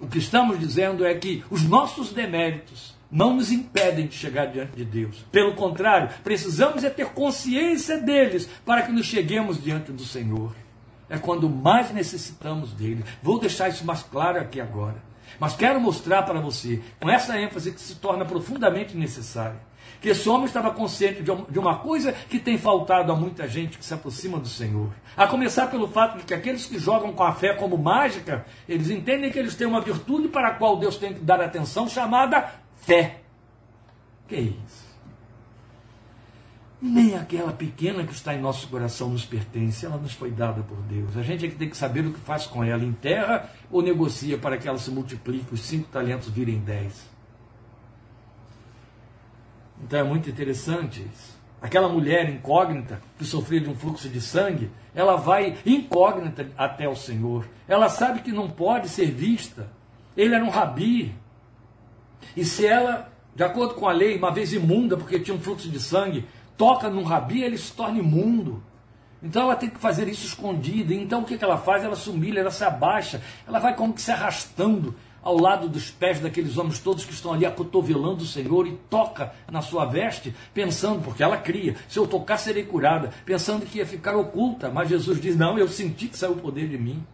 O 0.00 0.06
que 0.06 0.18
estamos 0.18 0.60
dizendo 0.60 1.04
é 1.04 1.14
que 1.14 1.42
os 1.50 1.64
nossos 1.64 2.12
deméritos 2.12 2.94
não 3.10 3.34
nos 3.34 3.50
impedem 3.50 4.06
de 4.06 4.14
chegar 4.14 4.46
diante 4.46 4.76
de 4.76 4.84
Deus. 4.84 5.24
Pelo 5.32 5.54
contrário, 5.56 6.10
precisamos 6.22 6.84
é 6.84 6.90
ter 6.90 7.06
consciência 7.06 7.98
deles 7.98 8.48
para 8.64 8.82
que 8.82 8.92
nos 8.92 9.06
cheguemos 9.06 9.60
diante 9.60 9.90
do 9.90 10.04
Senhor. 10.04 10.54
É 11.08 11.18
quando 11.18 11.48
mais 11.48 11.92
necessitamos 11.92 12.72
dele. 12.72 13.04
Vou 13.22 13.38
deixar 13.38 13.68
isso 13.68 13.84
mais 13.84 14.02
claro 14.02 14.40
aqui 14.40 14.60
agora. 14.60 14.96
Mas 15.38 15.54
quero 15.54 15.80
mostrar 15.80 16.22
para 16.22 16.40
você, 16.40 16.82
com 17.00 17.10
essa 17.10 17.38
ênfase 17.38 17.72
que 17.72 17.80
se 17.80 17.96
torna 17.96 18.24
profundamente 18.24 18.96
necessária, 18.96 19.60
que 20.00 20.08
esse 20.08 20.28
homem 20.28 20.46
estava 20.46 20.70
consciente 20.70 21.22
de 21.22 21.58
uma 21.58 21.76
coisa 21.78 22.12
que 22.12 22.38
tem 22.38 22.58
faltado 22.58 23.10
a 23.12 23.16
muita 23.16 23.48
gente 23.48 23.78
que 23.78 23.84
se 23.84 23.94
aproxima 23.94 24.38
do 24.38 24.48
Senhor. 24.48 24.90
A 25.16 25.26
começar 25.26 25.68
pelo 25.68 25.88
fato 25.88 26.18
de 26.18 26.24
que 26.24 26.34
aqueles 26.34 26.66
que 26.66 26.78
jogam 26.78 27.12
com 27.12 27.22
a 27.22 27.32
fé 27.32 27.54
como 27.54 27.76
mágica, 27.76 28.46
eles 28.68 28.90
entendem 28.90 29.30
que 29.30 29.38
eles 29.38 29.54
têm 29.54 29.66
uma 29.66 29.80
virtude 29.80 30.28
para 30.28 30.48
a 30.48 30.54
qual 30.54 30.76
Deus 30.76 30.96
tem 30.96 31.14
que 31.14 31.20
dar 31.20 31.40
atenção, 31.40 31.88
chamada 31.88 32.52
fé. 32.76 33.20
Que 34.28 34.34
é 34.36 34.40
isso? 34.40 34.85
Nem 36.80 37.14
aquela 37.16 37.52
pequena 37.52 38.04
que 38.04 38.12
está 38.12 38.34
em 38.34 38.40
nosso 38.40 38.68
coração 38.68 39.08
nos 39.08 39.24
pertence, 39.24 39.86
ela 39.86 39.96
nos 39.96 40.12
foi 40.12 40.30
dada 40.30 40.62
por 40.62 40.76
Deus. 40.82 41.16
A 41.16 41.22
gente 41.22 41.46
é 41.46 41.48
que 41.48 41.56
tem 41.56 41.70
que 41.70 41.76
saber 41.76 42.04
o 42.04 42.12
que 42.12 42.20
faz 42.20 42.46
com 42.46 42.62
ela, 42.62 42.84
enterra 42.84 43.50
ou 43.70 43.80
negocia 43.80 44.36
para 44.36 44.58
que 44.58 44.68
ela 44.68 44.78
se 44.78 44.90
multiplique, 44.90 45.54
os 45.54 45.62
cinco 45.62 45.88
talentos 45.88 46.28
virem 46.28 46.58
dez. 46.58 47.08
Então 49.82 50.00
é 50.00 50.04
muito 50.04 50.28
interessante 50.28 51.00
isso. 51.00 51.36
Aquela 51.60 51.88
mulher 51.88 52.28
incógnita 52.28 53.00
que 53.18 53.24
sofria 53.24 53.60
de 53.60 53.68
um 53.70 53.74
fluxo 53.74 54.08
de 54.08 54.20
sangue, 54.20 54.70
ela 54.94 55.16
vai 55.16 55.56
incógnita 55.64 56.50
até 56.56 56.86
o 56.86 56.94
Senhor. 56.94 57.48
Ela 57.66 57.88
sabe 57.88 58.20
que 58.20 58.30
não 58.30 58.48
pode 58.50 58.88
ser 58.88 59.10
vista. 59.10 59.68
Ele 60.16 60.34
era 60.34 60.44
um 60.44 60.50
rabi. 60.50 61.14
E 62.36 62.44
se 62.44 62.66
ela, 62.66 63.10
de 63.34 63.42
acordo 63.42 63.74
com 63.74 63.88
a 63.88 63.92
lei, 63.92 64.16
uma 64.16 64.30
vez 64.30 64.52
imunda 64.52 64.96
porque 64.96 65.18
tinha 65.18 65.36
um 65.36 65.40
fluxo 65.40 65.68
de 65.68 65.80
sangue, 65.80 66.26
toca 66.56 66.88
num 66.88 67.02
rabi, 67.02 67.42
ele 67.42 67.58
se 67.58 67.72
torna 67.72 67.98
imundo. 67.98 68.62
Então 69.22 69.42
ela 69.42 69.56
tem 69.56 69.70
que 69.70 69.78
fazer 69.78 70.08
isso 70.08 70.26
escondida. 70.26 70.94
Então 70.94 71.22
o 71.22 71.24
que 71.24 71.42
ela 71.42 71.58
faz? 71.58 71.82
Ela 71.82 71.96
se 71.96 72.08
humilha, 72.08 72.40
ela 72.40 72.50
se 72.50 72.64
abaixa, 72.64 73.22
ela 73.46 73.58
vai 73.58 73.74
como 73.74 73.92
que 73.92 74.00
se 74.00 74.10
arrastando 74.10 74.94
ao 75.26 75.36
lado 75.40 75.68
dos 75.68 75.90
pés 75.90 76.20
daqueles 76.20 76.56
homens 76.56 76.78
todos 76.78 77.04
que 77.04 77.12
estão 77.12 77.32
ali 77.32 77.44
acotovelando 77.44 78.22
o 78.22 78.26
Senhor 78.26 78.64
e 78.64 78.78
toca 78.88 79.32
na 79.50 79.60
sua 79.60 79.84
veste, 79.84 80.32
pensando, 80.54 81.02
porque 81.02 81.20
ela 81.20 81.36
cria, 81.36 81.74
se 81.88 81.98
eu 81.98 82.06
tocar 82.06 82.36
serei 82.36 82.62
curada, 82.62 83.10
pensando 83.24 83.66
que 83.66 83.78
ia 83.78 83.86
ficar 83.86 84.16
oculta. 84.16 84.70
Mas 84.70 84.88
Jesus 84.88 85.20
diz: 85.20 85.36
Não, 85.36 85.58
eu 85.58 85.66
senti 85.66 86.06
que 86.06 86.16
saiu 86.16 86.34
o 86.34 86.40
poder 86.40 86.68
de 86.68 86.78
mim. 86.78 87.04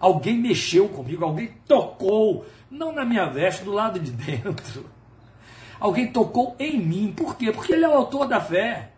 Alguém 0.00 0.36
mexeu 0.36 0.88
comigo, 0.88 1.24
alguém 1.24 1.52
tocou, 1.68 2.44
não 2.68 2.92
na 2.92 3.04
minha 3.04 3.26
veste, 3.26 3.62
do 3.62 3.70
lado 3.70 4.00
de 4.00 4.10
dentro. 4.10 4.84
Alguém 5.82 6.06
tocou 6.06 6.54
em 6.58 6.78
mim. 6.78 7.12
Por 7.16 7.36
quê? 7.36 7.50
Porque 7.50 7.72
ele 7.72 7.84
é 7.84 7.88
o 7.88 7.94
autor 7.94 8.26
da 8.26 8.40
fé. 8.40 8.90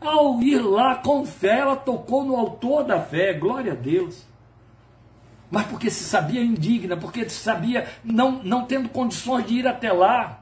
Ao 0.00 0.42
ir 0.42 0.58
lá 0.58 0.96
com 0.96 1.24
fé, 1.24 1.60
ela 1.60 1.76
tocou 1.76 2.24
no 2.24 2.36
autor 2.36 2.84
da 2.84 3.00
fé. 3.00 3.32
Glória 3.32 3.72
a 3.72 3.76
Deus 3.76 4.26
mas 5.50 5.66
porque 5.66 5.90
se 5.90 6.04
sabia 6.04 6.42
indigna, 6.42 6.96
porque 6.96 7.28
se 7.28 7.38
sabia 7.38 7.86
não, 8.04 8.42
não 8.42 8.64
tendo 8.64 8.88
condições 8.88 9.46
de 9.46 9.54
ir 9.54 9.66
até 9.66 9.92
lá. 9.92 10.40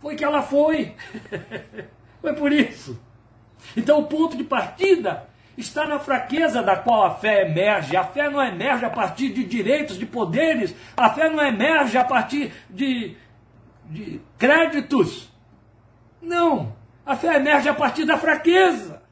Foi 0.00 0.14
que 0.14 0.24
ela 0.24 0.42
foi. 0.42 0.94
foi 2.20 2.34
por 2.34 2.52
isso. 2.52 3.00
Então 3.76 4.00
o 4.00 4.06
ponto 4.06 4.36
de 4.36 4.44
partida 4.44 5.28
está 5.56 5.86
na 5.86 5.98
fraqueza 5.98 6.62
da 6.62 6.76
qual 6.76 7.04
a 7.04 7.14
fé 7.14 7.42
emerge. 7.42 7.96
A 7.96 8.04
fé 8.04 8.28
não 8.28 8.42
emerge 8.42 8.84
a 8.84 8.90
partir 8.90 9.30
de 9.30 9.44
direitos, 9.44 9.98
de 9.98 10.04
poderes. 10.04 10.74
A 10.96 11.08
fé 11.10 11.30
não 11.30 11.42
emerge 11.44 11.96
a 11.96 12.04
partir 12.04 12.52
de, 12.68 13.16
de 13.88 14.20
créditos. 14.38 15.30
Não. 16.20 16.74
A 17.04 17.16
fé 17.16 17.36
emerge 17.36 17.68
a 17.68 17.74
partir 17.74 18.04
da 18.04 18.16
fraqueza, 18.16 19.02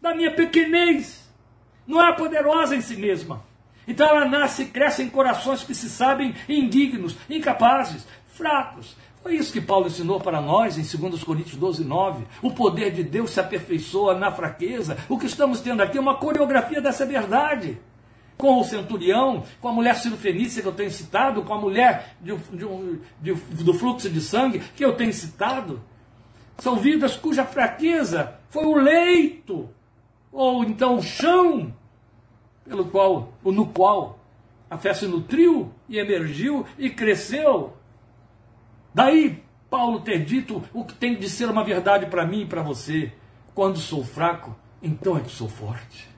da 0.00 0.14
minha 0.14 0.34
pequenez. 0.34 1.28
Não 1.86 2.04
é 2.04 2.12
poderosa 2.12 2.74
em 2.74 2.80
si 2.80 2.96
mesma. 2.96 3.42
Então 3.86 4.08
ela 4.08 4.24
nasce 4.24 4.62
e 4.62 4.66
cresce 4.66 5.02
em 5.02 5.08
corações 5.08 5.64
que 5.64 5.74
se 5.74 5.88
sabem 5.88 6.34
indignos, 6.48 7.16
incapazes, 7.28 8.06
fracos. 8.34 8.96
Foi 9.22 9.34
isso 9.34 9.52
que 9.52 9.60
Paulo 9.60 9.86
ensinou 9.86 10.18
para 10.18 10.40
nós 10.40 10.78
em 10.78 10.98
2 10.98 11.22
Coríntios 11.22 11.56
12, 11.56 11.84
9. 11.84 12.24
O 12.40 12.52
poder 12.52 12.90
de 12.90 13.02
Deus 13.02 13.30
se 13.32 13.40
aperfeiçoa 13.40 14.14
na 14.14 14.32
fraqueza. 14.32 14.96
O 15.08 15.18
que 15.18 15.26
estamos 15.26 15.60
tendo 15.60 15.82
aqui 15.82 15.98
é 15.98 16.00
uma 16.00 16.16
coreografia 16.16 16.80
dessa 16.80 17.04
verdade. 17.04 17.78
Com 18.40 18.60
o 18.60 18.64
centurião, 18.64 19.44
com 19.60 19.68
a 19.68 19.72
mulher 19.72 19.94
cirofenícia 19.96 20.62
que 20.62 20.68
eu 20.68 20.72
tenho 20.72 20.90
citado, 20.90 21.42
com 21.42 21.52
a 21.52 21.58
mulher 21.58 22.16
de, 22.20 22.34
de, 22.36 22.66
de, 23.20 23.34
do 23.62 23.74
fluxo 23.74 24.08
de 24.08 24.20
sangue 24.20 24.60
que 24.74 24.84
eu 24.84 24.96
tenho 24.96 25.12
citado. 25.12 25.82
São 26.58 26.76
vidas 26.76 27.16
cuja 27.16 27.44
fraqueza 27.44 28.34
foi 28.50 28.64
o 28.64 28.74
leito, 28.74 29.68
ou 30.32 30.64
então 30.64 30.96
o 30.96 31.02
chão 31.02 31.72
pelo 32.64 32.84
qual, 32.86 33.32
ou 33.42 33.52
no 33.52 33.66
qual 33.66 34.18
a 34.68 34.76
fé 34.76 34.92
se 34.92 35.06
nutriu 35.06 35.72
e 35.88 35.98
emergiu 35.98 36.66
e 36.78 36.90
cresceu. 36.90 37.76
Daí 38.92 39.42
Paulo 39.70 40.00
ter 40.00 40.24
dito 40.24 40.62
o 40.74 40.84
que 40.84 40.94
tem 40.94 41.16
de 41.16 41.28
ser 41.28 41.48
uma 41.48 41.64
verdade 41.64 42.06
para 42.06 42.26
mim 42.26 42.42
e 42.42 42.46
para 42.46 42.62
você. 42.62 43.12
Quando 43.54 43.78
sou 43.78 44.04
fraco, 44.04 44.56
então 44.82 45.16
é 45.16 45.20
que 45.20 45.30
sou 45.30 45.48
forte. 45.48 46.09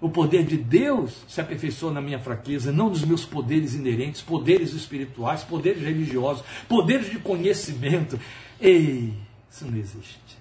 O 0.00 0.08
poder 0.08 0.44
de 0.44 0.56
Deus 0.56 1.24
se 1.26 1.40
aperfeiçoa 1.40 1.92
na 1.92 2.00
minha 2.00 2.20
fraqueza, 2.20 2.70
não 2.70 2.88
nos 2.88 3.04
meus 3.04 3.24
poderes 3.24 3.74
inerentes, 3.74 4.20
poderes 4.20 4.72
espirituais, 4.72 5.42
poderes 5.42 5.82
religiosos, 5.82 6.44
poderes 6.68 7.10
de 7.10 7.18
conhecimento. 7.18 8.18
Ei, 8.60 9.12
isso 9.50 9.66
não 9.66 9.76
existe. 9.76 10.38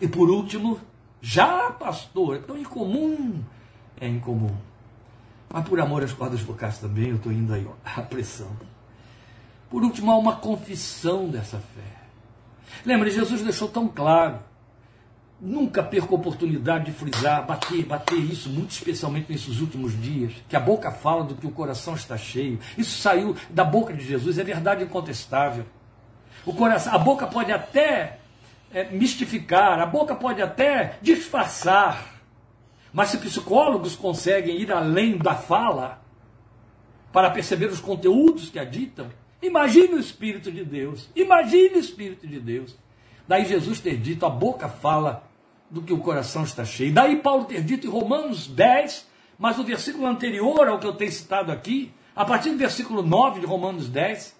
E 0.00 0.06
por 0.06 0.28
último, 0.30 0.78
já, 1.22 1.70
pastor, 1.70 2.36
é 2.36 2.38
tão 2.40 2.58
incomum. 2.58 3.42
É 3.98 4.08
incomum. 4.08 4.54
Mas 5.48 5.66
por 5.66 5.80
amor 5.80 6.02
às 6.02 6.12
cordas 6.12 6.40
vocais 6.40 6.78
também, 6.78 7.10
eu 7.10 7.16
estou 7.16 7.32
indo 7.32 7.54
aí, 7.54 7.66
ó, 7.66 7.72
a 7.98 8.02
pressão. 8.02 8.50
Por 9.70 9.82
último, 9.82 10.10
há 10.10 10.18
uma 10.18 10.36
confissão 10.36 11.28
dessa 11.28 11.58
fé. 11.58 12.02
Lembra, 12.84 13.08
Jesus 13.10 13.42
deixou 13.42 13.68
tão 13.68 13.88
claro. 13.88 14.38
Nunca 15.44 15.82
perca 15.82 16.12
a 16.12 16.14
oportunidade 16.14 16.84
de 16.84 16.92
frisar, 16.92 17.44
bater, 17.44 17.84
bater 17.84 18.16
isso, 18.16 18.48
muito 18.48 18.70
especialmente 18.70 19.26
nesses 19.28 19.58
últimos 19.58 20.00
dias, 20.00 20.32
que 20.48 20.54
a 20.54 20.60
boca 20.60 20.92
fala 20.92 21.24
do 21.24 21.34
que 21.34 21.44
o 21.44 21.50
coração 21.50 21.94
está 21.94 22.16
cheio. 22.16 22.60
Isso 22.78 23.00
saiu 23.00 23.34
da 23.50 23.64
boca 23.64 23.92
de 23.92 24.04
Jesus, 24.04 24.38
é 24.38 24.44
verdade 24.44 24.84
incontestável. 24.84 25.66
O 26.46 26.54
coração, 26.54 26.94
a 26.94 26.98
boca 26.98 27.26
pode 27.26 27.50
até 27.50 28.20
é, 28.72 28.84
mistificar, 28.84 29.80
a 29.80 29.86
boca 29.86 30.14
pode 30.14 30.40
até 30.40 30.98
disfarçar, 31.02 32.22
mas 32.92 33.08
se 33.08 33.18
psicólogos 33.18 33.96
conseguem 33.96 34.60
ir 34.60 34.70
além 34.70 35.18
da 35.18 35.34
fala 35.34 36.00
para 37.12 37.28
perceber 37.30 37.66
os 37.66 37.80
conteúdos 37.80 38.48
que 38.48 38.60
a 38.60 38.64
ditam, 38.64 39.08
imagine 39.42 39.94
o 39.94 39.98
Espírito 39.98 40.52
de 40.52 40.64
Deus. 40.64 41.10
Imagine 41.16 41.74
o 41.74 41.80
Espírito 41.80 42.28
de 42.28 42.38
Deus. 42.38 42.76
Daí 43.26 43.44
Jesus 43.44 43.80
ter 43.80 43.96
dito: 43.96 44.24
a 44.24 44.30
boca 44.30 44.68
fala 44.68 45.31
do 45.72 45.80
que 45.80 45.92
o 45.92 45.98
coração 45.98 46.44
está 46.44 46.66
cheio. 46.66 46.92
Daí 46.92 47.16
Paulo 47.16 47.46
ter 47.46 47.62
dito 47.62 47.86
em 47.86 47.90
Romanos 47.90 48.46
10, 48.46 49.08
mas 49.38 49.58
o 49.58 49.64
versículo 49.64 50.06
anterior 50.06 50.68
ao 50.68 50.78
que 50.78 50.86
eu 50.86 50.92
tenho 50.92 51.10
citado 51.10 51.50
aqui, 51.50 51.90
a 52.14 52.26
partir 52.26 52.50
do 52.50 52.58
versículo 52.58 53.02
9 53.02 53.40
de 53.40 53.46
Romanos 53.46 53.88
10, 53.88 54.36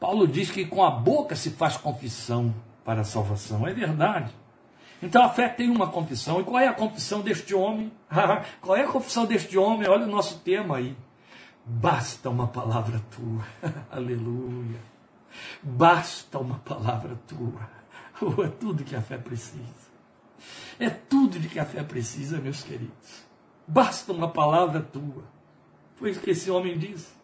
Paulo 0.00 0.26
diz 0.26 0.50
que 0.50 0.64
com 0.64 0.82
a 0.82 0.90
boca 0.90 1.36
se 1.36 1.50
faz 1.50 1.76
confissão 1.76 2.54
para 2.82 3.02
a 3.02 3.04
salvação. 3.04 3.68
É 3.68 3.74
verdade. 3.74 4.32
Então 5.02 5.22
a 5.22 5.28
fé 5.28 5.50
tem 5.50 5.68
uma 5.68 5.88
confissão. 5.88 6.40
E 6.40 6.44
qual 6.44 6.58
é 6.58 6.66
a 6.66 6.72
confissão 6.72 7.20
deste 7.20 7.54
homem? 7.54 7.92
qual 8.62 8.74
é 8.74 8.84
a 8.84 8.88
confissão 8.88 9.26
deste 9.26 9.58
homem? 9.58 9.86
Olha 9.86 10.06
o 10.06 10.10
nosso 10.10 10.38
tema 10.38 10.78
aí. 10.78 10.96
Basta 11.62 12.30
uma 12.30 12.46
palavra 12.46 13.02
tua. 13.10 13.44
Aleluia. 13.92 14.80
Basta 15.62 16.38
uma 16.38 16.58
palavra 16.60 17.18
tua. 17.28 17.76
É 18.42 18.48
tudo 18.48 18.82
que 18.82 18.96
a 18.96 19.02
fé 19.02 19.18
precisa. 19.18 19.85
É 20.78 20.90
tudo 20.90 21.38
de 21.38 21.48
que 21.48 21.58
a 21.58 21.64
fé 21.64 21.82
precisa, 21.82 22.38
meus 22.38 22.62
queridos. 22.62 23.24
Basta 23.66 24.12
uma 24.12 24.28
palavra 24.28 24.80
tua. 24.80 25.24
Foi 25.96 26.10
isso 26.10 26.20
que 26.20 26.30
esse 26.30 26.50
homem 26.50 26.78
diz. 26.78 27.14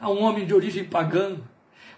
Há 0.00 0.10
um 0.10 0.22
homem 0.22 0.46
de 0.46 0.54
origem 0.54 0.84
pagã, 0.84 1.38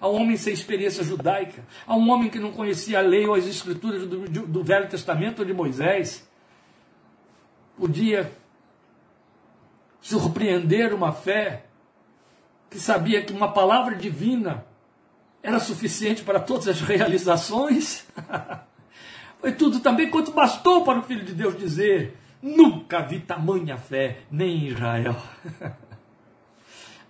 a 0.01 0.09
um 0.09 0.15
homem 0.15 0.37
sem 0.37 0.53
experiência 0.53 1.05
judaica, 1.05 1.65
a 1.87 1.95
um 1.95 2.11
homem 2.11 2.31
que 2.31 2.39
não 2.39 2.53
conhecia 2.53 2.99
a 2.99 3.03
lei 3.03 3.27
ou 3.27 3.35
as 3.35 3.47
escrituras 3.47 4.07
do, 4.07 4.27
do 4.27 4.65
Velho 4.65 4.89
Testamento 4.89 5.41
ou 5.41 5.45
de 5.45 5.53
Moisés, 5.53 6.29
podia 7.77 8.31
surpreender 10.01 10.95
uma 10.95 11.13
fé 11.13 11.67
que 12.71 12.79
sabia 12.79 13.23
que 13.23 13.33
uma 13.33 13.53
palavra 13.53 13.95
divina 13.95 14.65
era 15.43 15.59
suficiente 15.59 16.23
para 16.23 16.39
todas 16.39 16.69
as 16.69 16.81
realizações. 16.81 18.07
Foi 19.41 19.53
tudo 19.53 19.81
também 19.81 20.11
quanto 20.11 20.33
bastou 20.33 20.85
para 20.85 20.99
o 20.99 21.03
Filho 21.03 21.25
de 21.25 21.33
Deus 21.33 21.57
dizer: 21.57 22.17
Nunca 22.43 23.01
vi 23.01 23.21
tamanha 23.21 23.77
fé, 23.77 24.21
nem 24.31 24.65
em 24.65 24.69
Israel. 24.69 25.17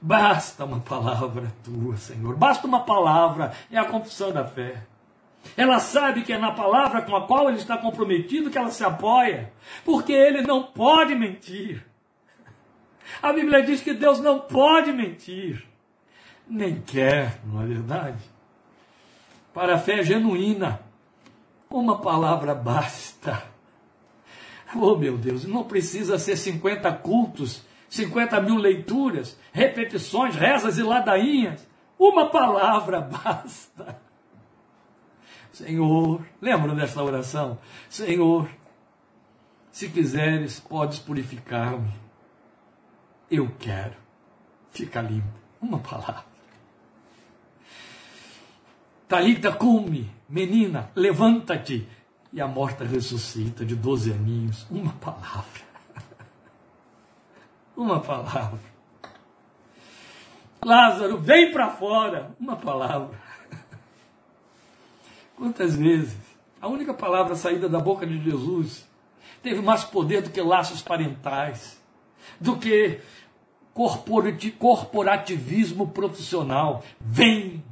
Basta 0.00 0.64
uma 0.64 0.80
palavra 0.80 1.52
tua, 1.62 1.96
Senhor. 1.96 2.34
Basta 2.36 2.66
uma 2.66 2.80
palavra. 2.84 3.52
É 3.70 3.78
a 3.78 3.84
confissão 3.84 4.32
da 4.32 4.44
fé. 4.44 4.82
Ela 5.56 5.78
sabe 5.78 6.22
que 6.22 6.32
é 6.32 6.38
na 6.38 6.52
palavra 6.52 7.02
com 7.02 7.14
a 7.14 7.26
qual 7.26 7.48
ele 7.48 7.58
está 7.58 7.76
comprometido 7.76 8.50
que 8.50 8.56
ela 8.56 8.70
se 8.70 8.82
apoia. 8.82 9.52
Porque 9.84 10.12
ele 10.12 10.42
não 10.42 10.62
pode 10.62 11.14
mentir. 11.14 11.84
A 13.22 13.32
Bíblia 13.32 13.62
diz 13.62 13.82
que 13.82 13.92
Deus 13.92 14.20
não 14.20 14.40
pode 14.40 14.92
mentir. 14.92 15.66
Nem 16.48 16.80
quer, 16.80 17.38
não 17.44 17.62
é 17.62 17.66
verdade? 17.66 18.24
Para 19.52 19.74
a 19.74 19.78
fé 19.78 20.02
genuína, 20.02 20.80
uma 21.70 22.00
palavra 22.00 22.54
basta. 22.54 23.42
Oh 24.74 24.96
meu 24.96 25.16
Deus, 25.16 25.44
não 25.44 25.64
precisa 25.64 26.18
ser 26.18 26.36
50 26.36 26.92
cultos 26.94 27.64
50 27.90 28.40
mil 28.40 28.56
leituras, 28.56 29.36
repetições, 29.52 30.36
rezas 30.36 30.78
e 30.78 30.82
ladainhas. 30.82 31.68
Uma 31.98 32.30
palavra 32.30 33.00
basta. 33.02 34.00
Senhor, 35.52 36.24
lembram 36.40 36.76
desta 36.76 37.02
oração? 37.02 37.58
Senhor, 37.88 38.48
se 39.72 39.88
quiseres, 39.88 40.60
podes 40.60 41.00
purificar-me. 41.00 41.92
Eu 43.28 43.50
quero. 43.58 43.96
Fica 44.70 45.02
limpo. 45.02 45.38
Uma 45.60 45.80
palavra. 45.80 46.29
Talita 49.10 49.50
cume, 49.50 50.08
menina, 50.28 50.92
levanta-te. 50.94 51.88
E 52.32 52.40
a 52.40 52.46
morta 52.46 52.84
ressuscita 52.84 53.64
de 53.64 53.74
doze 53.74 54.12
aninhos. 54.12 54.64
Uma 54.70 54.92
palavra. 54.92 55.62
Uma 57.76 57.98
palavra. 57.98 58.60
Lázaro, 60.64 61.18
vem 61.18 61.50
para 61.50 61.70
fora. 61.70 62.30
Uma 62.38 62.54
palavra. 62.54 63.18
Quantas 65.34 65.74
vezes 65.74 66.16
a 66.62 66.68
única 66.68 66.94
palavra 66.94 67.34
saída 67.34 67.68
da 67.68 67.80
boca 67.80 68.06
de 68.06 68.22
Jesus 68.22 68.88
teve 69.42 69.60
mais 69.60 69.82
poder 69.82 70.22
do 70.22 70.30
que 70.30 70.40
laços 70.40 70.82
parentais, 70.82 71.82
do 72.40 72.56
que 72.56 73.00
corporativismo 73.74 75.88
profissional. 75.88 76.84
Vem! 77.00 77.69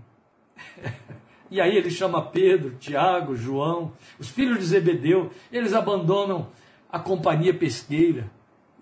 E 1.51 1.61
aí 1.61 1.76
ele 1.76 1.90
chama 1.90 2.22
Pedro, 2.22 2.76
Tiago, 2.76 3.34
João, 3.34 3.92
os 4.18 4.28
filhos 4.28 4.59
de 4.59 4.64
Zebedeu, 4.64 5.30
eles 5.51 5.72
abandonam 5.72 6.49
a 6.90 6.99
companhia 6.99 7.55
pesqueira 7.55 8.30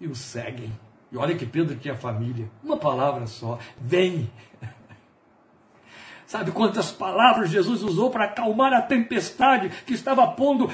e 0.00 0.06
o 0.06 0.14
seguem. 0.14 0.72
E 1.10 1.16
olha 1.16 1.36
que 1.36 1.46
Pedro 1.46 1.76
tinha 1.76 1.94
família. 1.94 2.50
Uma 2.62 2.76
palavra 2.76 3.26
só: 3.26 3.58
vem. 3.78 4.30
Sabe 6.26 6.50
quantas 6.50 6.90
palavras 6.90 7.50
Jesus 7.50 7.82
usou 7.82 8.10
para 8.10 8.24
acalmar 8.24 8.72
a 8.72 8.82
tempestade 8.82 9.68
que 9.86 9.94
estava 9.94 10.26
pondo 10.26 10.68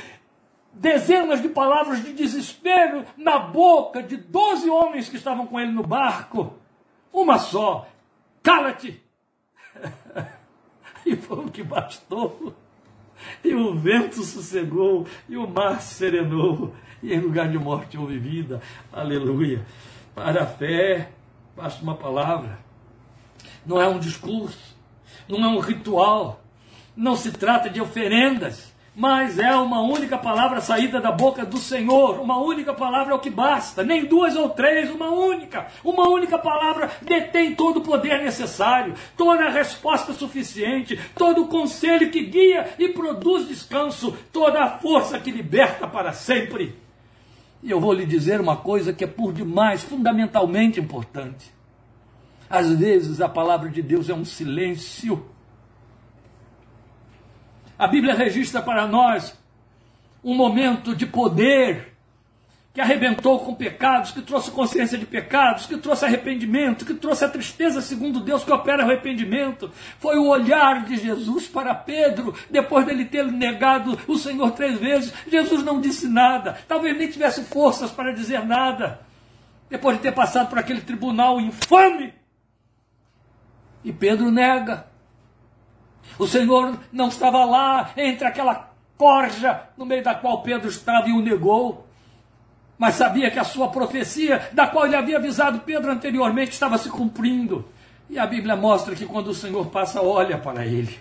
dezenas 0.73 1.43
de 1.43 1.51
palavras 1.51 2.03
de 2.03 2.15
desespero 2.15 3.05
na 3.17 3.39
boca 3.39 4.03
de 4.03 4.17
doze 4.17 4.71
homens 4.71 5.11
que 5.11 5.17
estavam 5.17 5.47
com 5.47 5.61
ele 5.61 5.73
no 5.73 5.83
barco? 5.83 6.55
Uma 7.13 7.39
só: 7.39 7.87
cala-te. 8.43 9.03
E 11.07 11.17
foi 11.17 11.45
o 11.45 11.51
que 11.51 11.63
bastou. 11.63 12.55
E 13.45 13.55
o 13.55 13.75
vento 13.75 14.23
sossegou, 14.23 15.07
e 15.29 15.37
o 15.37 15.49
mar 15.49 15.81
serenou, 15.81 16.75
e 17.03 17.13
em 17.13 17.21
lugar 17.21 17.49
de 17.49 17.59
morte 17.59 17.97
houve 17.97 18.19
vida. 18.19 18.61
Aleluia. 18.93 19.65
Para 20.15 20.43
a 20.43 20.47
fé, 20.47 21.11
basta 21.57 21.83
uma 21.83 21.95
palavra. 21.95 22.59
Não 23.65 23.81
é 23.81 23.89
um 23.89 23.99
discurso, 23.99 24.77
não 25.29 25.45
é 25.45 25.49
um 25.49 25.61
ritual, 25.61 26.41
não 26.97 27.17
se 27.17 27.31
trata 27.31 27.71
de 27.71 27.81
oferendas, 27.81 28.72
mas 28.95 29.39
é 29.39 29.55
uma 29.57 29.81
única 29.81 30.19
palavra 30.19 30.61
saída 30.61 31.01
da 31.01 31.11
boca 31.11 31.47
do 31.47 31.57
Senhor. 31.57 32.21
Uma 32.21 32.39
única 32.39 32.75
palavra 32.75 33.13
é 33.13 33.17
o 33.17 33.21
que 33.21 33.31
basta, 33.31 33.83
nem 33.83 34.05
duas 34.05 34.37
ou 34.37 34.51
três, 34.51 34.91
uma 34.91 35.09
única. 35.09 35.67
Uma 35.83 36.09
única 36.09 36.39
palavra 36.39 36.91
detém 37.01 37.55
todo 37.55 37.79
o 37.79 37.83
poder 37.83 38.23
necessário, 38.23 38.95
toda 39.17 39.47
a 39.47 39.51
resposta 39.51 40.13
suficiente, 40.13 40.99
todo 41.15 41.43
o 41.43 41.49
conselho 41.49 42.11
que 42.11 42.23
guia 42.23 42.75
e 42.79 42.91
produz 42.91 43.49
descanso, 43.49 44.15
toda 44.31 44.63
a 44.63 44.79
força 44.79 45.19
que 45.19 45.31
liberta 45.31 45.89
para 45.89 46.13
sempre. 46.13 46.77
E 47.63 47.71
eu 47.71 47.81
vou 47.81 47.95
lhe 47.95 48.05
dizer 48.05 48.41
uma 48.41 48.57
coisa 48.57 48.93
que 48.93 49.05
é 49.05 49.07
por 49.07 49.33
demais 49.33 49.83
fundamentalmente 49.83 50.81
importante. 50.81 51.51
Às 52.51 52.71
vezes 52.71 53.23
a 53.23 53.29
palavra 53.29 53.71
de 53.71 53.81
Deus 53.81 54.11
é 54.11 54.15
um 54.15 54.25
silêncio. 54.25 55.25
A 57.83 57.89
Bíblia 57.89 58.15
registra 58.15 58.63
para 58.63 58.87
nós 58.87 59.37
um 60.23 60.37
momento 60.37 60.95
de 60.95 61.05
poder 61.05 61.97
que 62.73 62.81
arrebentou 62.81 63.41
com 63.41 63.57
pecados, 63.57 64.13
que 64.13 64.23
trouxe 64.23 64.53
consciência 64.53 64.97
de 64.97 65.05
pecados, 65.05 65.67
que 65.67 65.77
trouxe 65.77 66.05
arrependimento, 66.05 66.85
que 66.85 66.95
trouxe 66.95 67.25
a 67.25 67.29
tristeza 67.29 67.81
segundo 67.83 68.21
Deus 68.21 68.45
que 68.45 68.53
opera 68.53 68.85
arrependimento. 68.85 69.69
Foi 69.99 70.17
o 70.17 70.29
olhar 70.29 70.85
de 70.85 70.97
Jesus 70.97 71.49
para 71.49 71.75
Pedro, 71.75 72.33
depois 72.49 72.87
dele 72.87 73.05
ter 73.05 73.27
negado 73.27 73.99
o 74.07 74.17
Senhor 74.17 74.53
três 74.53 74.79
vezes. 74.79 75.13
Jesus 75.27 75.65
não 75.65 75.81
disse 75.81 76.07
nada, 76.07 76.57
talvez 76.69 76.97
nem 76.97 77.11
tivesse 77.11 77.43
forças 77.43 77.91
para 77.91 78.13
dizer 78.13 78.47
nada. 78.47 79.01
Depois 79.69 79.97
de 79.97 80.05
ter 80.05 80.13
passado 80.13 80.49
por 80.49 80.59
aquele 80.61 80.83
tribunal 80.83 81.41
infame. 81.41 82.15
E 83.83 83.93
Pedro 83.93 84.31
nega. 84.31 84.92
O 86.19 86.27
Senhor 86.27 86.79
não 86.93 87.09
estava 87.09 87.45
lá 87.45 87.91
entre 87.97 88.27
aquela 88.27 88.71
corja 88.97 89.69
no 89.77 89.85
meio 89.85 90.03
da 90.03 90.15
qual 90.15 90.43
Pedro 90.43 90.69
estava 90.69 91.09
e 91.09 91.13
o 91.13 91.21
negou. 91.21 91.87
mas 92.79 92.97
sabia 92.97 93.31
que 93.31 93.39
a 93.39 93.45
sua 93.45 93.69
profecia, 93.69 94.49
da 94.53 94.67
qual 94.67 94.87
ele 94.87 94.97
havia 94.97 95.17
avisado 95.17 95.61
Pedro 95.61 95.93
anteriormente, 95.93 96.53
estava 96.53 96.77
se 96.79 96.89
cumprindo. 96.89 97.69
E 98.11 98.19
a 98.19 98.27
Bíblia 98.27 98.57
mostra 98.57 98.95
que 98.95 99.07
quando 99.07 99.29
o 99.29 99.35
Senhor 99.35 99.67
passa, 99.67 100.03
olha 100.03 100.37
para 100.37 100.67
ele. 100.67 100.99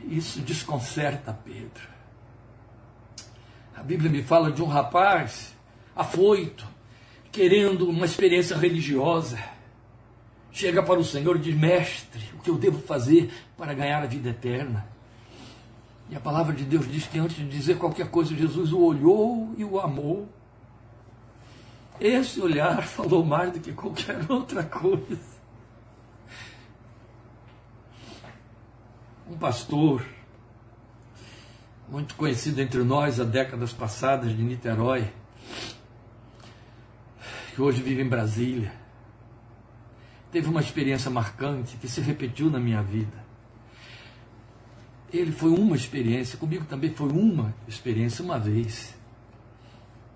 Isso 0.00 0.40
desconcerta 0.40 1.38
Pedro. 1.44 1.88
A 3.76 3.82
Bíblia 3.82 4.10
me 4.10 4.22
fala 4.22 4.50
de 4.50 4.62
um 4.62 4.66
rapaz 4.66 5.54
afoito, 5.94 6.66
querendo 7.30 7.88
uma 7.88 8.06
experiência 8.06 8.56
religiosa. 8.56 9.38
Chega 10.52 10.82
para 10.82 11.00
o 11.00 11.04
Senhor 11.04 11.36
e 11.36 11.40
diz: 11.40 11.54
Mestre, 11.56 12.22
o 12.34 12.38
que 12.38 12.50
eu 12.50 12.58
devo 12.58 12.78
fazer 12.80 13.32
para 13.56 13.72
ganhar 13.74 14.02
a 14.02 14.06
vida 14.06 14.30
eterna? 14.30 14.86
E 16.10 16.14
a 16.14 16.20
palavra 16.20 16.54
de 16.54 16.64
Deus 16.64 16.90
diz 16.90 17.06
que 17.06 17.18
antes 17.18 17.36
de 17.36 17.48
dizer 17.48 17.78
qualquer 17.78 18.10
coisa, 18.10 18.34
Jesus 18.34 18.72
o 18.72 18.80
olhou 18.80 19.54
e 19.56 19.64
o 19.64 19.80
amou. 19.80 20.28
Esse 21.98 22.40
olhar 22.40 22.82
falou 22.82 23.24
mais 23.24 23.52
do 23.52 23.60
que 23.60 23.72
qualquer 23.72 24.20
outra 24.30 24.62
coisa. 24.62 25.32
um 29.32 29.38
pastor 29.38 30.04
muito 31.88 32.14
conhecido 32.16 32.60
entre 32.60 32.82
nós 32.82 33.18
há 33.18 33.24
décadas 33.24 33.72
passadas 33.72 34.36
de 34.36 34.42
Niterói, 34.42 35.10
que 37.54 37.62
hoje 37.62 37.82
vive 37.82 38.02
em 38.02 38.08
Brasília, 38.08 38.72
teve 40.32 40.48
uma 40.48 40.60
experiência 40.60 41.10
marcante 41.10 41.76
que 41.76 41.86
se 41.86 42.00
repetiu 42.00 42.50
na 42.50 42.58
minha 42.58 42.82
vida. 42.82 43.22
Ele 45.12 45.30
foi 45.30 45.50
uma 45.50 45.76
experiência, 45.76 46.38
comigo 46.38 46.64
também 46.64 46.90
foi 46.90 47.10
uma 47.10 47.54
experiência 47.68 48.24
uma 48.24 48.38
vez. 48.38 48.96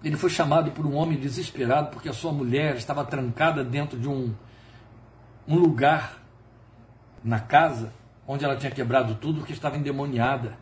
Ele 0.02 0.16
foi 0.16 0.30
chamado 0.30 0.70
por 0.70 0.86
um 0.86 0.94
homem 0.94 1.18
desesperado 1.18 1.90
porque 1.90 2.08
a 2.08 2.14
sua 2.14 2.32
mulher 2.32 2.76
estava 2.76 3.04
trancada 3.04 3.62
dentro 3.62 3.98
de 3.98 4.08
um, 4.08 4.34
um 5.46 5.58
lugar 5.58 6.22
na 7.22 7.38
casa 7.38 7.92
onde 8.26 8.44
ela 8.44 8.56
tinha 8.56 8.72
quebrado 8.72 9.16
tudo 9.16 9.40
porque 9.40 9.52
estava 9.52 9.76
endemoniada. 9.76 10.56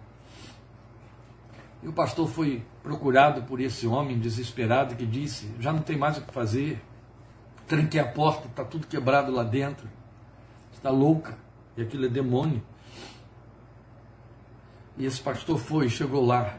E 1.80 1.86
o 1.86 1.92
pastor 1.92 2.28
foi 2.28 2.64
procurado 2.82 3.42
por 3.42 3.60
esse 3.60 3.86
homem 3.86 4.18
desesperado 4.18 4.96
que 4.96 5.06
disse: 5.06 5.54
Já 5.60 5.72
não 5.72 5.80
tem 5.80 5.96
mais 5.96 6.18
o 6.18 6.22
que 6.22 6.32
fazer, 6.32 6.82
tranquei 7.66 8.00
a 8.00 8.06
porta, 8.06 8.46
está 8.46 8.64
tudo 8.64 8.86
quebrado 8.86 9.32
lá 9.32 9.42
dentro, 9.42 9.88
está 10.72 10.90
louca, 10.90 11.36
e 11.76 11.82
aquilo 11.82 12.06
é 12.06 12.08
demônio. 12.08 12.62
E 14.96 15.04
esse 15.04 15.20
pastor 15.20 15.58
foi, 15.58 15.88
chegou 15.88 16.24
lá. 16.24 16.56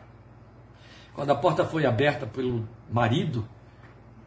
Quando 1.13 1.29
a 1.29 1.35
porta 1.35 1.63
foi 1.63 1.85
aberta 1.85 2.25
pelo 2.25 2.67
marido, 2.91 3.47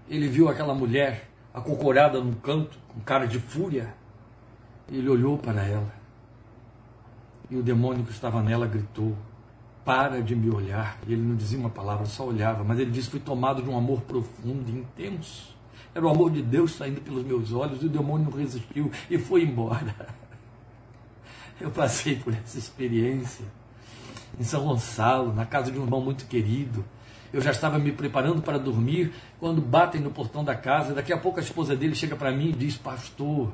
ele 0.08 0.28
viu 0.28 0.48
aquela 0.48 0.74
mulher 0.74 1.28
acocorada 1.52 2.20
num 2.20 2.32
canto, 2.32 2.78
com 2.88 3.00
cara 3.00 3.26
de 3.26 3.38
fúria. 3.38 3.94
Ele 4.90 5.08
olhou 5.08 5.36
para 5.36 5.62
ela. 5.62 5.92
E 7.50 7.56
o 7.56 7.62
demônio 7.62 8.04
que 8.04 8.10
estava 8.10 8.42
nela 8.42 8.66
gritou: 8.66 9.14
Para 9.84 10.22
de 10.22 10.34
me 10.34 10.48
olhar. 10.48 10.98
E 11.06 11.12
ele 11.12 11.22
não 11.22 11.36
dizia 11.36 11.58
uma 11.58 11.68
palavra, 11.68 12.06
só 12.06 12.26
olhava. 12.26 12.64
Mas 12.64 12.78
ele 12.78 12.90
disse: 12.90 13.10
Fui 13.10 13.20
tomado 13.20 13.62
de 13.62 13.68
um 13.68 13.76
amor 13.76 14.00
profundo 14.02 14.70
e 14.70 14.72
intenso. 14.72 15.57
Era 15.94 16.06
o 16.06 16.08
amor 16.08 16.30
de 16.30 16.42
Deus 16.42 16.72
saindo 16.74 17.00
pelos 17.00 17.24
meus 17.24 17.52
olhos. 17.52 17.82
E 17.82 17.86
o 17.86 17.88
demônio 17.88 18.28
não 18.30 18.38
resistiu 18.38 18.90
e 19.10 19.18
foi 19.18 19.42
embora. 19.42 19.94
Eu 21.60 21.70
passei 21.70 22.16
por 22.16 22.32
essa 22.32 22.58
experiência 22.58 23.44
em 24.38 24.44
São 24.44 24.64
Gonçalo, 24.64 25.32
na 25.32 25.44
casa 25.44 25.72
de 25.72 25.78
um 25.78 25.82
irmão 25.82 26.00
muito 26.00 26.26
querido. 26.26 26.84
Eu 27.32 27.40
já 27.40 27.50
estava 27.50 27.78
me 27.78 27.92
preparando 27.92 28.40
para 28.40 28.58
dormir 28.58 29.12
quando 29.38 29.60
batem 29.60 30.00
no 30.00 30.10
portão 30.10 30.44
da 30.44 30.54
casa. 30.54 30.94
Daqui 30.94 31.12
a 31.12 31.18
pouco 31.18 31.38
a 31.38 31.42
esposa 31.42 31.76
dele 31.76 31.94
chega 31.94 32.16
para 32.16 32.32
mim 32.32 32.50
e 32.50 32.52
diz: 32.52 32.76
Pastor, 32.76 33.52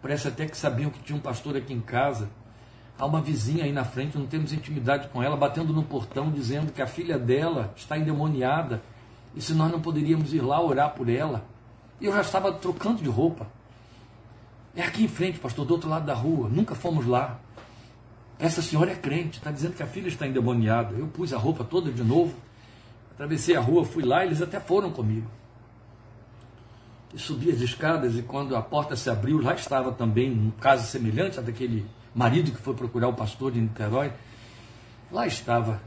parece 0.00 0.28
até 0.28 0.46
que 0.46 0.56
sabiam 0.56 0.90
que 0.90 1.00
tinha 1.00 1.16
um 1.16 1.20
pastor 1.20 1.56
aqui 1.56 1.72
em 1.72 1.80
casa. 1.80 2.28
Há 2.98 3.06
uma 3.06 3.20
vizinha 3.20 3.64
aí 3.64 3.72
na 3.72 3.84
frente, 3.84 4.18
não 4.18 4.26
temos 4.26 4.52
intimidade 4.52 5.08
com 5.08 5.22
ela, 5.22 5.36
batendo 5.36 5.72
no 5.72 5.84
portão, 5.84 6.30
dizendo 6.30 6.72
que 6.72 6.82
a 6.82 6.86
filha 6.86 7.16
dela 7.16 7.72
está 7.76 7.96
endemoniada 7.96 8.82
e 9.36 9.40
se 9.40 9.54
nós 9.54 9.70
não 9.70 9.80
poderíamos 9.80 10.34
ir 10.34 10.40
lá 10.40 10.60
orar 10.60 10.94
por 10.94 11.08
ela. 11.08 11.44
E 12.00 12.06
eu 12.06 12.12
já 12.12 12.20
estava 12.20 12.52
trocando 12.52 13.02
de 13.02 13.08
roupa. 13.08 13.46
É 14.74 14.82
aqui 14.82 15.04
em 15.04 15.08
frente, 15.08 15.38
pastor, 15.38 15.66
do 15.66 15.74
outro 15.74 15.88
lado 15.88 16.06
da 16.06 16.14
rua. 16.14 16.48
Nunca 16.48 16.74
fomos 16.74 17.06
lá. 17.06 17.40
Essa 18.38 18.62
senhora 18.62 18.92
é 18.92 18.94
crente, 18.94 19.38
está 19.38 19.50
dizendo 19.50 19.74
que 19.74 19.82
a 19.82 19.86
filha 19.86 20.06
está 20.06 20.26
endemoniada. 20.26 20.94
Eu 20.94 21.08
pus 21.08 21.32
a 21.32 21.38
roupa 21.38 21.64
toda 21.64 21.90
de 21.90 22.04
novo, 22.04 22.34
atravessei 23.12 23.56
a 23.56 23.60
rua, 23.60 23.84
fui 23.84 24.04
lá, 24.04 24.24
eles 24.24 24.40
até 24.40 24.60
foram 24.60 24.92
comigo. 24.92 25.28
E 27.12 27.18
subi 27.18 27.50
as 27.50 27.60
escadas 27.60 28.16
e 28.16 28.22
quando 28.22 28.54
a 28.54 28.62
porta 28.62 28.94
se 28.94 29.10
abriu, 29.10 29.42
lá 29.42 29.54
estava 29.54 29.90
também 29.90 30.30
um 30.30 30.52
caso 30.52 30.86
semelhante 30.86 31.38
a 31.38 31.42
daquele 31.42 31.84
marido 32.14 32.52
que 32.52 32.58
foi 32.58 32.74
procurar 32.74 33.08
o 33.08 33.14
pastor 33.14 33.50
de 33.50 33.60
Niterói, 33.60 34.12
lá 35.10 35.26
estava 35.26 35.80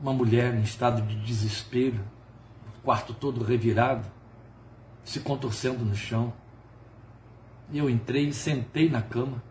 uma 0.00 0.12
mulher 0.12 0.54
em 0.54 0.62
estado 0.62 1.02
de 1.02 1.16
desespero, 1.16 2.00
o 2.78 2.82
quarto 2.82 3.12
todo 3.12 3.44
revirado, 3.44 4.06
se 5.04 5.20
contorcendo 5.20 5.84
no 5.84 5.94
chão. 5.94 6.32
E 7.70 7.78
eu 7.78 7.88
entrei 7.88 8.28
e 8.28 8.32
sentei 8.32 8.88
na 8.88 9.02
cama. 9.02 9.42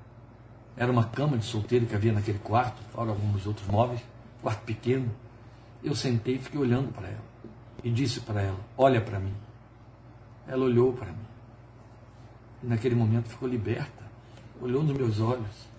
Era 0.75 0.91
uma 0.91 1.05
cama 1.05 1.37
de 1.37 1.45
solteiro 1.45 1.85
que 1.85 1.95
havia 1.95 2.11
naquele 2.13 2.39
quarto, 2.39 2.81
fora 2.91 3.11
alguns 3.11 3.45
outros 3.45 3.67
móveis, 3.67 4.01
quarto 4.41 4.63
pequeno. 4.63 5.11
Eu 5.83 5.95
sentei 5.95 6.35
e 6.35 6.39
fiquei 6.39 6.59
olhando 6.59 6.91
para 6.91 7.07
ela. 7.07 7.23
E 7.83 7.91
disse 7.91 8.21
para 8.21 8.41
ela: 8.41 8.59
Olha 8.77 9.01
para 9.01 9.19
mim. 9.19 9.33
Ela 10.47 10.65
olhou 10.65 10.93
para 10.93 11.11
mim. 11.11 11.25
E 12.63 12.67
naquele 12.67 12.95
momento 12.95 13.29
ficou 13.29 13.47
liberta 13.47 14.03
olhou 14.63 14.83
nos 14.83 14.95
meus 14.95 15.19
olhos. 15.19 15.73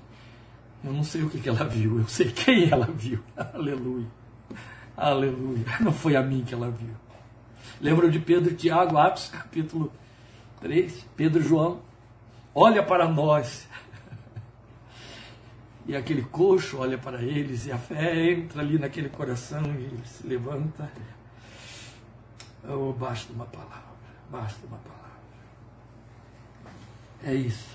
Eu 0.83 0.93
não 0.93 1.03
sei 1.03 1.23
o 1.23 1.31
que, 1.31 1.41
que 1.41 1.49
ela 1.49 1.65
viu, 1.65 1.99
eu 1.99 2.09
sei 2.09 2.31
quem 2.31 2.71
ela 2.71 2.87
viu. 2.87 3.19
Aleluia. 3.37 4.07
Aleluia. 4.97 5.65
Não 5.81 5.93
foi 5.93 6.15
a 6.15 6.23
mim 6.23 6.45
que 6.47 6.55
ela 6.55 6.71
viu. 6.71 6.95
Lembram 7.81 8.09
de 8.11 8.19
Pedro 8.19 8.53
e 8.53 8.55
Tiago, 8.55 8.97
Atos, 8.97 9.29
capítulo 9.29 9.93
3? 10.61 11.07
Pedro 11.17 11.41
e 11.41 11.45
João. 11.45 11.81
Olha 12.55 12.83
para 12.83 13.09
nós. 13.09 13.67
E 15.87 15.95
aquele 15.95 16.23
coxo 16.23 16.79
olha 16.79 16.97
para 16.97 17.23
eles 17.23 17.67
e 17.67 17.73
a 17.73 17.77
fé 17.77 18.33
entra 18.33 18.63
ali 18.63 18.79
naquele 18.79 19.11
coração 19.11 19.63
e 19.63 19.85
ele 19.85 20.03
se 20.07 20.27
levanta. 20.27 20.91
Oh, 22.67 22.93
basta 22.93 23.31
uma 23.33 23.45
palavra, 23.45 23.83
basta 24.31 24.67
uma 24.67 24.79
palavra. 24.79 24.95
É 27.23 27.35
isso. 27.35 27.69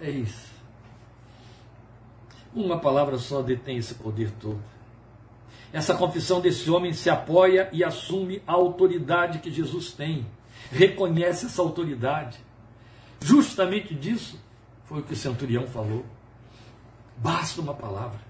É 0.00 0.10
isso. 0.10 0.48
Uma 2.54 2.78
palavra 2.78 3.18
só 3.18 3.42
detém 3.42 3.76
esse 3.76 3.94
poder 3.94 4.30
todo. 4.40 4.62
Essa 5.72 5.94
confissão 5.94 6.40
desse 6.40 6.70
homem 6.70 6.92
se 6.92 7.10
apoia 7.10 7.68
e 7.72 7.84
assume 7.84 8.42
a 8.46 8.52
autoridade 8.52 9.38
que 9.38 9.50
Jesus 9.50 9.92
tem. 9.92 10.26
Reconhece 10.70 11.46
essa 11.46 11.60
autoridade. 11.60 12.38
Justamente 13.20 13.94
disso 13.94 14.40
foi 14.84 15.00
o 15.00 15.02
que 15.02 15.12
o 15.12 15.16
centurião 15.16 15.66
falou. 15.66 16.04
Basta 17.16 17.60
uma 17.60 17.74
palavra. 17.74 18.20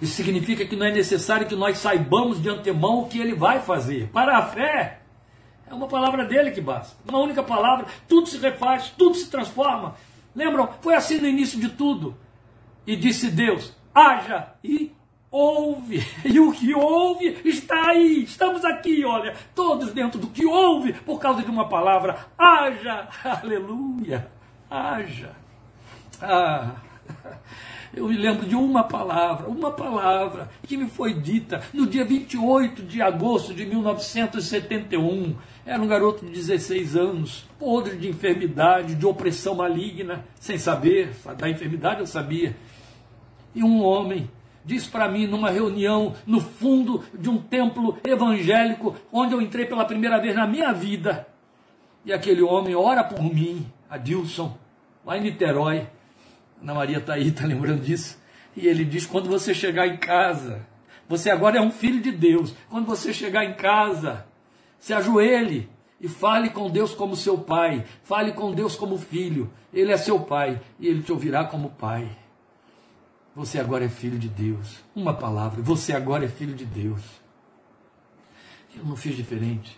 Isso 0.00 0.14
significa 0.14 0.64
que 0.64 0.76
não 0.76 0.86
é 0.86 0.92
necessário 0.92 1.46
que 1.46 1.54
nós 1.54 1.78
saibamos 1.78 2.40
de 2.42 2.48
antemão 2.48 3.00
o 3.00 3.08
que 3.08 3.18
ele 3.18 3.34
vai 3.34 3.60
fazer. 3.60 4.08
Para 4.08 4.38
a 4.38 4.42
fé, 4.42 5.00
é 5.68 5.74
uma 5.74 5.86
palavra 5.86 6.24
dele 6.24 6.50
que 6.50 6.60
basta. 6.60 6.96
Uma 7.08 7.18
única 7.18 7.42
palavra, 7.42 7.86
tudo 8.08 8.28
se 8.28 8.38
refaz, 8.38 8.90
tudo 8.96 9.16
se 9.16 9.30
transforma. 9.30 9.94
Lembram? 10.34 10.68
Foi 10.80 10.94
assim 10.94 11.18
no 11.18 11.28
início 11.28 11.60
de 11.60 11.68
tudo. 11.68 12.16
E 12.86 12.96
disse 12.96 13.30
Deus: 13.30 13.72
haja 13.94 14.48
e 14.62 14.92
ouve. 15.34 16.06
E 16.24 16.38
o 16.38 16.52
que 16.52 16.74
ouve 16.74 17.40
está 17.44 17.88
aí. 17.90 18.22
Estamos 18.22 18.64
aqui, 18.64 19.04
olha, 19.04 19.34
todos 19.54 19.92
dentro 19.92 20.18
do 20.18 20.28
que 20.28 20.46
ouve 20.46 20.92
por 20.92 21.18
causa 21.18 21.42
de 21.42 21.50
uma 21.50 21.68
palavra. 21.68 22.26
Haja. 22.38 23.08
Aleluia. 23.42 24.30
Haja. 24.70 25.32
Ah. 26.22 26.76
Eu 27.92 28.08
me 28.08 28.16
lembro 28.16 28.44
de 28.44 28.56
uma 28.56 28.82
palavra, 28.82 29.48
uma 29.48 29.70
palavra 29.70 30.50
que 30.64 30.76
me 30.76 30.88
foi 30.90 31.14
dita 31.14 31.62
no 31.72 31.86
dia 31.86 32.04
28 32.04 32.82
de 32.82 33.00
agosto 33.00 33.54
de 33.54 33.64
1971 33.64 35.36
era 35.64 35.80
um 35.80 35.86
garoto 35.86 36.26
de 36.26 36.32
16 36.32 36.96
anos, 36.96 37.48
podre 37.56 37.96
de 37.96 38.08
enfermidade, 38.08 38.96
de 38.96 39.06
opressão 39.06 39.54
maligna, 39.54 40.24
sem 40.40 40.58
saber, 40.58 41.14
da 41.38 41.48
enfermidade 41.48 42.00
eu 42.00 42.06
sabia. 42.06 42.56
E 43.54 43.62
um 43.62 43.80
homem 43.84 44.28
disse 44.64 44.88
para 44.88 45.08
mim 45.08 45.26
numa 45.26 45.50
reunião 45.50 46.14
no 46.26 46.40
fundo 46.40 47.04
de 47.12 47.28
um 47.28 47.38
templo 47.38 47.98
evangélico, 48.04 48.96
onde 49.12 49.34
eu 49.34 49.40
entrei 49.40 49.66
pela 49.66 49.84
primeira 49.84 50.18
vez 50.20 50.34
na 50.34 50.46
minha 50.46 50.72
vida. 50.72 51.26
E 52.04 52.12
aquele 52.12 52.42
homem 52.42 52.74
ora 52.74 53.04
por 53.04 53.22
mim, 53.22 53.66
Adilson, 53.88 54.56
lá 55.04 55.16
em 55.18 55.22
Niterói. 55.22 55.86
Ana 56.62 56.74
Maria 56.74 56.98
está 56.98 57.14
aí, 57.14 57.28
está 57.28 57.44
lembrando 57.46 57.82
disso? 57.82 58.18
E 58.56 58.66
ele 58.66 58.84
diz: 58.84 59.06
quando 59.06 59.28
você 59.28 59.54
chegar 59.54 59.86
em 59.86 59.96
casa, 59.96 60.66
Você 61.06 61.30
agora 61.30 61.58
é 61.58 61.60
um 61.60 61.70
filho 61.70 62.00
de 62.00 62.10
Deus. 62.10 62.54
Quando 62.70 62.86
você 62.86 63.12
chegar 63.12 63.44
em 63.44 63.52
casa, 63.52 64.26
se 64.78 64.94
ajoelhe 64.94 65.68
e 66.00 66.08
fale 66.08 66.50
com 66.50 66.70
Deus 66.70 66.94
como 66.94 67.14
seu 67.14 67.36
pai. 67.36 67.84
Fale 68.02 68.32
com 68.32 68.52
Deus 68.52 68.74
como 68.74 68.96
filho. 68.96 69.50
Ele 69.72 69.92
é 69.92 69.96
seu 69.96 70.20
pai 70.20 70.60
e 70.80 70.88
ele 70.88 71.02
te 71.02 71.12
ouvirá 71.12 71.44
como 71.44 71.70
pai. 71.70 72.08
Você 73.34 73.58
agora 73.58 73.84
é 73.84 73.88
filho 73.88 74.18
de 74.18 74.28
Deus. 74.28 74.84
Uma 74.94 75.12
palavra. 75.12 75.60
Você 75.62 75.92
agora 75.92 76.24
é 76.24 76.28
filho 76.28 76.54
de 76.54 76.64
Deus. 76.64 77.02
Eu 78.76 78.84
não 78.84 78.96
fiz 78.96 79.16
diferente. 79.16 79.76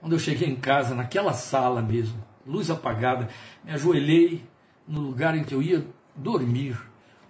Quando 0.00 0.12
eu 0.12 0.18
cheguei 0.18 0.48
em 0.48 0.56
casa, 0.56 0.94
naquela 0.94 1.32
sala 1.32 1.82
mesmo, 1.82 2.22
luz 2.46 2.70
apagada, 2.70 3.28
me 3.64 3.72
ajoelhei 3.72 4.44
no 4.86 5.00
lugar 5.00 5.36
em 5.36 5.44
que 5.44 5.54
eu 5.54 5.62
ia 5.62 5.86
dormir. 6.16 6.78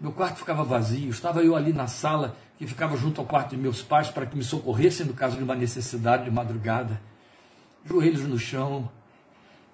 Meu 0.01 0.13
quarto 0.13 0.39
ficava 0.39 0.63
vazio, 0.63 1.11
estava 1.11 1.43
eu 1.43 1.57
ali 1.57 1.73
na 1.73 1.89
sala 1.89 2.37
que 2.57 2.67
ficava 2.67 2.97
junto 2.97 3.21
ao 3.21 3.27
quarto 3.27 3.51
de 3.51 3.57
meus 3.57 3.83
pais 3.83 4.09
para 4.11 4.27
que 4.27 4.37
me 4.37 4.45
socorressem 4.45 5.07
no 5.07 5.15
caso 5.15 5.37
de 5.37 5.43
uma 5.43 5.57
necessidade 5.57 6.25
de 6.25 6.31
madrugada. 6.31 7.01
Joelhos 7.85 8.23
no 8.23 8.39
chão, 8.39 8.89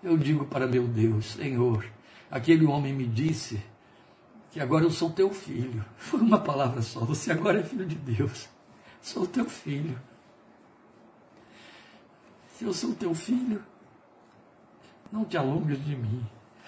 eu 0.03 0.17
digo 0.17 0.47
para 0.47 0.67
meu 0.67 0.87
Deus, 0.87 1.33
Senhor, 1.33 1.85
aquele 2.31 2.65
homem 2.65 2.93
me 2.93 3.07
disse 3.07 3.61
que 4.55 4.61
agora 4.61 4.85
eu 4.85 4.91
sou 4.91 5.11
teu 5.11 5.35
filho. 5.35 5.85
Foi 5.99 6.21
uma 6.21 6.39
palavra 6.39 6.81
só, 6.81 7.01
você 7.01 7.33
agora 7.33 7.59
é 7.59 7.65
filho 7.65 7.85
de 7.85 7.97
Deus. 7.97 8.49
Sou 9.03 9.27
teu 9.27 9.47
filho. 9.47 10.01
Se 12.57 12.65
eu 12.65 12.73
sou 12.73 12.95
teu 12.95 13.13
filho, 13.17 13.61
não 15.11 15.25
te 15.25 15.37
alongues 15.37 15.85
de 15.85 15.97
mim. 15.97 16.25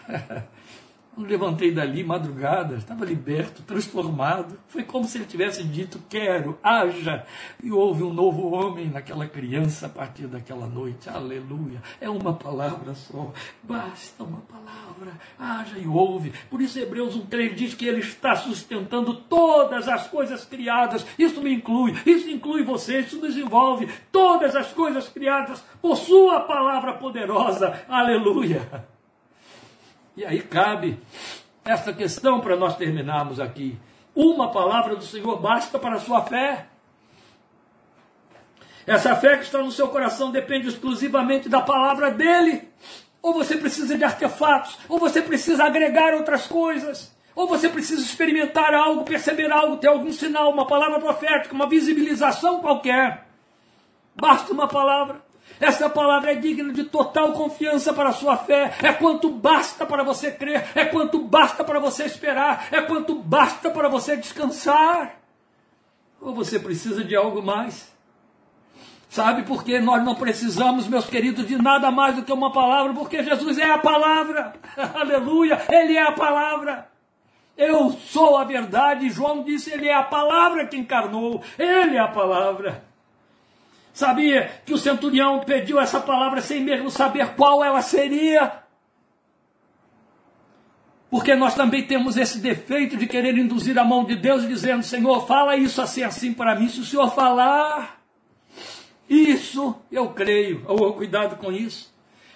Quando 1.17 1.31
levantei 1.31 1.73
dali, 1.73 2.05
madrugada, 2.05 2.75
estava 2.75 3.03
liberto, 3.03 3.63
transformado. 3.63 4.59
Foi 4.69 4.83
como 4.83 5.07
se 5.07 5.17
ele 5.17 5.25
tivesse 5.25 5.65
dito: 5.65 5.99
Quero, 6.11 6.59
haja. 6.63 7.25
E 7.63 7.73
houve 7.73 8.03
um 8.03 8.13
novo 8.13 8.51
homem 8.51 8.91
naquela 8.91 9.27
criança 9.27 9.87
a 9.87 9.89
partir 9.89 10.27
daquela 10.27 10.67
noite. 10.67 11.09
Aleluia. 11.09 11.83
É 12.03 12.11
uma 12.11 12.35
palavra 12.35 12.95
só. 12.95 13.33
Basta 13.63 14.25
uma 14.25 14.43
palavra. 14.43 15.19
Haja 15.39 15.79
e 15.79 15.87
ouve. 15.87 16.35
Por 16.51 16.61
isso, 16.61 16.79
Hebreus 16.79 17.17
1,3 17.17 17.55
diz 17.55 17.73
que 17.73 17.87
ele 17.87 18.01
está 18.01 18.37
sustentando 18.37 19.15
todas 19.15 19.89
as 19.89 20.07
coisas 20.09 20.45
criadas. 20.45 21.07
Isso 21.19 21.41
me 21.41 21.55
inclui, 21.55 21.95
isso 22.05 22.29
inclui 22.29 22.63
você, 22.63 23.01
isso 23.01 23.19
nos 23.19 23.35
envolve. 23.39 23.89
Todas 24.13 24.55
as 24.55 24.71
coisas 24.75 25.09
criadas 25.09 25.65
por 25.81 25.97
Sua 25.97 26.41
palavra 26.41 26.93
poderosa. 26.93 27.87
Aleluia. 27.89 28.95
E 30.17 30.25
aí 30.25 30.41
cabe 30.41 30.99
esta 31.63 31.93
questão 31.93 32.41
para 32.41 32.57
nós 32.57 32.77
terminarmos 32.77 33.39
aqui. 33.39 33.79
Uma 34.15 34.51
palavra 34.51 34.97
do 34.97 35.05
Senhor 35.05 35.39
basta 35.39 35.79
para 35.79 35.97
a 35.97 36.01
sua 36.01 36.23
fé. 36.23 36.69
Essa 38.87 39.15
fé 39.17 39.37
que 39.37 39.45
está 39.45 39.59
no 39.59 39.71
seu 39.71 39.89
coração 39.89 40.31
depende 40.31 40.69
exclusivamente 40.69 41.49
da 41.49 41.61
palavra 41.61 42.11
dele. 42.11 42.67
Ou 43.21 43.35
você 43.35 43.57
precisa 43.57 43.99
de 43.99 44.05
artefatos, 44.05 44.79
ou 44.89 44.99
você 44.99 45.21
precisa 45.21 45.65
agregar 45.65 46.15
outras 46.15 46.47
coisas, 46.47 47.15
ou 47.35 47.49
você 47.49 47.69
precisa 47.69 48.01
experimentar 48.01 48.73
algo, 48.73 49.05
perceber 49.05 49.51
algo, 49.51 49.77
ter 49.77 49.89
algum 49.89 50.13
sinal, 50.13 50.51
uma 50.51 50.67
palavra 50.67 51.01
profética, 51.01 51.55
uma 51.55 51.69
visibilização 51.69 52.61
qualquer. 52.61 53.27
Basta 54.15 54.53
uma 54.53 54.69
palavra. 54.69 55.26
Essa 55.59 55.89
palavra 55.89 56.33
é 56.33 56.35
digna 56.35 56.73
de 56.73 56.85
total 56.85 57.33
confiança 57.33 57.93
para 57.93 58.11
a 58.11 58.13
sua 58.13 58.37
fé. 58.37 58.77
É 58.83 58.93
quanto 58.93 59.31
basta 59.31 59.87
para 59.87 60.03
você 60.03 60.31
crer, 60.31 60.69
é 60.75 60.85
quanto 60.85 61.19
basta 61.21 61.65
para 61.65 61.81
você 61.81 62.05
esperar, 62.05 62.69
é 62.71 62.83
quanto 62.83 63.15
basta 63.15 63.71
para 63.71 63.89
você 63.89 64.17
descansar. 64.17 65.17
Ou 66.21 66.35
você 66.35 66.59
precisa 66.59 67.05
de 67.05 67.17
algo 67.17 67.43
mais? 67.43 67.95
Sabe 69.09 69.45
por 69.45 69.65
que 69.65 69.79
nós 69.79 70.05
não 70.05 70.15
precisamos, 70.15 70.87
meus 70.87 71.07
queridos, 71.07 71.47
de 71.47 71.57
nada 71.57 71.91
mais 71.91 72.17
do 72.17 72.23
que 72.23 72.33
uma 72.33 72.53
palavra? 72.53 72.93
Porque 72.93 73.23
Jesus 73.23 73.57
é 73.57 73.71
a 73.71 73.79
palavra. 73.79 74.53
Aleluia! 74.95 75.63
Ele 75.71 75.97
é 75.97 76.03
a 76.03 76.13
palavra. 76.13 76.89
Eu 77.57 77.93
sou 77.93 78.37
a 78.37 78.45
verdade. 78.45 79.09
João 79.09 79.43
disse: 79.43 79.71
Ele 79.73 79.89
é 79.89 79.95
a 79.95 80.03
palavra 80.03 80.67
que 80.67 80.77
encarnou. 80.77 81.43
Ele 81.59 81.97
é 81.97 82.01
a 82.01 82.09
palavra. 82.09 82.85
Sabia 83.97 84.61
que 84.67 84.75
o 84.75 84.77
centurião 84.77 85.41
pediu 85.41 85.81
essa 85.81 85.99
palavra 85.99 86.43
sem 86.43 86.63
mesmo 86.63 86.91
saber 86.91 87.29
qual 87.29 87.65
ela 87.65 87.81
seria? 87.81 88.53
Porque 91.11 91.35
nós 91.35 91.55
também 91.55 91.83
temos 91.83 92.19
esse 92.19 92.39
defeito 92.39 92.95
de 92.95 93.07
querer 93.07 93.39
induzir 93.39 93.79
a 93.79 93.85
mão 93.87 94.05
de 94.05 94.15
Deus 94.15 94.47
dizendo: 94.47 94.83
Senhor, 94.83 95.27
fala 95.27 95.57
isso 95.57 95.81
assim, 95.81 96.03
assim 96.03 96.35
para 96.35 96.55
mim. 96.55 96.69
Se 96.69 96.81
o 96.81 96.85
Senhor 96.85 97.11
falar, 97.15 97.99
isso 99.09 99.75
eu 99.91 100.11
creio. 100.11 100.63
Oh, 100.69 100.93
cuidado 100.93 101.37
com 101.37 101.51
isso. 101.51 101.91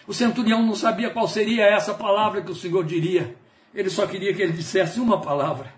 O 0.07 0.15
centurião 0.15 0.63
não 0.63 0.75
sabia 0.75 1.11
qual 1.11 1.29
seria 1.29 1.67
essa 1.67 1.93
palavra 1.93 2.41
que 2.41 2.51
o 2.51 2.57
Senhor 2.57 2.87
diria. 2.87 3.37
Ele 3.75 3.91
só 3.91 4.07
queria 4.07 4.33
que 4.33 4.41
ele 4.41 4.55
dissesse 4.55 4.99
uma 4.99 5.21
palavra. 5.21 5.75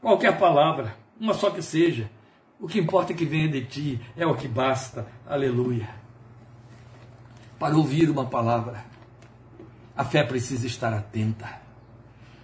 Qualquer 0.00 0.38
palavra, 0.38 0.96
uma 1.20 1.34
só 1.34 1.50
que 1.50 1.60
seja. 1.60 2.10
O 2.60 2.68
que 2.68 2.78
importa 2.78 3.12
é 3.12 3.16
que 3.16 3.24
venha 3.24 3.48
de 3.48 3.64
ti, 3.64 4.00
é 4.14 4.26
o 4.26 4.36
que 4.36 4.46
basta. 4.46 5.06
Aleluia. 5.26 5.88
Para 7.58 7.74
ouvir 7.74 8.10
uma 8.10 8.26
palavra, 8.26 8.84
a 9.96 10.04
fé 10.04 10.22
precisa 10.22 10.66
estar 10.66 10.92
atenta. 10.92 11.48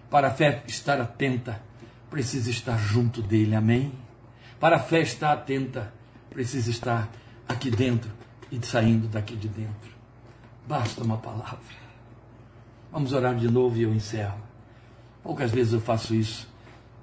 Para 0.08 0.28
a 0.28 0.30
fé 0.30 0.62
estar 0.66 0.98
atenta, 1.00 1.60
precisa 2.08 2.48
estar 2.48 2.78
junto 2.78 3.20
dele. 3.20 3.54
Amém? 3.54 3.92
Para 4.58 4.76
a 4.76 4.78
fé 4.78 5.00
estar 5.00 5.32
atenta, 5.32 5.92
precisa 6.30 6.70
estar 6.70 7.10
aqui 7.46 7.70
dentro 7.70 8.10
e 8.50 8.64
saindo 8.64 9.08
daqui 9.08 9.36
de 9.36 9.48
dentro. 9.48 9.90
Basta 10.66 11.04
uma 11.04 11.18
palavra. 11.18 11.76
Vamos 12.90 13.12
orar 13.12 13.34
de 13.34 13.50
novo 13.50 13.76
e 13.76 13.82
eu 13.82 13.92
encerro. 13.92 14.40
Poucas 15.22 15.50
vezes 15.50 15.74
eu 15.74 15.80
faço 15.80 16.14
isso. 16.14 16.48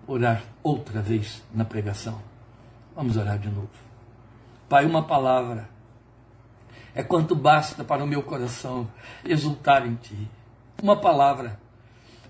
Orar 0.08 0.42
outra 0.64 1.00
vez 1.00 1.44
na 1.54 1.64
pregação. 1.64 2.33
Vamos 2.96 3.18
orar 3.18 3.40
de 3.40 3.50
novo. 3.50 3.70
Pai, 4.70 4.86
uma 4.86 5.04
palavra 5.04 5.68
é 6.94 7.02
quanto 7.02 7.36
basta 7.36 7.84
para 7.84 8.04
o 8.04 8.08
meu 8.08 8.22
coração 8.22 8.88
exultar 9.26 9.88
em 9.88 9.96
Ti. 9.96 10.30
Uma 10.82 11.00
palavra 11.00 11.60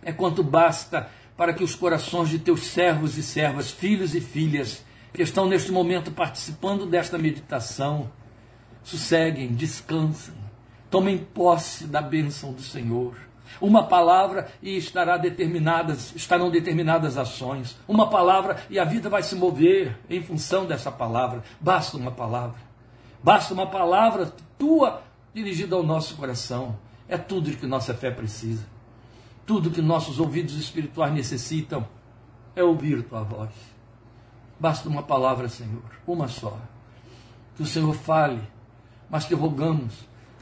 é 0.02 0.14
quanto 0.14 0.42
basta 0.42 1.10
para 1.36 1.54
que 1.54 1.64
os 1.64 1.76
corações 1.76 2.30
de 2.30 2.40
Teus 2.40 2.62
servos 2.68 3.18
e 3.18 3.24
servas, 3.24 3.72
filhos 3.72 4.16
e 4.16 4.22
filhas, 4.22 4.86
que 5.14 5.22
estão 5.22 5.48
neste 5.48 5.72
momento 5.72 6.12
participando 6.12 6.86
desta 6.86 7.18
meditação, 7.18 8.10
sosseguem, 8.84 9.54
descansem, 9.54 10.34
tomem 10.90 11.18
posse 11.18 11.86
da 11.86 12.02
bênção 12.02 12.54
do 12.54 12.62
Senhor 12.62 13.16
uma 13.62 13.84
palavra 13.84 14.48
e 14.62 14.78
estará 14.78 15.18
determinadas, 15.18 16.14
estarão 16.16 16.50
determinadas 16.50 17.18
ações. 17.18 17.78
Uma 17.88 18.10
palavra 18.10 18.58
e 18.70 18.80
a 18.80 18.84
vida 18.84 19.10
vai 19.10 19.24
se 19.24 19.36
mover 19.36 19.98
em 20.10 20.22
função 20.22 20.66
dessa 20.66 20.92
palavra. 20.92 21.44
Basta 21.60 21.98
uma 21.98 22.12
palavra. 22.12 22.58
Basta 23.24 23.54
uma 23.54 23.68
palavra 23.68 24.34
tua 24.58 25.02
dirigida 25.34 25.76
ao 25.76 25.84
nosso 25.84 26.16
coração. 26.16 26.78
É 27.08 27.18
tudo 27.18 27.56
que 27.56 27.66
nossa 27.66 27.94
fé 27.94 28.12
precisa. 28.12 28.66
Tudo 29.46 29.72
que 29.72 29.82
nossos 29.82 30.20
ouvidos 30.20 30.56
espirituais 30.56 31.14
necessitam 31.14 31.88
é 32.56 32.64
ouvir 32.64 33.04
tua 33.04 33.24
voz. 33.24 33.52
Basta 34.60 34.88
uma 34.88 35.04
palavra, 35.04 35.50
Senhor, 35.50 35.84
uma 36.08 36.28
só. 36.28 36.58
Que 37.56 37.64
o 37.64 37.66
Senhor 37.66 37.94
fale, 37.94 38.42
mas 39.10 39.26
que 39.26 39.36
rogamos, 39.36 39.94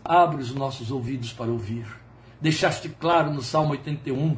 abre 0.03 0.41
os 0.41 0.53
nossos 0.53 0.91
ouvidos 0.91 1.33
para 1.33 1.51
ouvir 1.51 2.00
Deixaste 2.41 2.89
claro 2.89 3.31
no 3.31 3.43
Salmo 3.43 3.73
81 3.73 4.35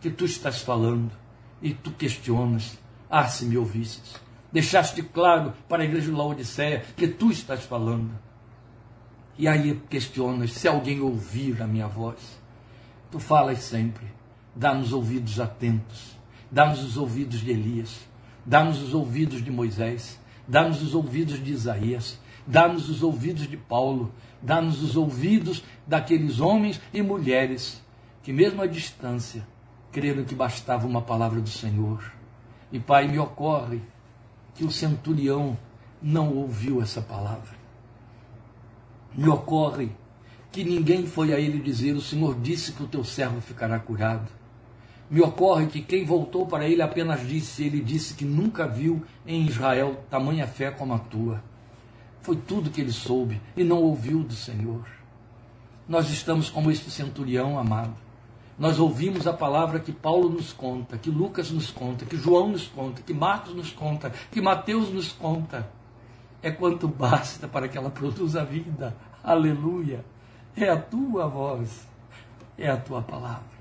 que 0.00 0.10
tu 0.10 0.26
estás 0.26 0.60
falando 0.60 1.10
e 1.62 1.72
tu 1.72 1.90
questionas. 1.90 2.78
Ah, 3.08 3.26
se 3.28 3.46
me 3.46 3.56
ouvisses. 3.56 4.14
Deixaste 4.52 5.02
claro 5.02 5.54
para 5.68 5.82
a 5.82 5.86
igreja 5.86 6.10
de 6.10 6.16
Laodiceia 6.16 6.84
que 6.94 7.08
tu 7.08 7.30
estás 7.30 7.64
falando. 7.64 8.10
E 9.38 9.48
aí 9.48 9.80
questionas 9.88 10.52
se 10.52 10.68
alguém 10.68 11.00
ouvir 11.00 11.62
a 11.62 11.66
minha 11.66 11.86
voz. 11.86 12.38
Tu 13.10 13.18
falas 13.18 13.60
sempre. 13.60 14.06
Dá-nos 14.54 14.92
ouvidos 14.92 15.40
atentos. 15.40 16.16
Dá-nos 16.50 16.82
os 16.82 16.96
ouvidos 16.96 17.40
de 17.40 17.50
Elias. 17.50 18.06
Dá-nos 18.44 18.82
os 18.82 18.92
ouvidos 18.92 19.42
de 19.42 19.50
Moisés. 19.50 20.20
Dá-nos 20.46 20.82
os 20.82 20.94
ouvidos 20.94 21.42
de 21.42 21.52
Isaías. 21.52 22.18
Dá-nos 22.46 22.88
os 22.88 23.02
ouvidos 23.02 23.48
de 23.48 23.56
Paulo 23.56 24.12
dá-nos 24.42 24.82
os 24.82 24.96
ouvidos 24.96 25.62
daqueles 25.86 26.40
homens 26.40 26.80
e 26.92 27.02
mulheres 27.02 27.82
que, 28.22 28.32
mesmo 28.32 28.62
à 28.62 28.66
distância, 28.66 29.46
creram 29.92 30.24
que 30.24 30.34
bastava 30.34 30.86
uma 30.86 31.00
palavra 31.00 31.40
do 31.40 31.48
Senhor. 31.48 32.12
E, 32.70 32.78
Pai, 32.78 33.08
me 33.08 33.18
ocorre 33.18 33.80
que 34.54 34.64
o 34.64 34.70
centurião 34.70 35.56
não 36.02 36.34
ouviu 36.34 36.82
essa 36.82 37.00
palavra. 37.00 37.56
Me 39.14 39.28
ocorre 39.28 39.90
que 40.52 40.64
ninguém 40.64 41.06
foi 41.06 41.32
a 41.32 41.40
ele 41.40 41.58
dizer: 41.58 41.92
O 41.92 42.00
Senhor 42.00 42.38
disse 42.40 42.72
que 42.72 42.82
o 42.82 42.86
teu 42.86 43.04
servo 43.04 43.40
ficará 43.40 43.78
curado. 43.78 44.28
Me 45.08 45.20
ocorre 45.20 45.66
que 45.66 45.80
quem 45.80 46.04
voltou 46.04 46.46
para 46.46 46.68
ele 46.68 46.82
apenas 46.82 47.26
disse, 47.26 47.64
ele 47.64 47.80
disse 47.80 48.14
que 48.14 48.24
nunca 48.24 48.66
viu 48.66 49.04
em 49.26 49.46
Israel 49.46 50.04
tamanha 50.10 50.46
fé 50.46 50.70
como 50.70 50.94
a 50.94 50.98
tua. 50.98 51.42
Foi 52.26 52.34
tudo 52.34 52.72
que 52.72 52.80
ele 52.80 52.90
soube 52.90 53.40
e 53.56 53.62
não 53.62 53.80
ouviu 53.80 54.24
do 54.24 54.34
Senhor. 54.34 54.84
Nós 55.88 56.10
estamos 56.10 56.50
como 56.50 56.72
este 56.72 56.90
centurião 56.90 57.56
amado. 57.56 57.94
Nós 58.58 58.80
ouvimos 58.80 59.28
a 59.28 59.32
palavra 59.32 59.78
que 59.78 59.92
Paulo 59.92 60.28
nos 60.28 60.52
conta, 60.52 60.98
que 60.98 61.08
Lucas 61.08 61.52
nos 61.52 61.70
conta, 61.70 62.04
que 62.04 62.16
João 62.16 62.48
nos 62.48 62.66
conta, 62.66 63.00
que 63.00 63.14
Marcos 63.14 63.54
nos 63.54 63.70
conta, 63.70 64.10
que 64.32 64.40
Mateus 64.40 64.92
nos 64.92 65.12
conta. 65.12 65.70
É 66.42 66.50
quanto 66.50 66.88
basta 66.88 67.46
para 67.46 67.68
que 67.68 67.78
ela 67.78 67.90
produza 67.90 68.44
vida. 68.44 68.96
Aleluia. 69.22 70.04
É 70.56 70.68
a 70.68 70.76
tua 70.76 71.28
voz, 71.28 71.86
é 72.58 72.68
a 72.68 72.76
tua 72.76 73.02
palavra. 73.02 73.56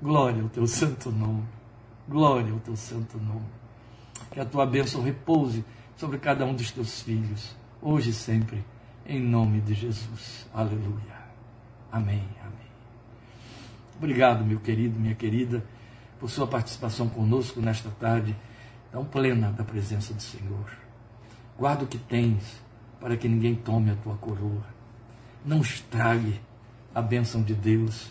Glória 0.00 0.42
ao 0.42 0.48
teu 0.48 0.66
santo 0.66 1.10
nome. 1.10 1.44
Glória 2.08 2.54
ao 2.54 2.60
teu 2.60 2.74
santo 2.74 3.18
nome. 3.18 3.50
Que 4.30 4.40
a 4.40 4.46
tua 4.46 4.64
bênção 4.64 5.02
repouse 5.02 5.62
sobre 5.94 6.16
cada 6.16 6.46
um 6.46 6.54
dos 6.54 6.70
teus 6.72 7.02
filhos, 7.02 7.54
hoje 7.82 8.10
e 8.10 8.12
sempre, 8.12 8.64
em 9.04 9.20
nome 9.20 9.60
de 9.60 9.74
Jesus. 9.74 10.48
Aleluia. 10.54 11.20
Amém. 11.90 12.24
Amém. 12.40 12.52
Obrigado, 13.98 14.44
meu 14.44 14.60
querido, 14.60 14.98
minha 14.98 15.16
querida, 15.16 15.64
por 16.20 16.30
sua 16.30 16.46
participação 16.46 17.08
conosco 17.08 17.60
nesta 17.60 17.90
tarde 17.90 18.36
tão 18.92 19.04
plena 19.04 19.50
da 19.50 19.64
presença 19.64 20.14
do 20.14 20.22
Senhor. 20.22 20.70
Guarda 21.58 21.84
o 21.84 21.86
que 21.88 21.98
tens, 21.98 22.62
para 23.00 23.16
que 23.16 23.28
ninguém 23.28 23.54
tome 23.54 23.90
a 23.90 23.96
tua 23.96 24.16
coroa. 24.16 24.64
Não 25.44 25.60
estrague 25.60 26.40
a 26.94 27.02
bênção 27.02 27.42
de 27.42 27.54
Deus 27.54 28.10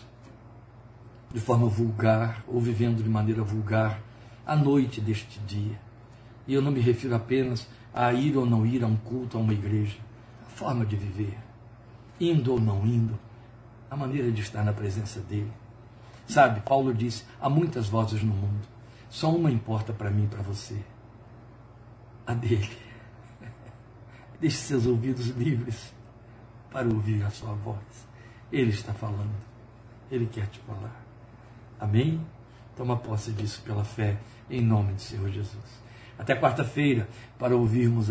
de 1.32 1.40
forma 1.40 1.66
vulgar 1.66 2.44
ou 2.46 2.60
vivendo 2.60 3.02
de 3.02 3.08
maneira 3.08 3.42
vulgar 3.42 4.02
a 4.46 4.54
noite 4.54 5.00
deste 5.00 5.40
dia. 5.40 5.80
E 6.46 6.52
eu 6.52 6.60
não 6.60 6.70
me 6.70 6.80
refiro 6.80 7.14
apenas 7.14 7.66
a 7.94 8.12
ir 8.12 8.36
ou 8.36 8.46
não 8.46 8.64
ir 8.64 8.82
a 8.82 8.86
um 8.86 8.96
culto, 8.96 9.36
a 9.36 9.40
uma 9.40 9.52
igreja, 9.52 9.98
a 10.46 10.50
forma 10.50 10.84
de 10.86 10.96
viver, 10.96 11.38
indo 12.20 12.52
ou 12.52 12.60
não 12.60 12.86
indo, 12.86 13.18
a 13.90 13.96
maneira 13.96 14.30
de 14.30 14.40
estar 14.40 14.64
na 14.64 14.72
presença 14.72 15.20
dele. 15.20 15.52
Sabe, 16.26 16.60
Paulo 16.60 16.94
disse: 16.94 17.24
há 17.40 17.48
muitas 17.48 17.88
vozes 17.88 18.22
no 18.22 18.32
mundo, 18.32 18.66
só 19.10 19.30
uma 19.30 19.50
importa 19.50 19.92
para 19.92 20.10
mim 20.10 20.24
e 20.24 20.28
para 20.28 20.42
você: 20.42 20.78
a 22.26 22.32
dele. 22.32 22.76
Deixe 24.40 24.56
seus 24.56 24.86
ouvidos 24.86 25.26
livres 25.28 25.92
para 26.70 26.88
ouvir 26.88 27.22
a 27.22 27.30
sua 27.30 27.52
voz. 27.52 28.06
Ele 28.50 28.70
está 28.70 28.94
falando, 28.94 29.34
ele 30.10 30.26
quer 30.26 30.46
te 30.46 30.58
falar. 30.60 31.04
Amém? 31.78 32.24
Toma 32.76 32.96
posse 32.96 33.32
disso 33.32 33.60
pela 33.62 33.84
fé, 33.84 34.18
em 34.48 34.62
nome 34.62 34.94
do 34.94 35.00
Senhor 35.00 35.28
Jesus. 35.30 35.81
Até 36.18 36.34
quarta-feira, 36.34 37.08
para 37.38 37.56
ouvirmos 37.56 38.10